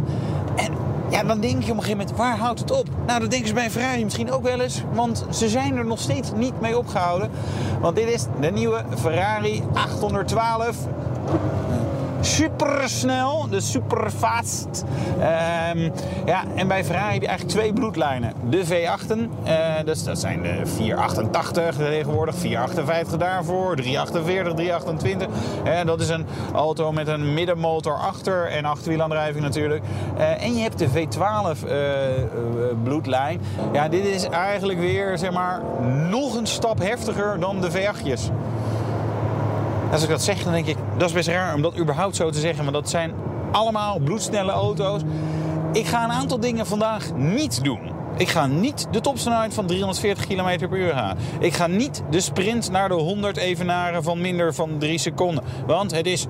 en 0.57 0.72
ja, 1.11 1.22
dan 1.22 1.41
denk 1.41 1.62
je 1.62 1.70
op 1.70 1.76
een 1.76 1.82
gegeven 1.82 1.99
moment, 1.99 2.16
waar 2.16 2.37
houdt 2.39 2.61
het 2.61 2.70
op? 2.70 2.87
Nou, 3.07 3.20
dat 3.20 3.30
denken 3.30 3.49
ze 3.49 3.55
bij 3.55 3.70
Ferrari 3.70 4.05
misschien 4.05 4.32
ook 4.32 4.43
wel 4.43 4.61
eens. 4.61 4.82
Want 4.93 5.26
ze 5.30 5.49
zijn 5.49 5.76
er 5.76 5.87
nog 5.87 5.99
steeds 5.99 6.30
niet 6.34 6.61
mee 6.61 6.78
opgehouden. 6.78 7.30
Want 7.80 7.97
dit 7.97 8.09
is 8.09 8.26
de 8.41 8.51
nieuwe 8.51 8.84
Ferrari 8.97 9.62
812 9.74 10.76
supersnel, 12.26 13.48
dus 13.50 13.70
superfast. 13.70 14.84
Ehm 15.20 15.90
ja, 16.26 16.44
en 16.54 16.68
bij 16.68 16.84
Ferrari 16.84 17.12
heb 17.12 17.22
je 17.22 17.28
eigenlijk 17.28 17.58
twee 17.58 17.72
bloedlijnen. 17.72 18.32
De 18.50 18.66
V8'en, 18.66 19.30
eh, 19.44 19.84
dus 19.84 20.04
dat 20.04 20.18
zijn 20.18 20.42
de 20.42 20.60
488 20.64 21.76
tegenwoordig, 21.76 22.34
458 22.34 23.18
daarvoor, 23.18 23.76
348, 23.76 24.54
328. 24.54 25.28
Eh, 25.64 25.84
dat 25.84 26.00
is 26.00 26.08
een 26.08 26.26
auto 26.54 26.92
met 26.92 27.08
een 27.08 27.34
middenmotor 27.34 27.94
achter 27.94 28.46
en 28.50 28.64
achterwielaandrijving 28.64 29.44
natuurlijk. 29.44 29.84
Eh, 30.16 30.42
en 30.42 30.54
je 30.54 30.62
hebt 30.62 30.78
de 30.78 30.88
V12 30.88 31.64
eh, 31.64 32.16
eh, 32.16 32.26
bloedlijn. 32.82 33.40
Ja, 33.72 33.88
dit 33.88 34.04
is 34.04 34.28
eigenlijk 34.28 34.78
weer, 34.78 35.18
zeg 35.18 35.30
maar, 35.30 35.62
nog 36.10 36.34
een 36.34 36.46
stap 36.46 36.78
heftiger 36.78 37.40
dan 37.40 37.60
de 37.60 37.70
V8'jes. 37.70 38.30
Als 39.93 40.03
ik 40.03 40.09
dat 40.09 40.22
zeg, 40.22 40.43
dan 40.43 40.53
denk 40.53 40.66
ik, 40.66 40.76
dat 40.97 41.09
is 41.09 41.14
best 41.14 41.28
raar 41.28 41.55
om 41.55 41.62
dat 41.62 41.78
überhaupt 41.78 42.16
zo 42.16 42.30
te 42.30 42.41
zeggen. 42.41 42.64
Maar 42.64 42.72
dat 42.72 42.91
zijn 42.91 43.12
allemaal 43.53 43.99
bloedsnelle 43.99 44.53
auto's. 44.53 45.01
Ik 45.72 45.87
ga 45.87 46.05
een 46.05 46.12
aantal 46.12 46.41
dingen 46.41 46.66
vandaag 46.66 47.14
niet 47.14 47.64
doen. 47.64 47.95
Ik 48.16 48.28
ga 48.28 48.47
niet 48.47 48.87
de 48.91 49.01
topsnelheid 49.01 49.55
van 49.55 49.66
340 49.66 50.26
km 50.26 50.68
per 50.68 50.78
uur 50.78 50.95
halen. 50.95 51.16
Ik 51.41 51.55
ga 51.55 51.66
niet 51.66 52.03
de 52.11 52.20
sprint 52.20 52.70
naar 52.70 52.89
de 52.89 52.95
100 52.95 53.37
evenaren 53.37 54.03
van 54.03 54.20
minder 54.20 54.55
dan 54.57 54.78
3 54.78 54.99
seconden. 54.99 55.45
Want 55.66 55.95
het 55.95 56.07
is 56.07 56.26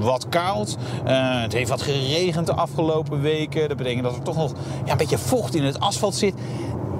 wat 0.00 0.28
koud. 0.28 0.76
Uh, 1.06 1.42
het 1.42 1.52
heeft 1.52 1.70
wat 1.70 1.82
geregend 1.82 2.46
de 2.46 2.54
afgelopen 2.54 3.20
weken. 3.20 3.68
Dat 3.68 3.76
betekent 3.76 4.04
dat 4.04 4.16
er 4.16 4.22
toch 4.22 4.36
nog 4.36 4.52
ja, 4.84 4.92
een 4.92 4.96
beetje 4.96 5.18
vocht 5.18 5.54
in 5.54 5.64
het 5.64 5.80
asfalt 5.80 6.14
zit. 6.14 6.34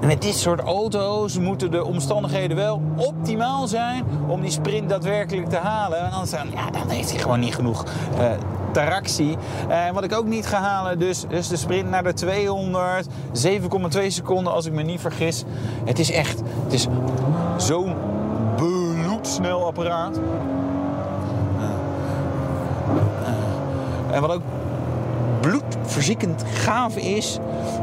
En 0.03 0.09
met 0.09 0.21
dit 0.21 0.35
soort 0.35 0.59
auto's 0.59 1.37
moeten 1.37 1.71
de 1.71 1.83
omstandigheden 1.85 2.57
wel 2.57 2.81
optimaal 2.95 3.67
zijn 3.67 4.05
om 4.27 4.41
die 4.41 4.51
sprint 4.51 4.89
daadwerkelijk 4.89 5.49
te 5.49 5.57
halen. 5.57 5.99
En 5.99 6.11
anders 6.11 6.31
dan, 6.31 6.47
ja, 6.53 6.69
dan 6.71 6.89
heeft 6.89 7.11
hij 7.11 7.19
gewoon 7.19 7.39
niet 7.39 7.55
genoeg 7.55 7.85
uh, 8.17 8.31
tractie. 8.71 9.37
Uh, 9.69 9.89
wat 9.89 10.03
ik 10.03 10.13
ook 10.13 10.25
niet 10.25 10.45
ga 10.45 10.59
halen, 10.59 10.99
dus, 10.99 11.25
dus 11.29 11.47
de 11.47 11.55
sprint 11.55 11.89
naar 11.89 12.03
de 12.03 12.13
200, 12.13 13.07
7,2 13.97 14.07
seconden 14.07 14.53
als 14.53 14.65
ik 14.65 14.73
me 14.73 14.81
niet 14.81 15.01
vergis. 15.01 15.43
Het 15.85 15.99
is 15.99 16.11
echt, 16.11 16.41
het 16.63 16.73
is 16.73 16.87
zo'n 17.57 17.95
bloedsnel 18.55 19.65
apparaat. 19.65 20.19
Uh, 24.07 24.15
en 24.15 24.21
wat 24.21 24.31
ook 24.31 24.41
bloedverziekend 25.41 26.43
gaaf 26.53 26.95
is, 26.95 27.39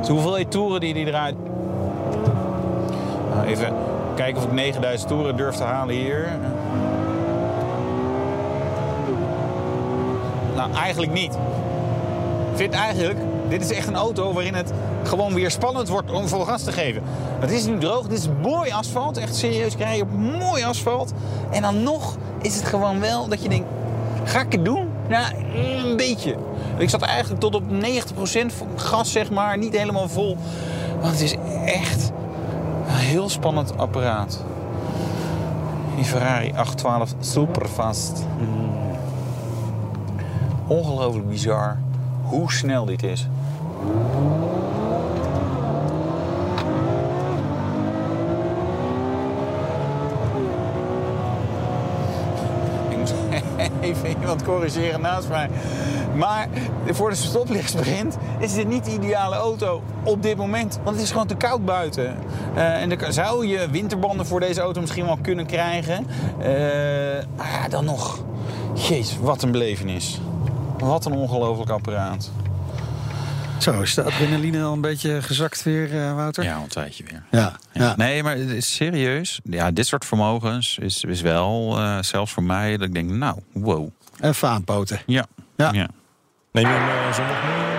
de 0.07 0.13
hoeveelheid 0.13 0.51
toeren 0.51 0.81
die 0.81 0.93
hij 0.93 1.05
eruit 1.05 1.37
even 3.45 3.75
kijken 4.15 4.37
of 4.37 4.45
ik 4.45 4.53
9000 4.53 5.09
toeren 5.09 5.37
durf 5.37 5.55
te 5.55 5.63
halen 5.63 5.95
hier. 5.95 6.29
Nou, 10.57 10.73
eigenlijk 10.73 11.13
niet. 11.13 11.35
Ik 12.51 12.57
vind 12.57 12.75
eigenlijk, 12.75 13.19
dit 13.49 13.63
is 13.63 13.73
echt 13.73 13.87
een 13.87 13.97
auto 13.97 14.33
waarin 14.33 14.55
het 14.55 14.73
gewoon 15.03 15.35
weer 15.35 15.51
spannend 15.51 15.89
wordt 15.89 16.11
om 16.11 16.29
vol 16.29 16.41
gas 16.41 16.63
te 16.63 16.73
geven. 16.73 17.03
Het 17.39 17.51
is 17.51 17.67
nu 17.67 17.79
droog, 17.79 18.07
dit 18.07 18.19
is 18.19 18.29
mooi 18.43 18.71
asfalt. 18.71 19.17
Echt 19.17 19.37
serieus 19.37 19.77
rijden 19.77 20.03
op 20.03 20.13
mooi 20.13 20.65
asfalt. 20.65 21.13
En 21.51 21.63
dan 21.63 21.83
nog 21.83 22.17
is 22.43 22.57
het 22.57 22.65
gewoon 22.65 23.01
wel 23.01 23.29
dat 23.29 23.43
je 23.43 23.49
denkt, 23.49 23.69
ga 24.25 24.41
ik 24.41 24.53
het 24.53 24.65
doen? 24.65 24.89
Nou, 25.09 25.35
een 25.55 25.97
beetje. 25.97 26.35
Ik 26.79 26.91
zat 26.91 27.03
eigenlijk 27.03 27.41
tot 27.41 27.55
op 27.55 27.63
90% 27.71 28.47
gas, 28.77 29.13
zeg 29.13 29.31
maar. 29.31 29.59
Niet 29.59 29.77
helemaal 29.77 30.09
vol. 30.09 30.37
Want 31.01 31.13
het 31.13 31.21
is 31.21 31.35
echt 31.65 32.11
heel 33.11 33.29
spannend 33.29 33.79
apparaat. 33.79 34.45
Die 35.97 36.05
Ferrari 36.05 36.53
812 36.57 37.15
Superfast. 37.21 38.25
Mm. 38.39 38.71
Ongelooflijk 40.67 41.29
bizar 41.29 41.79
hoe 42.23 42.53
snel 42.53 42.85
dit 42.85 43.03
is. 43.03 43.29
Ik 52.89 52.97
moet 52.97 53.15
even 53.81 54.09
iemand 54.09 54.43
corrigeren 54.43 55.01
naast 55.01 55.29
mij. 55.29 55.51
Maar 56.15 56.49
voor 56.87 57.11
de 57.11 57.17
stoplichtssprint 57.17 58.17
is 58.39 58.55
dit 58.55 58.69
niet 58.69 58.85
de 58.85 58.93
ideale 58.93 59.37
auto 59.37 59.83
op 60.03 60.23
dit 60.23 60.37
moment. 60.37 60.79
Want 60.85 60.97
het 60.97 61.05
is 61.05 61.11
gewoon 61.11 61.27
te 61.27 61.35
koud 61.35 61.65
buiten. 61.65 62.17
Uh, 62.55 62.83
en 62.83 62.89
dan 62.89 63.13
zou 63.13 63.47
je 63.47 63.71
winterbanden 63.71 64.27
voor 64.27 64.41
deze 64.41 64.61
auto 64.61 64.81
misschien 64.81 65.05
wel 65.07 65.19
kunnen 65.23 65.47
krijgen. 65.47 66.07
Uh, 66.39 66.47
maar 67.37 67.51
ja, 67.53 67.69
dan 67.69 67.85
nog. 67.85 68.25
Jeez, 68.75 69.17
wat 69.21 69.43
een 69.43 69.51
belevenis. 69.51 70.21
Wat 70.79 71.05
een 71.05 71.13
ongelooflijk 71.13 71.71
apparaat. 71.71 72.31
Zo, 73.59 73.81
is 73.81 73.95
de 73.95 74.03
adrenaline 74.03 74.63
al 74.63 74.73
een 74.73 74.81
beetje 74.81 75.23
gezakt 75.23 75.63
weer, 75.63 75.93
uh, 75.93 76.15
Wouter? 76.15 76.45
Ja, 76.45 76.57
een 76.57 76.69
tijdje 76.69 77.05
weer. 77.05 77.23
Ja, 77.31 77.53
ja. 77.73 77.95
Nee, 77.97 78.23
maar 78.23 78.37
het 78.37 78.51
is 78.51 78.75
serieus. 78.75 79.41
Ja, 79.45 79.71
dit 79.71 79.87
soort 79.87 80.05
vermogens 80.05 80.79
is, 80.79 81.05
is 81.05 81.21
wel, 81.21 81.79
uh, 81.79 81.99
zelfs 82.03 82.33
voor 82.33 82.43
mij, 82.43 82.77
dat 82.77 82.87
ik 82.89 82.95
denk, 82.95 83.11
nou, 83.11 83.39
wow. 83.53 83.89
Even 84.21 84.49
aanpoten. 84.49 85.01
Ja. 85.07 85.27
Ja. 85.57 85.73
ja. 85.73 85.89
Neem 86.53 86.67
je 86.67 86.73
hem 86.73 86.89
uh, 86.89 87.15
zondag 87.15 87.43
mee, 87.45 87.70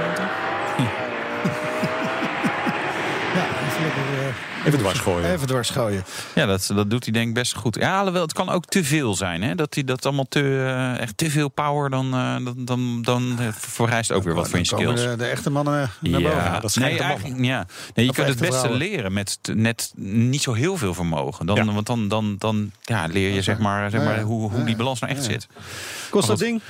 Even 4.65 4.79
dwars 4.79 4.99
gooien. 4.99 5.31
Even 5.31 5.47
dwars 5.47 5.69
gooien. 5.69 6.03
Ja, 6.35 6.45
dat, 6.45 6.71
dat 6.75 6.89
doet 6.89 7.03
hij 7.03 7.13
denk 7.13 7.27
ik 7.27 7.33
best 7.33 7.55
goed. 7.55 7.75
Ja, 7.75 7.97
alhoewel, 7.97 8.21
het 8.21 8.33
kan 8.33 8.49
ook 8.49 8.65
te 8.65 8.83
veel 8.83 9.15
zijn. 9.15 9.41
Hè? 9.41 9.55
Dat 9.55 9.73
hij 9.73 9.83
dat 9.83 10.05
allemaal 10.05 10.25
te, 10.29 10.41
uh, 10.41 10.99
echt 10.99 11.17
te 11.17 11.29
veel 11.29 11.49
power, 11.49 11.89
dan, 11.89 12.05
uh, 12.05 12.35
dan, 12.45 12.65
dan, 12.65 13.01
dan 13.01 13.37
verrijst 13.53 14.11
ook 14.11 14.23
weer 14.23 14.33
wat 14.33 14.49
van 14.49 14.59
je 14.59 14.65
skills. 14.65 15.01
De, 15.01 15.15
de, 15.15 15.25
echte 15.25 15.49
mannen 15.49 15.73
naar 15.73 15.91
ja, 15.99 16.11
boven. 16.11 16.43
Ja, 16.43 16.59
dat 16.59 16.75
nee, 16.75 16.99
eigenlijk, 16.99 17.43
ja. 17.45 17.65
nee, 17.93 18.05
je 18.05 18.13
kunt 18.13 18.27
het 18.27 18.39
beste 18.39 18.55
vrouwen. 18.55 18.77
leren 18.77 19.13
met 19.13 19.39
net 19.53 19.93
niet 19.95 20.41
zo 20.41 20.53
heel 20.53 20.77
veel 20.77 20.93
vermogen. 20.93 21.45
Dan, 21.45 21.55
Ja. 21.55 21.73
Want 21.73 21.85
dan, 21.85 22.07
dan, 22.07 22.35
dan 22.37 22.71
ja, 22.81 23.05
leer 23.05 23.33
je 23.33 23.41
zeg 23.41 23.57
maar, 23.57 23.89
zeg 23.89 24.03
maar, 24.03 24.21
hoe, 24.21 24.51
hoe 24.51 24.63
die 24.63 24.75
balans 24.75 24.99
nou 24.99 25.13
echt 25.13 25.23
zit. 25.23 25.47
Kost 26.09 26.27
dat 26.27 26.39
ding? 26.39 26.61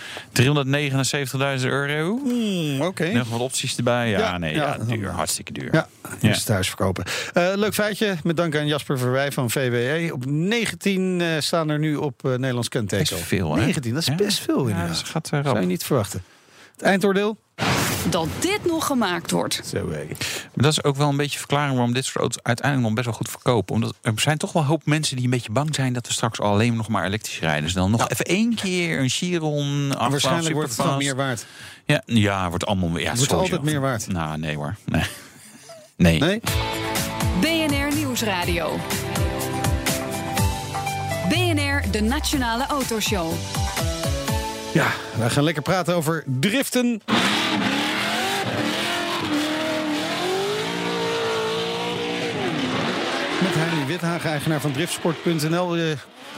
379.000 0.42 1.66
euro. 1.66 2.20
Hmm, 2.24 2.82
Oké. 2.82 3.12
Nog 3.12 3.30
wat 3.30 3.40
opties 3.40 3.78
erbij. 3.78 4.10
Ja, 4.10 4.38
nee, 4.38 4.54
ja. 4.54 4.78
duur, 4.78 5.10
hartstikke 5.10 5.52
duur. 5.52 5.70
Ja, 5.72 5.88
dus 6.20 6.44
thuis 6.44 6.68
verkopen. 6.68 7.04
Eh, 7.34 7.52
leuk 7.56 7.74
feitje, 7.82 8.16
met 8.24 8.38
dank 8.38 8.56
aan 8.56 8.68
Jasper 8.68 8.98
Verwij 9.00 9.32
van 9.32 9.50
VWE. 9.50 10.14
Op 10.14 10.26
19 10.26 11.22
eh, 11.22 11.28
staan 11.40 11.70
er 11.70 11.80
nu 11.80 11.96
op 11.96 12.26
eh, 12.26 12.32
Nederlands 12.32 12.70
kenteken. 12.70 13.16
Best 13.16 13.28
veel, 13.28 13.56
hè? 13.56 13.62
19, 13.64 13.94
dat 13.94 14.02
is 14.02 14.08
Ja. 14.08 14.16
best 14.16 14.40
veel 14.40 14.64
Ja, 14.68 14.70
inderdaad. 14.74 14.96
dat 14.96 15.08
gaat 15.08 15.30
uh, 15.34 15.44
Zou 15.44 15.60
je 15.60 15.66
niet 15.66 15.84
verwachten. 15.84 16.24
Het 16.72 16.82
eindoordeel? 16.82 17.38
Dat 18.10 18.28
dit 18.40 18.60
nog 18.66 18.86
gemaakt 18.86 19.32
wordt. 19.32 19.62
Zo. 19.66 19.86
Maar 19.86 20.06
dat 20.54 20.72
is 20.72 20.84
ook 20.84 20.96
wel 20.96 21.10
een 21.10 21.18
beetje 21.18 21.38
verklaring 21.40 21.74
waarom 21.76 21.94
dit 21.94 22.06
soort 22.06 22.18
auto's 22.18 22.44
uiteindelijk 22.44 22.88
nog 22.88 22.96
best 22.96 23.08
wel 23.08 23.18
goed 23.18 23.30
verkopen. 23.30 23.76
Omdat 23.76 23.96
er 24.02 24.14
zijn 24.16 24.38
toch 24.38 24.52
wel 24.52 24.62
een 24.62 24.68
hoop 24.68 24.86
mensen 24.86 25.16
die 25.16 25.26
een 25.26 25.32
beetje 25.32 25.52
bang 25.52 25.76
zijn 25.76 25.94
dat 25.94 26.08
we 26.08 26.14
straks 26.14 26.40
alleen 26.40 26.76
nog 26.76 26.88
maar 26.88 27.06
elektrisch 27.06 27.40
rijden. 27.40 27.64
Dus 27.64 27.74
dan 27.74 27.92
nog 27.92 28.10
even 28.10 28.26
één 28.26 28.56
keer 28.56 29.00
een 29.00 29.10
Chiron. 29.10 29.88
Maar 29.88 30.10
waarschijnlijk 30.10 30.54
wordt 30.56 30.70
het 30.72 30.82
gewoon 30.82 30.98
meer 30.98 31.16
waard. 31.16 31.46
Ja, 31.86 32.02
ja, 32.06 32.50
wordt 32.50 32.66
allemaal 32.66 32.92
weer. 32.92 33.02
Ja, 33.04 33.10
Het 33.10 33.18
wordt 33.18 33.32
sowieso. 33.32 33.54
altijd 33.56 33.72
meer 33.74 33.82
waard. 33.82 34.08
Nou, 34.08 34.38
nee 34.38 34.56
hoor. 34.56 34.76
Nee. 34.86 35.04
Nee. 35.96 36.20
Nee? 36.20 36.42
Nieuwsradio. 38.22 38.80
BNR, 41.30 41.92
de 41.92 42.02
Nationale 42.02 42.66
Autoshow. 42.66 43.34
Ja, 44.74 44.92
wij 45.18 45.30
gaan 45.30 45.44
lekker 45.44 45.64
praten 45.64 45.96
over 45.96 46.24
driften. 46.40 47.02
Met 53.42 53.54
Heini 53.54 53.86
Withagen, 53.86 54.30
eigenaar 54.30 54.62
van 54.62 54.72
driftsport.nl. 54.72 55.76
Eh, 55.76 55.84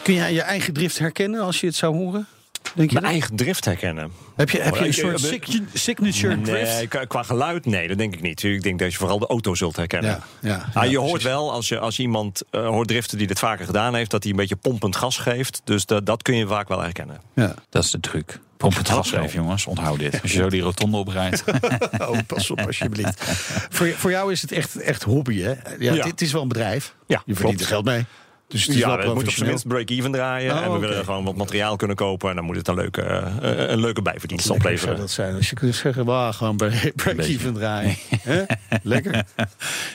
kun 0.04 0.14
jij 0.14 0.34
je 0.34 0.42
eigen 0.42 0.74
drift 0.74 1.00
herkennen 1.00 1.42
als 1.42 1.60
je 1.60 1.68
het 1.68 1.76
zou 1.76 1.96
horen? 1.96 2.28
Denk 2.74 2.90
je 2.92 3.00
Mijn 3.00 3.12
eigen 3.12 3.36
drift 3.36 3.66
herkennen. 3.66 4.12
Heb 4.36 4.50
je, 4.50 4.62
heb 4.62 4.74
je 4.76 4.80
een 4.82 4.86
Ik- 4.88 4.94
soort 4.94 5.24
eh, 5.24 5.30
sig- 5.30 5.60
signature 5.74 6.42
drift? 6.42 6.74
Nee, 6.92 7.08
qua- 7.08 7.24
geluid, 7.24 7.66
nee, 7.66 7.88
dat 7.88 7.98
denk 7.98 8.14
ik 8.14 8.22
niet. 8.22 8.44
Ik 8.44 8.62
denk 8.64 8.80
dat 8.80 8.92
je 8.92 8.98
vooral 8.98 9.20
de 9.20 9.28
auto 9.28 9.56
zult 9.56 9.76
herkennen. 9.76 10.10
Ja, 10.12 10.50
ja, 10.50 10.56
Ah, 10.74 10.74
ja, 10.74 10.84
je 10.84 10.98
hoort 10.98 11.10
precies. 11.12 11.28
wel, 11.28 11.52
als 11.52 11.68
je, 11.68 11.80
als 11.80 11.96
je 11.96 12.02
iemand 12.04 12.42
eh, 12.50 12.68
hoort 12.68 12.88
driften 12.88 13.18
die 13.18 13.28
dit 13.28 13.40
vaker 13.40 13.66
gedaan 13.66 13.96
heeft... 13.96 14.12
dat 14.12 14.24
hij 14.24 14.32
een 14.32 14.38
beetje 14.38 14.56
pompend 14.56 14.96
gas 14.96 15.18
geeft. 15.18 15.62
Dus 15.64 15.86
dat, 15.86 16.06
dat 16.06 16.22
kun 16.22 16.36
je 16.36 16.48
vaak 16.48 16.68
wel 16.68 16.82
herkennen. 16.82 17.22
Ja. 17.36 17.54
Dat 17.70 17.84
is 17.84 17.92
de 17.92 18.00
truc. 18.00 18.40
Pomp 18.58 18.78
het 18.78 18.90
gas 18.90 19.10
geven, 19.10 19.40
jongens. 19.44 19.66
Onthoud 19.66 20.00
dit. 20.00 20.22
Als 20.22 20.32
je 20.32 20.38
zo 20.38 20.50
die 20.50 20.62
rotonde 20.62 20.98
oprijdt. 20.98 21.44
Oh, 21.98 22.18
pas 22.28 22.52
op 22.52 22.60
alsjeblieft. 22.62 23.24
voor, 23.70 23.88
voor 23.88 24.12
jou 24.12 24.32
is 24.32 24.42
het 24.42 24.52
echt, 24.52 24.76
echt 24.76 25.04
hobby, 25.04 25.42
hè? 25.42 25.50
Ja, 25.80 25.94
Ja. 25.94 26.04
Dit 26.04 26.22
is 26.22 26.32
wel 26.32 26.42
een 26.42 26.48
bedrijf. 26.48 26.96
Ja, 27.08 27.22
je 27.26 27.36
verdient 27.36 27.60
er 27.60 27.66
geld 27.68 27.86
mee. 27.86 28.06
Dus 28.48 28.66
het 28.66 28.76
ja, 28.76 28.98
het 29.00 29.14
moet 29.14 29.24
op 29.24 29.30
zijn 29.30 29.50
minst 29.50 29.68
break-even 29.68 30.12
draaien. 30.12 30.54
Oh, 30.56 30.64
en 30.64 30.72
we 30.72 30.80
willen 30.80 31.04
gewoon 31.06 31.24
wat 31.24 31.36
materiaal 31.36 31.76
kunnen 31.76 31.96
kopen. 31.96 32.30
En 32.30 32.36
dan 32.36 32.46
moet 32.46 32.56
het 32.56 32.68
een 32.68 32.76
leuke, 32.76 33.02
eh, 33.02 33.70
een 33.70 33.80
leuke 33.80 34.02
bijverdienst 34.02 34.50
Lekker 34.50 34.66
opleveren. 34.66 34.98
dat 34.98 35.12
zijn. 35.12 35.36
Als 35.36 35.50
je 35.50 35.56
kunt 35.56 35.76
zeggen, 35.76 36.06
wauw, 36.06 36.32
gewoon 36.32 36.58
break- 36.58 36.96
break-even 36.96 37.54
draaien. 37.54 37.96
Lekker. 38.84 39.24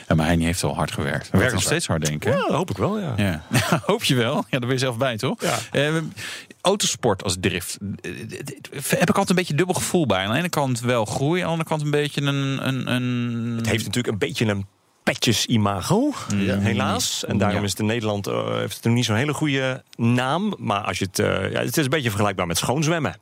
Ja, 0.07 0.15
maar 0.15 0.25
hij 0.25 0.37
heeft 0.37 0.61
wel 0.61 0.75
hard 0.75 0.91
gewerkt. 0.91 1.27
Hij 1.31 1.39
werkt 1.39 1.53
nog 1.53 1.63
steeds 1.63 1.87
hard, 1.87 2.05
denk 2.05 2.25
ik. 2.25 2.33
Ja, 2.33 2.45
hoop 2.53 2.69
ik 2.69 2.77
wel, 2.77 2.99
ja. 2.99 3.13
Ja. 3.51 3.81
Hoop 3.85 4.03
je 4.03 4.15
wel. 4.15 4.33
Ja, 4.35 4.43
daar 4.49 4.59
ben 4.59 4.69
je 4.69 4.77
zelf 4.77 4.97
bij, 4.97 5.17
toch? 5.17 5.41
Ja. 5.41 5.57
Eh, 5.71 5.93
autosport 6.61 7.23
als 7.23 7.35
drift. 7.39 7.77
eh, 8.01 8.11
Heb 8.89 9.01
ik 9.09 9.15
altijd 9.17 9.29
een 9.29 9.35
beetje 9.35 9.53
dubbel 9.55 9.75
gevoel 9.75 10.05
bij. 10.05 10.23
Aan 10.25 10.31
de 10.31 10.37
ene 10.37 10.49
kant 10.49 10.79
wel 10.79 11.05
groei, 11.05 11.39
aan 11.39 11.45
de 11.45 11.51
andere 11.51 11.69
kant 11.69 11.81
een 11.81 11.91
beetje 11.91 12.21
een... 12.21 12.67
een, 12.67 12.91
een... 12.93 13.53
Het 13.57 13.69
heeft 13.69 13.85
natuurlijk 13.85 14.13
een 14.13 14.19
beetje 14.27 14.45
een 14.45 14.65
petjes-imago, 15.03 16.13
helaas. 16.35 17.25
En 17.25 17.37
daarom 17.37 17.57
Ja. 17.57 17.63
is 17.63 17.69
het 17.71 17.79
in 17.79 17.85
Nederland 17.85 18.27
eh, 18.27 18.53
heeft 18.53 18.75
het 18.75 18.83
nog 18.83 18.93
niet 18.93 19.05
zo'n 19.05 19.15
hele 19.15 19.33
goede 19.33 19.83
naam. 19.95 20.53
Maar 20.57 20.81
als 20.81 20.99
je 20.99 21.05
het, 21.05 21.19
eh, 21.19 21.51
ja, 21.51 21.59
het 21.59 21.77
is 21.77 21.83
een 21.83 21.89
beetje 21.89 22.09
vergelijkbaar 22.09 22.47
met 22.47 22.57
schoonzwemmen. 22.57 23.15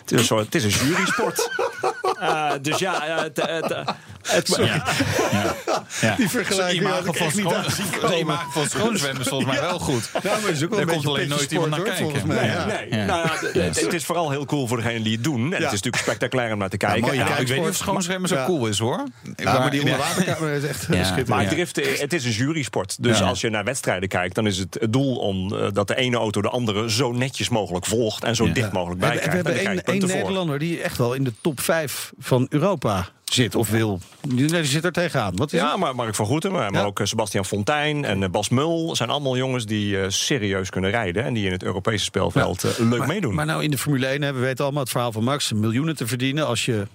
Het 0.00 0.12
is, 0.12 0.28
het 0.28 0.54
is 0.54 0.64
een 0.64 0.86
jurysport. 0.86 1.50
Eh, 2.20 2.50
dus 2.62 2.78
ja, 2.78 3.06
eh, 3.06 3.22
het, 3.22 3.36
het, 3.46 3.72
eh, 3.72 4.66
Ja. 4.66 4.84
Ja. 5.32 5.54
Ja. 6.00 6.14
Die 6.16 6.28
vergelijking 6.28 6.82
ik 6.82 6.88
imago 6.88 7.12
van 7.12 7.30
schoon- 7.30 7.54
aan 7.54 7.70
zien 7.70 7.86
zijn 7.86 8.00
komen. 8.00 8.18
imago 8.18 8.50
van 8.50 8.68
schoonzwemmen 8.68 9.20
is 9.22 9.28
volgens 9.28 9.50
mij 9.52 9.60
wel 9.60 9.78
goed. 9.78 10.10
Nou, 10.22 10.40
maar 10.42 10.50
is 10.50 10.62
ook 10.64 10.68
wel 10.70 10.78
Daar 10.78 10.88
een 10.88 10.94
komt 10.94 11.06
alleen 11.06 11.28
nooit 11.28 11.52
iemand 11.52 11.70
naar 11.70 11.80
kijken. 11.80 12.02
volgens 12.02 12.24
mij. 12.24 12.46
Ja. 12.46 12.66
nee. 12.66 13.04
Nou 13.04 13.28
het 13.52 13.92
is 13.92 14.04
vooral 14.04 14.30
heel 14.30 14.44
cool 14.44 14.66
voor 14.66 14.76
degenen 14.76 15.02
die 15.02 15.12
het 15.14 15.24
doen. 15.24 15.40
En 15.44 15.50
het 15.52 15.58
is 15.62 15.64
natuurlijk 15.70 15.96
spectaculair 16.02 16.52
om 16.52 16.58
naar 16.58 16.68
te 16.68 16.76
kijken. 16.76 17.00
mooie 17.00 17.14
Ja, 17.16 17.26
Ja, 17.28 17.36
ik 17.36 17.48
weet 17.48 17.58
niet 17.60 17.68
of 17.68 17.74
schoonzwemmen 17.76 18.28
zo 18.28 18.34
Ja. 18.34 18.44
cool 18.44 18.66
is 18.66 18.78
hoor. 18.78 19.02
Ja, 19.36 19.58
maar 19.58 19.70
die 19.70 19.80
onderwaterkamer 19.80 20.50
is 20.52 20.64
echt 20.64 20.80
Ja. 20.80 20.94
schitterend. 20.94 21.28
Maar 21.28 21.48
driften, 21.48 21.84
het 21.98 22.12
is 22.12 22.24
een 22.24 22.30
jurysport. 22.30 23.02
Dus 23.02 23.18
Ja. 23.18 23.24
als 23.24 23.40
je 23.40 23.50
naar 23.50 23.64
wedstrijden 23.64 24.08
kijkt, 24.08 24.34
dan 24.34 24.46
is 24.46 24.58
het 24.58 24.76
het 24.80 24.92
doel 24.92 25.16
om 25.16 25.54
eh, 25.54 25.66
dat 25.72 25.88
de 25.88 25.96
ene 25.96 26.16
auto 26.16 26.42
de 26.42 26.48
andere 26.48 26.90
zo 26.90 27.12
netjes 27.12 27.48
mogelijk 27.48 27.86
volgt 27.86 28.24
en 28.24 28.36
zo 28.36 28.46
Ja. 28.46 28.52
dicht 28.52 28.72
mogelijk 28.72 29.00
We 29.00 29.06
bij 29.06 29.14
we 29.16 29.22
krijgt. 29.22 29.46
En 29.46 29.52
hebben 29.52 29.82
één. 29.84 30.06
Nederlander 30.18 30.58
die 30.58 30.80
echt 30.82 30.98
wel 30.98 31.14
in 31.14 31.24
de 31.24 31.32
top 31.40 31.60
5 31.60 32.07
van 32.18 32.46
Europa 32.50 33.08
zit 33.24 33.54
of 33.54 33.70
wil. 33.70 34.00
Die, 34.28 34.46
die 34.46 34.64
zit 34.64 34.84
er 34.84 34.92
tegenaan. 34.92 35.36
Wat 35.36 35.52
is 35.52 35.60
Ja, 35.60 35.70
het? 35.70 35.78
maar 35.78 35.94
Mark 35.94 36.14
van 36.14 36.26
Goeten, 36.26 36.52
maar, 36.52 36.72
Ja. 36.72 36.82
ook 36.84 37.00
eh, 37.00 37.06
Sebastian 37.06 37.44
Fontijn 37.44 38.04
en 38.04 38.22
eh, 38.22 38.28
Bas 38.28 38.48
Mul 38.48 38.96
zijn 38.96 39.10
allemaal 39.10 39.36
jongens 39.36 39.66
die 39.66 40.00
eh, 40.00 40.08
serieus 40.08 40.70
kunnen 40.70 40.90
rijden 40.90 41.24
en 41.24 41.34
die 41.34 41.46
in 41.46 41.52
het 41.52 41.62
Europese 41.62 42.04
speelveld 42.04 42.62
leuk 42.78 42.98
maar, 42.98 43.08
meedoen. 43.08 43.34
Maar 43.34 43.46
nou 43.46 43.62
in 43.62 43.70
de 43.70 43.78
Formule 43.78 44.06
1, 44.06 44.22
hè, 44.22 44.32
we 44.32 44.40
weten 44.40 44.64
allemaal 44.64 44.82
het 44.82 44.90
verhaal 44.92 45.12
van 45.12 45.24
Max. 45.24 45.52
Miljoenen 45.52 45.96
te 45.96 46.06
verdienen 46.06 46.46
als 46.46 46.64
je 46.64 46.86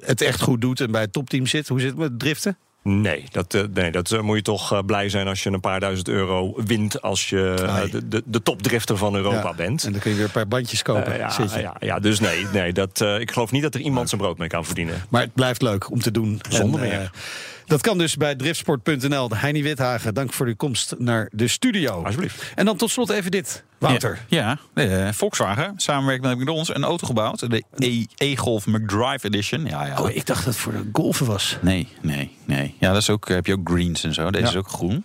het 0.00 0.20
echt 0.20 0.40
goed 0.40 0.60
doet 0.60 0.80
en 0.80 0.90
bij 0.90 1.00
het 1.00 1.12
topteam 1.12 1.46
zit. 1.46 1.68
Hoe 1.68 1.80
zit 1.80 1.88
het 1.88 1.98
met 1.98 2.18
driften? 2.18 2.56
Nee, 2.88 3.24
dat, 3.30 3.54
eh, 3.54 3.62
nee, 3.74 3.90
dat 3.90 4.10
eh, 4.10 4.20
moet 4.20 4.36
je 4.36 4.42
toch 4.42 4.72
eh, 4.72 4.78
blij 4.86 5.08
zijn 5.08 5.28
als 5.28 5.42
je 5.42 5.50
een 5.50 5.60
paar 5.60 5.80
duizend 5.80 6.08
euro 6.08 6.54
wint 6.64 7.02
als 7.02 7.28
je 7.28 7.64
Ai. 7.68 7.90
de, 7.90 8.08
de, 8.08 8.22
de 8.24 8.42
topdrifter 8.42 8.96
van 8.96 9.14
Europa 9.14 9.48
Ja, 9.48 9.54
bent. 9.54 9.84
En 9.84 9.92
dan 9.92 10.00
kun 10.00 10.10
je 10.10 10.16
weer 10.16 10.26
een 10.26 10.32
paar 10.32 10.48
bandjes 10.48 10.82
kopen. 10.82 11.18
Ja, 11.18 11.30
zit 11.30 11.52
je. 11.52 11.60
ja, 11.60 11.76
ja, 11.80 11.98
dus 11.98 12.20
nee, 12.20 12.46
nee 12.52 12.72
dat, 12.72 13.00
ik 13.00 13.30
geloof 13.30 13.50
niet 13.50 13.62
dat 13.62 13.74
er 13.74 13.80
iemand 13.80 14.08
zijn 14.08 14.20
brood 14.20 14.38
mee 14.38 14.48
kan 14.48 14.64
verdienen. 14.64 15.04
Maar 15.08 15.22
het 15.22 15.34
blijft 15.34 15.62
leuk 15.62 15.90
om 15.90 16.00
te 16.00 16.10
doen. 16.10 16.40
Zonder 16.48 16.82
En, 16.82 16.88
meer. 16.88 17.10
Dat 17.66 17.80
kan 17.80 17.98
dus 17.98 18.16
bij 18.16 18.34
driftsport.nl. 18.34 19.30
Heini 19.34 19.62
Withagen, 19.62 20.14
dank 20.14 20.32
voor 20.32 20.46
uw 20.46 20.56
komst 20.56 20.94
naar 20.98 21.28
de 21.32 21.48
studio. 21.48 22.02
Alsjeblieft. 22.04 22.52
En 22.54 22.64
dan 22.64 22.76
tot 22.76 22.90
slot 22.90 23.10
even 23.10 23.30
dit. 23.30 23.62
Wouter. 23.78 24.18
Ja, 24.28 24.58
ja, 24.74 24.84
eh, 25.06 25.12
Volkswagen, 25.12 25.72
samenwerking 25.76 26.26
met 26.28 26.38
McDonald's, 26.38 26.74
een 26.74 26.84
auto 26.84 27.06
gebouwd. 27.06 27.50
De 27.50 27.62
E- 27.76 28.04
E-Golf 28.16 28.66
McDrive 28.66 29.26
Edition. 29.26 29.64
Ja, 29.66 29.86
ja. 29.86 30.00
Oh, 30.02 30.10
ik 30.10 30.26
dacht 30.26 30.44
dat 30.44 30.54
het 30.54 30.62
voor 30.62 30.72
de 30.72 30.88
golfen 30.92 31.26
was. 31.26 31.56
Nee, 31.60 31.88
nee, 32.00 32.36
nee. 32.44 32.74
Ja, 32.78 32.92
dat 32.92 33.00
is 33.02 33.10
ook, 33.10 33.28
heb 33.28 33.46
je 33.46 33.52
ook 33.52 33.68
greens 33.70 34.04
en 34.04 34.14
zo. 34.14 34.30
Deze 34.30 34.44
Ja. 34.44 34.50
is 34.50 34.56
ook 34.56 34.68
groen. 34.68 35.04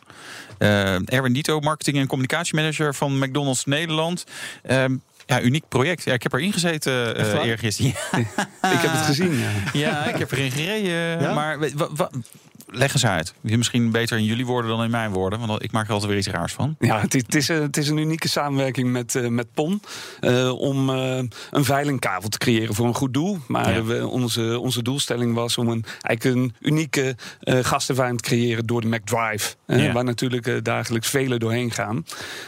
Eh 0.57 1.13
Erwin 1.13 1.33
Dito, 1.33 1.59
marketing 1.59 1.97
en 1.97 2.07
communicatiemanager 2.07 2.95
van 2.95 3.17
McDonald's 3.17 3.65
Nederland. 3.65 4.23
Ehm, 4.63 4.95
ja, 5.25 5.41
uniek 5.41 5.63
project. 5.69 6.03
Ja, 6.03 6.13
ik 6.13 6.23
heb 6.23 6.33
erin 6.33 6.53
gezeten 6.53 7.19
uh, 7.19 7.43
eergisteren. 7.45 7.93
Ja. 8.11 8.19
Ik 8.71 8.79
heb 8.81 8.91
het 8.91 9.05
gezien, 9.05 9.37
ja. 9.37 9.49
ja, 9.73 10.05
ik 10.05 10.17
heb 10.17 10.31
erin 10.31 10.51
gereden. 10.51 11.21
Ja? 11.21 11.33
Maar 11.33 11.57
leg 12.71 12.93
eens 12.93 13.05
uit. 13.05 13.33
Misschien 13.41 13.91
beter 13.91 14.17
in 14.17 14.23
jullie 14.23 14.45
woorden 14.45 14.71
dan 14.71 14.83
in 14.83 14.89
mijn 14.91 15.11
woorden. 15.11 15.39
Want 15.47 15.63
ik 15.63 15.71
maak 15.71 15.85
er 15.87 15.91
altijd 15.91 16.09
weer 16.09 16.19
iets 16.19 16.27
raars 16.27 16.53
van. 16.53 16.75
Ja, 16.79 16.99
het 17.01 17.15
is, 17.15 17.21
het 17.21 17.35
is, 17.35 17.47
een- 17.47 17.61
het 17.61 17.77
is 17.77 17.87
een 17.89 17.97
unieke 17.97 18.27
samenwerking 18.27 18.91
met, 18.91 19.15
eh, 19.15 19.27
met 19.27 19.53
PON. 19.53 19.81
eh, 20.19 20.51
om 20.59 20.89
eh, 20.89 21.17
een 21.51 21.63
veilingkavel 21.65 22.29
te 22.29 22.37
creëren 22.37 22.75
voor 22.75 22.85
een 22.87 22.93
goed 22.95 23.13
doel. 23.13 23.37
Maar 23.47 23.73
Ja. 23.73 23.83
we, 23.83 24.07
onze, 24.07 24.59
onze 24.59 24.81
doelstelling 24.83 25.33
was 25.33 25.57
om 25.57 25.67
een, 25.67 25.83
eigenlijk 26.01 26.35
een 26.41 26.55
unieke 26.69 27.15
eh 27.39 27.59
gastenvijn 27.63 28.17
te 28.17 28.23
creëren 28.23 28.65
door 28.65 28.81
de 28.81 28.87
McDrive. 28.87 29.55
Ja. 29.67 29.91
Waar 29.91 30.03
natuurlijk 30.03 30.65
dagelijks 30.65 31.09
velen 31.09 31.39
doorheen 31.39 31.71
gaan. 31.71 32.05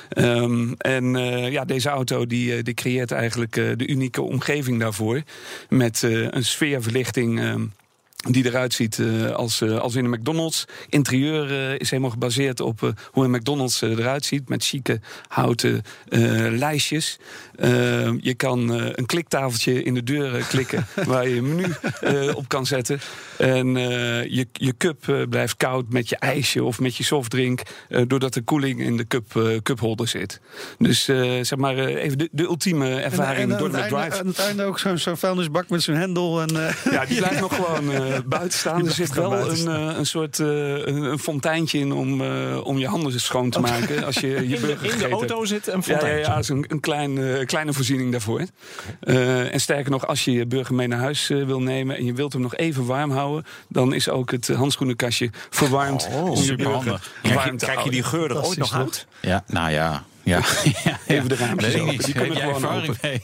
Ehm, 0.10 0.72
en 0.78 1.06
ja, 1.52 1.66
deze 1.66 1.90
auto 1.90 2.26
die, 2.28 2.64
die 2.64 2.74
creëert 2.74 3.12
eigenlijk 3.12 3.54
de 3.54 3.88
unieke 3.88 4.22
omgeving 4.22 4.80
daarvoor. 4.80 5.22
Met 5.70 6.02
een 6.30 6.46
sfeerverlichting. 6.46 7.70
Ehm, 8.24 8.32
die 8.32 8.46
eruit 8.46 8.74
ziet 8.74 9.00
eh, 9.00 9.30
als, 9.32 9.62
eh, 9.62 9.78
als 9.80 9.96
in 9.96 10.04
een 10.06 10.10
McDonald's. 10.12 10.66
Interieur 10.90 11.52
eh, 11.52 11.80
is 11.80 11.90
helemaal 11.90 12.12
gebaseerd 12.12 12.60
op 12.60 12.84
eh, 12.84 12.90
hoe 13.12 13.24
een 13.24 13.32
McDonald's 13.32 13.82
eruit 13.82 14.26
ziet. 14.26 14.50
Met 14.50 14.64
chique 14.66 15.00
houten 15.28 15.82
eh, 16.10 16.20
lijstjes. 16.50 17.18
Eh, 17.56 17.70
je 18.20 18.34
kan 18.34 18.74
eh, 18.74 18.86
een 18.92 19.06
kliktafeltje 19.06 19.84
in 19.84 19.94
de 19.94 20.04
deur 20.04 20.46
klikken 20.50 20.88
waar 21.06 21.28
je 21.28 21.36
je 21.36 21.42
menu 21.42 21.66
eh, 22.02 22.36
op 22.36 22.48
kan 22.48 22.66
zetten. 22.66 23.00
En 23.38 23.78
eh, 23.78 23.84
je, 24.26 24.48
je 24.52 24.74
cup 24.78 25.08
eh, 25.10 25.22
blijft 25.30 25.58
koud 25.58 25.86
met 25.90 26.10
je 26.10 26.16
ijsje 26.16 26.64
of 26.64 26.80
met 26.80 26.96
je 26.96 27.04
softdrink. 27.04 27.62
eh, 27.90 28.02
doordat 28.08 28.34
de 28.34 28.42
koeling 28.42 28.82
in 28.82 28.98
de 28.98 29.08
cup, 29.08 29.36
eh, 29.36 29.58
cupholder 29.64 30.08
zit. 30.08 30.40
Dus 30.78 31.08
eh, 31.08 31.18
zeg 31.42 31.56
maar 31.56 31.78
eh, 31.78 32.04
even 32.04 32.18
de, 32.18 32.30
de 32.32 32.44
ultieme 32.44 32.96
ervaring 33.02 33.44
En- 33.44 33.52
en 33.52 33.58
door 33.58 33.72
de 33.72 33.78
McDrive. 33.78 34.20
Aan 34.20 34.28
het 34.28 34.40
einde 34.40 34.64
ook 34.64 34.80
zo'n 34.80 34.98
zo'n 34.98 35.18
vuilnisbak 35.18 35.70
met 35.70 35.82
zo'n 35.84 35.96
hendel. 35.96 36.42
En, 36.42 36.68
eh, 36.68 36.76
Ja, 36.92 37.06
die 37.06 37.18
blijft 37.18 37.40
nog 37.50 37.56
gewoon 37.56 37.90
eh, 38.14 38.20
buiten 38.38 38.59
staan. 38.59 38.78
Die 38.78 38.88
Er 38.88 38.93
zit 38.93 39.14
wel 39.14 39.49
een, 39.49 39.68
eh, 39.68 39.97
een 39.97 40.05
soort 40.05 40.39
eh, 40.39 40.47
een, 40.47 41.03
een 41.03 41.20
fonteintje 41.20 41.80
in 41.80 41.91
om, 41.93 42.22
eh, 42.22 42.59
om 42.64 42.78
je 42.78 42.88
handen 42.88 43.20
schoon 43.20 43.49
te 43.49 43.59
maken. 43.59 44.03
Als 44.05 44.16
je 44.16 44.28
je 44.28 44.36
In 44.55 44.62
de, 44.62 44.76
in 44.82 44.97
de 44.97 45.09
auto 45.09 45.36
hebt. 45.38 45.47
zit 45.47 45.68
een 45.68 45.74
Ja, 45.86 45.93
ja, 45.93 45.99
fonteintje. 45.99 46.32
ja, 46.32 46.38
is 46.38 46.49
een, 46.49 46.66
een 46.68 46.80
klein, 46.80 47.45
kleine 47.45 47.74
voorziening 47.74 48.12
daarvoor. 48.12 48.41
Eh, 48.99 49.53
en 49.53 49.59
sterker 49.62 49.91
nog, 49.91 50.07
als 50.07 50.26
je 50.26 50.32
je 50.32 50.45
burger 50.45 50.76
mee 50.76 50.88
naar 50.88 50.99
huis 50.99 51.28
wil 51.28 51.62
nemen 51.62 51.97
en 51.97 52.05
je 52.05 52.14
wilt 52.14 52.34
hem 52.34 52.41
nog 52.41 52.55
even 52.55 52.86
warm 52.86 53.12
houden, 53.12 53.45
dan 53.68 53.93
is 53.93 54.09
ook 54.09 54.32
het 54.32 54.47
handschoenenkastje 54.47 55.30
verwarmd 55.49 56.07
om 56.12 56.14
je 56.14 56.26
burger 56.26 56.38
superhandig. 56.43 57.12
Krijg 57.22 57.55
krijg 57.55 57.84
je 57.84 57.89
die 57.89 58.03
geur 58.03 58.30
er 58.30 58.43
ooit 58.45 58.57
nog 58.57 58.74
uit? 58.74 59.07
Ja, 59.22 59.43
nou 59.47 59.72
ja. 59.72 60.03
Ja. 60.34 60.42
Even 61.08 61.30
de 61.30 61.36
raampjes 61.36 61.74
Weet 61.74 61.82
ik 61.82 61.82
open. 61.90 61.98
Die 62.06 62.14
Heb 62.14 62.24
kunnen 62.32 62.54
gewoon 62.56 62.76
open. 62.82 62.96
mee? 63.02 63.22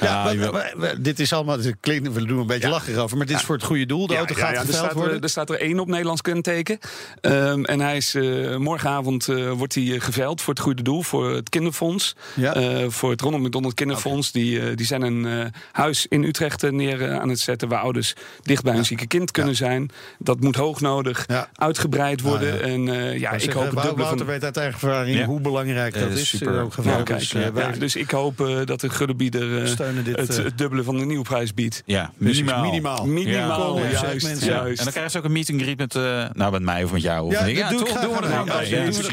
Ja, 0.00 0.22
Ah, 0.22 0.32
je 0.32 0.38
maar- 0.38 0.38
wil- 0.38 0.52
maar- 0.52 0.72
maar 0.76 1.02
dit 1.02 1.20
is 1.20 1.32
allemaal, 1.32 1.58
klinkt, 1.80 2.12
we 2.12 2.24
doen 2.26 2.38
een 2.38 2.46
beetje 2.46 2.68
lachen 2.68 2.92
erover, 2.92 3.16
maar 3.16 3.26
dit 3.26 3.36
is 3.36 3.42
voor 3.42 3.54
het 3.54 3.64
goede 3.64 3.86
doel. 3.86 4.06
De 4.06 4.12
Ja, 4.12 4.18
auto 4.18 4.34
ja, 4.34 4.40
gaat 4.40 4.50
ja, 4.54 4.60
er, 4.60 4.66
geveild 4.66 4.84
staat 4.84 4.94
er, 4.96 5.02
worden. 5.02 5.20
er 5.22 5.28
staat 5.28 5.50
er 5.50 5.60
één 5.60 5.78
op 5.80 5.88
Nederlands 5.88 6.20
kenteken. 6.22 6.78
Ehm, 7.20 7.64
en 7.64 7.80
hij 7.80 7.96
is, 7.96 8.14
eh, 8.14 8.56
morgenavond 8.56 9.28
eh, 9.28 9.50
wordt 9.50 9.74
hij 9.74 9.92
eh, 9.94 10.00
geveild 10.00 10.40
voor 10.40 10.54
het 10.54 10.62
goede 10.62 10.82
doel, 10.82 11.02
voor 11.02 11.34
het 11.34 11.48
kinderfonds. 11.48 12.14
Ja. 12.34 12.54
Voor 12.90 13.10
het 13.10 13.20
Ronald 13.20 13.42
McDonald 13.42 13.74
Kinderfonds. 13.74 14.32
Die, 14.32 14.74
die 14.74 14.86
zijn 14.86 15.02
een 15.02 15.52
huis 15.72 16.06
in 16.08 16.22
Utrecht 16.24 16.70
neer 16.70 17.18
aan 17.18 17.28
het 17.28 17.40
zetten... 17.40 17.68
waar 17.68 17.80
ouders 17.80 18.14
dicht 18.42 18.62
bij 18.62 18.74
een 18.74 18.84
zieke 18.84 19.06
kind 19.06 19.30
kunnen 19.30 19.54
zijn. 19.54 19.90
Dat 20.18 20.40
moet 20.40 20.56
hoognodig 20.56 21.24
Ja. 21.26 21.48
uitgebreid 21.54 22.20
worden. 22.20 22.52
Ah, 22.52 22.58
ja. 22.60 22.66
En 22.66 22.82
ja, 23.18 23.30
ik 23.32 23.52
hoop 23.52 23.64
het 23.64 23.74
Wou- 23.74 23.86
dubbele 23.86 24.08
van... 24.08 24.24
Weet 24.26 24.44
uit 24.44 24.56
eigen 24.56 24.74
ervaring 24.88 25.16
Ja. 25.18 25.24
hoe 25.24 25.40
belangrijk 25.40 25.64
Eh, 25.84 26.00
dat 26.00 26.10
is. 26.10 26.28
super. 26.28 26.58
eh, 26.58 26.64
geval. 26.70 26.92
Ja, 26.96 27.02
kijk, 27.02 27.18
dus, 27.18 27.34
eh, 27.34 27.42
ja, 27.54 27.70
dus 27.70 27.96
ik 27.96 28.10
hoop 28.10 28.48
dat 28.64 28.80
de 28.80 28.90
gullebieder 28.90 29.64
dit. 30.04 30.16
het, 30.16 30.36
het 30.36 30.58
dubbele 30.58 30.82
van 30.82 30.98
de 30.98 31.04
nieuwprijs 31.04 31.54
biedt. 31.54 31.82
Ja, 31.86 32.10
dus 32.18 32.36
minimaal. 32.36 32.62
minimaal. 32.64 33.06
Minimaal, 33.06 33.78
Ja, 33.78 33.90
juist. 33.90 34.26
mensen. 34.26 34.46
Ja. 34.46 34.54
juist. 34.54 34.78
En 34.78 34.82
dan 34.84 34.92
krijgen 34.92 35.12
ze 35.12 35.18
ook 35.18 35.24
een 35.24 35.32
meet 35.32 35.50
and 35.50 35.62
greet 35.62 35.78
met, 35.78 35.94
eh, 35.94 36.24
nou, 36.32 36.52
met 36.52 36.62
mij 36.62 36.84
of 36.84 36.92
met 36.92 37.02
jou. 37.02 37.26
Of 37.26 37.32
Ja, 37.48 37.68
toch? 37.70 37.78
doen 37.78 38.12
we 38.12 38.16
er 38.20 38.28
gewoon 38.28 38.44
bij. 38.46 38.68
Ja, 38.68 38.84
doen 38.84 38.92
we 38.92 39.08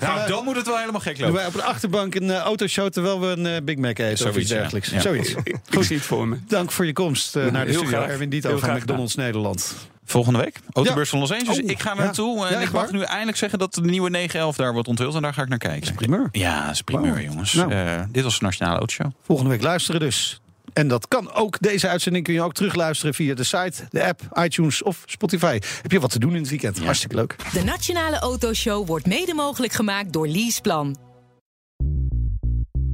Nou, 0.00 0.28
dan 0.28 0.44
moet 0.44 0.56
het 0.56 0.66
wel 0.66 0.78
helemaal 0.78 1.00
gek 1.00 1.18
Doen 1.18 1.32
wij 1.32 1.42
lopen. 1.44 1.58
op 1.60 1.64
de 1.66 1.70
achterbank 1.72 2.14
een 2.14 2.32
autoshow 2.32 2.88
terwijl 2.90 3.20
we 3.20 3.26
een 3.26 3.64
Big 3.64 3.76
Mac 3.76 3.98
eten 3.98 4.12
of 4.12 4.18
Zoiets, 4.18 4.38
iets 4.38 4.48
dergelijks. 4.48 4.92
Zoiets. 4.96 5.34
Ik 5.70 5.82
zie 5.82 5.96
het 5.96 6.04
voor 6.06 6.28
me. 6.28 6.36
Dank 6.48 6.72
voor 6.72 6.86
je 6.86 6.92
komst 6.92 7.34
naar 7.34 7.66
de 7.66 7.72
studio. 7.72 8.00
Erwin 8.02 8.42
van 8.42 8.58
graag 8.58 8.78
McDonald's 8.78 9.14
Nederland. 9.14 9.74
Volgende 10.10 10.38
week, 10.38 10.60
autobeurs 10.72 11.10
Ja. 11.10 11.18
van 11.18 11.18
Los 11.28 11.32
Angeles. 11.32 11.58
Oh, 11.62 11.70
ik 11.70 11.80
ga 11.80 11.94
naartoe 11.94 12.46
en 12.46 12.52
Ja, 12.52 12.58
ik 12.60 12.70
mag 12.72 12.82
waar? 12.82 12.92
nu 12.92 13.02
eindelijk 13.02 13.36
zeggen 13.38 13.58
dat 13.58 13.74
de 13.74 13.80
nieuwe 13.80 14.10
911 14.10 14.56
daar 14.56 14.72
wordt 14.72 14.88
onthuld. 14.88 15.14
En 15.14 15.22
daar 15.22 15.34
ga 15.34 15.42
ik 15.42 15.48
naar 15.48 15.58
kijken. 15.58 15.94
primeur. 15.94 16.28
Ja, 16.32 16.64
dat 16.64 16.74
is 16.74 16.82
primeur, 16.82 17.22
jongens. 17.22 17.52
Nou. 17.52 17.72
Eh, 17.72 18.00
dit 18.10 18.24
was 18.24 18.38
de 18.38 18.44
Nationale 18.44 18.76
Autoshow. 18.78 19.10
Volgende 19.22 19.50
week 19.50 19.62
luisteren 19.62 20.00
dus. 20.00 20.40
En 20.72 20.88
dat 20.88 21.08
kan 21.08 21.32
ook. 21.32 21.60
Deze 21.60 21.88
uitzending 21.88 22.24
kun 22.24 22.34
je 22.34 22.42
ook 22.42 22.54
terugluisteren 22.54 23.14
via 23.14 23.34
de 23.34 23.44
site, 23.44 23.72
de 23.90 24.04
app, 24.06 24.20
iTunes 24.42 24.82
of 24.82 25.02
Spotify. 25.06 25.58
Heb 25.82 25.90
je 25.92 26.00
wat 26.00 26.10
te 26.10 26.18
doen 26.18 26.34
in 26.34 26.40
het 26.40 26.48
weekend? 26.50 26.78
Hartstikke 26.84 27.14
leuk. 27.16 27.36
De 27.52 27.64
Nationale 27.64 28.18
Autoshow 28.18 28.86
wordt 28.86 29.06
mede 29.06 29.34
mogelijk 29.34 29.72
gemaakt 29.72 30.12
door 30.12 30.28
Leaseplan. 30.28 30.96